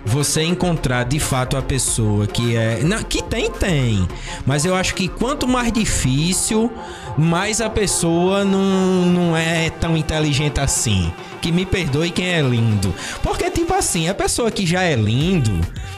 você 0.05 0.43
encontrar 0.43 1.05
de 1.05 1.19
fato 1.19 1.57
a 1.57 1.63
pessoa 1.63 2.27
que 2.27 2.57
é. 2.57 2.81
Não, 2.83 3.03
que 3.03 3.23
tem, 3.23 3.51
tem. 3.51 4.07
Mas 4.47 4.65
eu 4.65 4.75
acho 4.75 4.95
que 4.95 5.09
quanto 5.09 5.49
mais 5.49 5.73
difícil, 5.73 6.71
mais 7.17 7.61
a 7.61 7.71
pessoa 7.71 8.45
não, 8.45 9.07
não 9.07 9.37
é 9.37 9.71
tão 9.71 9.97
inteligente 9.97 10.61
assim. 10.61 11.13
Que 11.41 11.53
me 11.53 11.67
perdoe 11.67 12.11
quem 12.11 12.33
é 12.33 12.41
lindo. 12.41 12.95
Porque, 13.23 13.51
tipo 13.51 13.75
assim, 13.75 14.09
a 14.09 14.15
pessoa 14.15 14.51
que 14.51 14.65
já 14.65 14.83
é 14.83 14.95
lindo, 14.95 15.53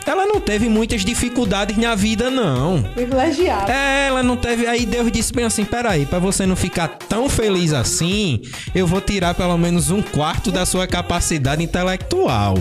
ela 0.04 0.26
não 0.26 0.40
teve 0.40 0.68
muitas 0.68 1.04
dificuldades 1.04 1.76
na 1.76 1.94
vida, 1.94 2.30
não. 2.30 2.82
privilegiado. 2.82 3.70
É, 3.70 4.08
ela 4.08 4.22
não 4.22 4.36
teve. 4.36 4.66
Aí 4.66 4.84
Deus 4.84 5.10
disse 5.12 5.32
bem 5.32 5.44
assim: 5.44 5.64
peraí, 5.64 6.04
pra 6.04 6.18
você 6.18 6.46
não 6.46 6.56
ficar 6.56 6.88
tão 6.88 7.28
feliz 7.28 7.72
assim, 7.72 8.42
eu 8.74 8.86
vou 8.86 9.00
tirar 9.00 9.34
pelo 9.34 9.56
menos 9.56 9.90
um 9.90 10.02
quarto 10.02 10.50
da 10.50 10.66
sua 10.66 10.86
capacidade 10.86 11.62
intelectual. 11.62 12.56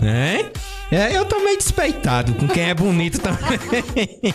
Né? 0.00 0.50
É, 0.92 1.16
eu 1.16 1.24
tô 1.24 1.40
meio 1.40 1.56
despeitado 1.56 2.34
com 2.34 2.46
quem 2.46 2.64
é 2.70 2.74
bonito 2.74 3.18
também. 3.20 4.34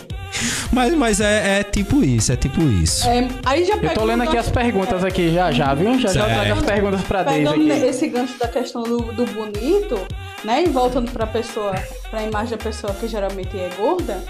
mas 0.72 0.94
mas 0.94 1.20
é, 1.20 1.60
é 1.60 1.62
tipo 1.62 2.02
isso, 2.02 2.32
é 2.32 2.36
tipo 2.36 2.60
isso. 2.62 3.08
É, 3.08 3.28
aí 3.44 3.64
já 3.64 3.76
Eu 3.76 3.94
tô 3.94 4.04
lendo 4.04 4.22
aqui 4.22 4.36
as 4.36 4.50
perguntas 4.50 5.04
aqui 5.04 5.32
já 5.32 5.52
já, 5.52 5.72
viu? 5.74 5.98
Já 5.98 6.12
já 6.12 6.20
eu 6.20 6.26
trago 6.26 6.52
as 6.52 6.58
Certo. 6.58 6.64
perguntas 6.72 7.02
pra 7.02 7.24
Pegando 7.24 7.72
aqui. 7.72 7.84
esse 7.86 8.08
gancho 8.08 8.38
da 8.38 8.48
questão 8.48 8.82
do, 8.82 8.98
do 9.12 9.26
bonito, 9.26 9.98
né? 10.44 10.64
E 10.64 10.68
voltando 10.68 11.10
pra 11.12 11.26
pessoa, 11.26 11.72
pra 12.10 12.22
imagem 12.22 12.56
da 12.56 12.62
pessoa 12.62 12.92
que 12.94 13.06
geralmente 13.06 13.56
é 13.56 13.70
gorda, 13.78 14.22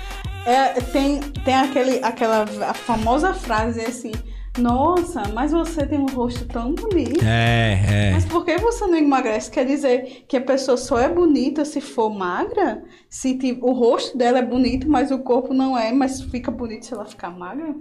é, 0.47 0.81
tem, 0.81 1.21
tem 1.21 1.55
aquele, 1.55 2.01
aquela 2.03 2.45
a 2.69 2.75
famosa 2.75 3.33
frase 3.35 3.81
assim, 3.81 4.13
nossa, 4.61 5.23
mas 5.35 5.53
você 5.53 5.87
tem 5.87 5.99
um 5.99 6.07
rosto 6.07 6.45
tão 6.47 6.75
bonito. 6.75 7.25
É, 7.25 7.83
é. 7.89 8.11
Mas 8.13 8.25
por 8.25 8.45
que 8.45 8.57
você 8.59 8.87
não 8.87 8.97
emagrece? 8.97 9.51
Quer 9.51 9.65
dizer 9.67 10.25
que 10.29 10.37
a 10.37 10.41
pessoa 10.41 10.77
só 10.77 10.99
é 10.99 11.09
bonita 11.09 11.65
se 11.65 11.81
for 11.81 12.11
magra? 12.11 12.83
Se 13.09 13.37
ti- 13.37 13.59
o 13.61 13.73
rosto 13.73 14.17
dela 14.17 14.39
é 14.39 14.43
bonito, 14.43 14.89
mas 14.89 15.11
o 15.11 15.19
corpo 15.19 15.53
não 15.53 15.77
é, 15.77 15.93
mas 15.93 16.21
fica 16.23 16.51
bonito 16.51 16.87
se 16.87 16.95
ela 16.95 17.05
ficar 17.07 17.31
magra? 17.31 17.75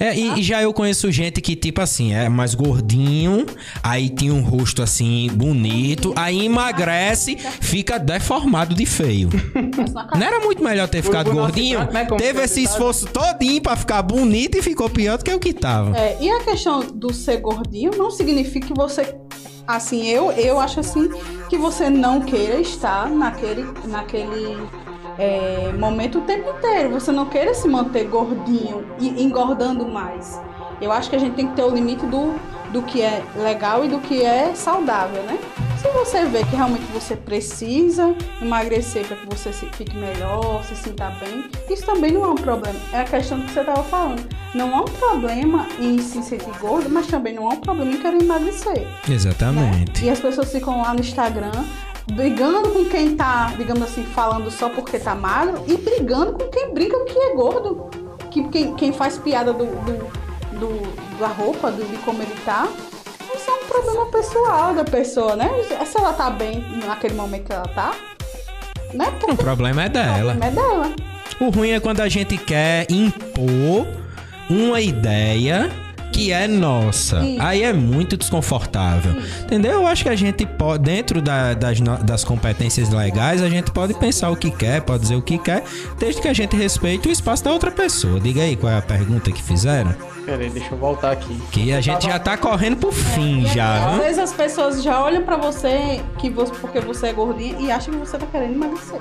É, 0.00 0.16
e, 0.16 0.40
e 0.40 0.42
já 0.42 0.62
eu 0.62 0.72
conheço 0.72 1.10
gente 1.12 1.40
que, 1.40 1.54
tipo 1.54 1.80
assim, 1.80 2.12
é 2.14 2.28
mais 2.28 2.54
gordinho, 2.54 3.44
aí 3.82 4.08
tem 4.08 4.30
um 4.30 4.40
rosto 4.42 4.82
assim, 4.82 5.28
bonito, 5.32 6.12
aí 6.16 6.46
emagrece, 6.46 7.36
fica 7.36 7.98
deformado 7.98 8.74
de 8.74 8.86
feio. 8.86 9.28
Não 10.18 10.26
era 10.26 10.40
muito 10.40 10.62
melhor 10.62 10.88
ter 10.88 11.02
ficado 11.02 11.30
gordinho? 11.32 11.80
né, 11.92 12.06
Teve 12.16 12.42
esse 12.42 12.62
esforço 12.62 13.06
todinho 13.08 13.60
pra 13.62 13.76
ficar 13.76 14.02
bonito 14.02 14.56
e 14.58 14.62
ficou 14.62 14.88
pior 14.88 15.18
do 15.18 15.24
que 15.24 15.32
o 15.32 15.38
que 15.38 15.52
tava. 15.52 15.96
É, 15.96 16.17
e 16.20 16.30
a 16.30 16.40
questão 16.40 16.80
do 16.80 17.12
ser 17.12 17.38
gordinho 17.38 17.92
não 17.96 18.10
significa 18.10 18.66
que 18.66 18.74
você. 18.74 19.16
Assim, 19.66 20.06
eu, 20.06 20.32
eu 20.32 20.58
acho 20.58 20.80
assim 20.80 21.10
que 21.48 21.58
você 21.58 21.90
não 21.90 22.20
queira 22.22 22.58
estar 22.58 23.10
naquele, 23.10 23.66
naquele 23.84 24.56
é, 25.18 25.72
momento 25.78 26.18
o 26.18 26.22
tempo 26.22 26.48
inteiro. 26.56 26.90
Você 26.90 27.12
não 27.12 27.26
queira 27.26 27.52
se 27.52 27.68
manter 27.68 28.08
gordinho 28.08 28.86
e 28.98 29.22
engordando 29.22 29.86
mais. 29.86 30.40
Eu 30.80 30.90
acho 30.90 31.10
que 31.10 31.16
a 31.16 31.18
gente 31.18 31.34
tem 31.34 31.48
que 31.48 31.54
ter 31.54 31.64
o 31.64 31.70
limite 31.70 32.06
do, 32.06 32.34
do 32.72 32.82
que 32.82 33.02
é 33.02 33.22
legal 33.36 33.84
e 33.84 33.88
do 33.88 33.98
que 33.98 34.22
é 34.22 34.54
saudável, 34.54 35.22
né? 35.24 35.38
Se 35.80 35.88
você 35.92 36.24
vê 36.26 36.44
que 36.44 36.56
realmente 36.56 36.84
você 36.92 37.14
precisa 37.14 38.14
emagrecer 38.42 39.06
para 39.06 39.16
que 39.16 39.26
você 39.26 39.52
se- 39.52 39.66
fique 39.66 39.96
melhor, 39.96 40.62
se 40.64 40.74
sinta 40.74 41.08
bem, 41.20 41.44
isso 41.70 41.86
também 41.86 42.10
não 42.12 42.24
é 42.24 42.28
um 42.28 42.34
problema. 42.34 42.78
É 42.92 43.00
a 43.00 43.04
questão 43.04 43.40
que 43.40 43.50
você 43.52 43.60
estava 43.60 43.82
falando. 43.84 44.28
Não 44.54 44.74
há 44.76 44.80
um 44.80 44.84
problema 44.84 45.66
em 45.78 45.98
se 46.00 46.20
sentir 46.22 46.58
gordo, 46.60 46.88
mas 46.90 47.06
também 47.06 47.34
não 47.34 47.48
há 47.48 47.54
um 47.54 47.60
problema 47.60 47.92
em 47.92 47.96
querer 47.98 48.20
emagrecer. 48.22 48.80
né? 48.80 48.86
Exatamente. 49.08 50.04
E 50.04 50.10
as 50.10 50.18
pessoas 50.18 50.50
ficam 50.50 50.82
lá 50.82 50.92
no 50.94 51.00
Instagram 51.00 51.52
brigando 52.12 52.70
com 52.70 52.84
quem 52.86 53.14
tá, 53.14 53.52
digamos 53.56 53.82
assim, 53.82 54.02
falando 54.02 54.50
só 54.50 54.68
porque 54.70 54.98
tá 54.98 55.14
magro 55.14 55.62
e 55.68 55.76
brigando 55.76 56.32
com 56.32 56.48
quem 56.48 56.72
briga 56.74 57.04
que 57.04 57.18
é 57.18 57.34
gordo. 57.34 57.88
Que, 58.30 58.42
quem, 58.48 58.74
quem 58.74 58.92
faz 58.92 59.16
piada 59.16 59.52
do, 59.52 59.64
do, 59.64 60.58
do- 60.58 61.18
da 61.18 61.28
roupa, 61.28 61.70
do, 61.70 61.84
de 61.84 61.96
como 61.98 62.20
ele 62.22 62.34
tá. 62.44 62.66
Isso 63.48 63.56
é 63.56 63.64
um 63.64 63.66
problema 63.66 64.06
pessoal 64.06 64.74
da 64.74 64.84
pessoa, 64.84 65.34
né? 65.34 65.48
Se 65.86 65.96
ela 65.96 66.12
tá 66.12 66.28
bem 66.28 66.62
naquele 66.86 67.14
momento 67.14 67.46
que 67.46 67.52
ela 67.52 67.66
tá, 67.68 67.94
né? 68.92 69.06
O 69.26 69.36
problema 69.36 69.84
é 69.84 69.86
o 69.86 69.88
dela. 69.88 70.34
problema 70.34 70.44
é 70.44 70.50
dela. 70.50 70.92
O 71.40 71.48
ruim 71.48 71.70
é 71.70 71.80
quando 71.80 72.00
a 72.00 72.08
gente 72.10 72.36
quer 72.36 72.86
impor 72.90 73.86
uma 74.50 74.82
ideia 74.82 75.70
que 76.18 76.32
é 76.32 76.46
nossa. 76.48 77.18
Isso. 77.20 77.42
Aí 77.42 77.62
é 77.62 77.72
muito 77.72 78.16
desconfortável. 78.16 79.12
Entendeu? 79.42 79.72
Eu 79.72 79.86
acho 79.86 80.02
que 80.02 80.08
a 80.08 80.16
gente 80.16 80.44
pode, 80.46 80.82
dentro 80.84 81.20
da- 81.22 81.54
das, 81.54 81.78
das 81.80 82.24
competências 82.24 82.88
legais, 82.90 83.42
a 83.42 83.48
gente 83.48 83.70
pode 83.70 83.94
pensar 83.94 84.30
o 84.30 84.36
que 84.36 84.50
quer, 84.50 84.80
pode 84.82 85.02
dizer 85.02 85.16
o 85.16 85.22
que 85.22 85.38
quer, 85.38 85.62
desde 85.98 86.20
que 86.20 86.28
a 86.28 86.32
gente 86.32 86.56
respeite 86.56 87.08
o 87.08 87.10
espaço 87.10 87.44
da 87.44 87.52
outra 87.52 87.70
pessoa. 87.70 88.18
Diga 88.20 88.42
aí 88.42 88.56
qual 88.56 88.72
é 88.72 88.78
a 88.78 88.82
pergunta 88.82 89.30
que 89.30 89.42
fizeram. 89.42 89.94
Peraí, 90.24 90.50
deixa 90.50 90.72
eu 90.74 90.78
voltar 90.78 91.12
aqui. 91.12 91.34
Que 91.50 91.72
a 91.72 91.80
gente 91.80 92.04
já 92.04 92.18
tá 92.18 92.36
correndo 92.36 92.76
pro 92.76 92.92
fim 92.92 93.46
já, 93.46 93.86
Às 93.86 93.92
viu? 93.94 94.02
vezes 94.02 94.18
as 94.18 94.32
pessoas 94.32 94.82
já 94.82 95.02
olham 95.02 95.22
pra 95.22 95.36
você 95.36 96.00
que 96.18 96.28
você, 96.28 96.52
porque 96.60 96.80
você 96.80 97.06
é 97.08 97.12
gordinha 97.12 97.56
e 97.58 97.70
acham 97.70 97.94
que 97.94 98.00
você 98.00 98.18
tá 98.18 98.26
querendo 98.26 98.54
emagrecer. 98.54 99.00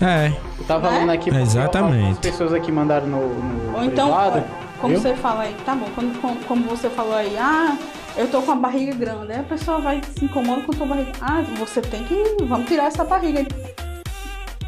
É. 0.00 0.32
Eu 0.58 0.64
tava 0.64 0.90
lendo 0.90 1.10
aqui 1.10 1.30
Exatamente. 1.30 1.96
algumas 1.96 2.18
pessoas 2.18 2.52
aqui 2.52 2.70
mandaram 2.70 3.06
no, 3.06 3.20
no 3.28 3.76
Ou 3.78 3.84
então, 3.84 4.06
privado, 4.08 4.44
como 4.80 4.94
viu? 4.94 5.00
você 5.00 5.14
fala 5.14 5.42
aí, 5.42 5.54
tá 5.64 5.74
bom, 5.74 5.88
quando, 5.94 6.20
como, 6.20 6.36
como 6.44 6.64
você 6.64 6.88
falou 6.88 7.14
aí, 7.14 7.36
ah, 7.38 7.76
eu 8.16 8.28
tô 8.28 8.42
com 8.42 8.52
a 8.52 8.56
barriga 8.56 8.94
grande, 8.94 9.32
aí 9.32 9.40
a 9.40 9.44
pessoa 9.44 9.78
vai 9.78 10.00
se 10.16 10.24
incomodando 10.24 10.66
com 10.66 10.72
a 10.72 10.76
sua 10.76 10.86
barriga. 10.86 11.12
Ah, 11.20 11.42
você 11.56 11.80
tem 11.80 12.02
que. 12.04 12.44
Vamos 12.44 12.66
tirar 12.66 12.86
essa 12.86 13.04
barriga. 13.04 13.46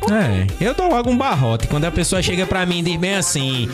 É, 0.08 0.46
eu 0.64 0.74
dou 0.74 0.88
logo 0.88 1.10
um 1.10 1.16
barrote. 1.16 1.66
Quando 1.66 1.84
a 1.84 1.90
pessoa 1.90 2.22
chega 2.22 2.46
pra 2.46 2.64
mim 2.64 2.78
e 2.78 2.82
diz 2.82 2.96
bem 2.96 3.16
assim. 3.16 3.68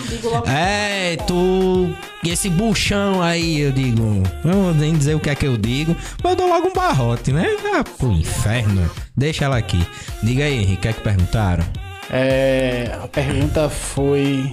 É, 0.47 1.17
tu. 1.27 1.95
Esse 2.25 2.51
buchão 2.51 3.23
aí, 3.23 3.61
eu 3.61 3.71
digo. 3.71 4.23
Não 4.43 4.65
vou 4.65 4.75
nem 4.75 4.93
dizer 4.95 5.15
o 5.15 5.21
que 5.21 5.31
é 5.31 5.35
que 5.35 5.47
eu 5.47 5.57
digo, 5.57 5.97
mas 6.23 6.33
eu 6.33 6.37
dou 6.37 6.49
logo 6.49 6.69
um 6.69 6.73
barrote, 6.73 7.33
né? 7.33 7.47
Ah, 7.73 7.85
pro 7.85 8.11
inferno. 8.11 8.91
Deixa 9.17 9.45
ela 9.45 9.57
aqui. 9.57 9.87
Diga 10.23 10.45
aí, 10.45 10.55
Henrique, 10.55 10.75
o 10.75 10.81
que 10.81 10.89
é 10.89 10.93
que 10.93 11.01
perguntaram? 11.01 11.65
É, 12.11 12.99
a 13.03 13.07
pergunta 13.09 13.69
foi. 13.69 14.51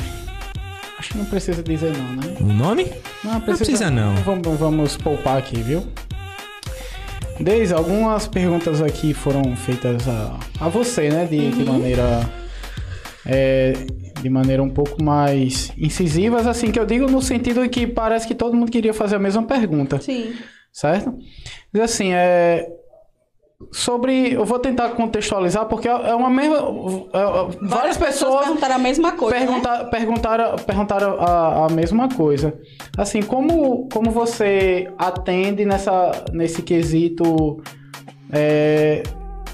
Acho 1.03 1.11
que 1.11 1.17
não 1.17 1.25
precisa 1.25 1.61
dizer 1.61 1.91
não, 1.97 2.15
né? 2.15 2.37
O 2.39 2.45
nome? 2.45 2.89
Não 3.25 3.41
precisa 3.41 3.91
não. 3.91 4.15
Vamos, 4.23 4.57
vamos 4.57 4.95
poupar 4.95 5.37
aqui, 5.37 5.61
viu? 5.61 5.85
Desde 7.37 7.73
algumas 7.73 8.25
perguntas 8.25 8.81
aqui 8.81 9.13
foram 9.13 9.53
feitas 9.53 10.07
a, 10.07 10.39
a 10.61 10.69
você, 10.69 11.09
né? 11.09 11.25
De, 11.25 11.51
de 11.51 11.65
maneira. 11.65 12.21
é, 13.25 13.73
de 14.21 14.29
maneira 14.29 14.63
um 14.63 14.69
pouco 14.69 15.03
mais 15.03 15.73
incisivas, 15.77 16.47
assim, 16.47 16.71
que 16.71 16.79
eu 16.79 16.85
digo 16.85 17.11
no 17.11 17.21
sentido 17.21 17.67
que 17.67 17.85
parece 17.85 18.25
que 18.25 18.33
todo 18.33 18.55
mundo 18.55 18.71
queria 18.71 18.93
fazer 18.93 19.17
a 19.17 19.19
mesma 19.19 19.43
pergunta, 19.43 19.99
Sim. 19.99 20.33
certo? 20.71 21.13
Diz 21.73 21.83
assim, 21.83 22.13
é. 22.13 22.65
Sobre. 23.71 24.33
Eu 24.33 24.45
vou 24.45 24.59
tentar 24.59 24.89
contextualizar, 24.89 25.65
porque 25.65 25.87
é 25.87 26.15
uma 26.15 26.29
mesma. 26.29 26.57
é, 27.13 27.19
é, 27.19 27.47
várias 27.61 27.97
pessoas 27.97 28.45
perguntaram 28.45 28.75
a 28.75 28.79
mesma 28.79 29.11
coisa. 29.13 29.39
né? 29.39 29.45
Perguntar, 29.45 29.85
perguntaram 29.85 30.55
perguntaram 30.57 31.19
a, 31.19 31.65
a 31.65 31.69
mesma 31.69 32.09
coisa. 32.09 32.53
Assim, 32.97 33.21
como, 33.21 33.87
como 33.91 34.11
você 34.11 34.91
atende 34.97 35.65
nessa, 35.65 36.25
nesse 36.31 36.61
quesito 36.61 37.61
é, 38.31 39.03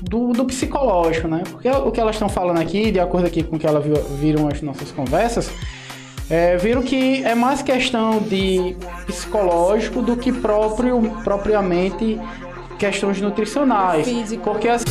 do, 0.01 0.31
do 0.33 0.45
psicológico, 0.45 1.27
né? 1.27 1.43
Porque 1.49 1.69
o 1.69 1.91
que 1.91 1.99
elas 1.99 2.15
estão 2.15 2.29
falando 2.29 2.59
aqui, 2.59 2.91
de 2.91 2.99
acordo 2.99 3.27
aqui 3.27 3.43
com 3.43 3.55
o 3.55 3.59
que 3.59 3.67
elas 3.67 3.83
viram 4.19 4.47
as 4.47 4.61
nossas 4.61 4.91
conversas, 4.91 5.51
é, 6.29 6.55
viram 6.57 6.81
que 6.81 7.23
é 7.23 7.33
mais 7.33 7.61
questão 7.61 8.19
de 8.19 8.75
psicológico 9.07 10.01
do 10.01 10.15
que 10.15 10.31
próprio, 10.31 11.01
propriamente 11.23 12.19
questões 12.79 13.21
nutricionais. 13.21 14.07
Físico. 14.07 14.43
Porque 14.43 14.69
assim, 14.69 14.85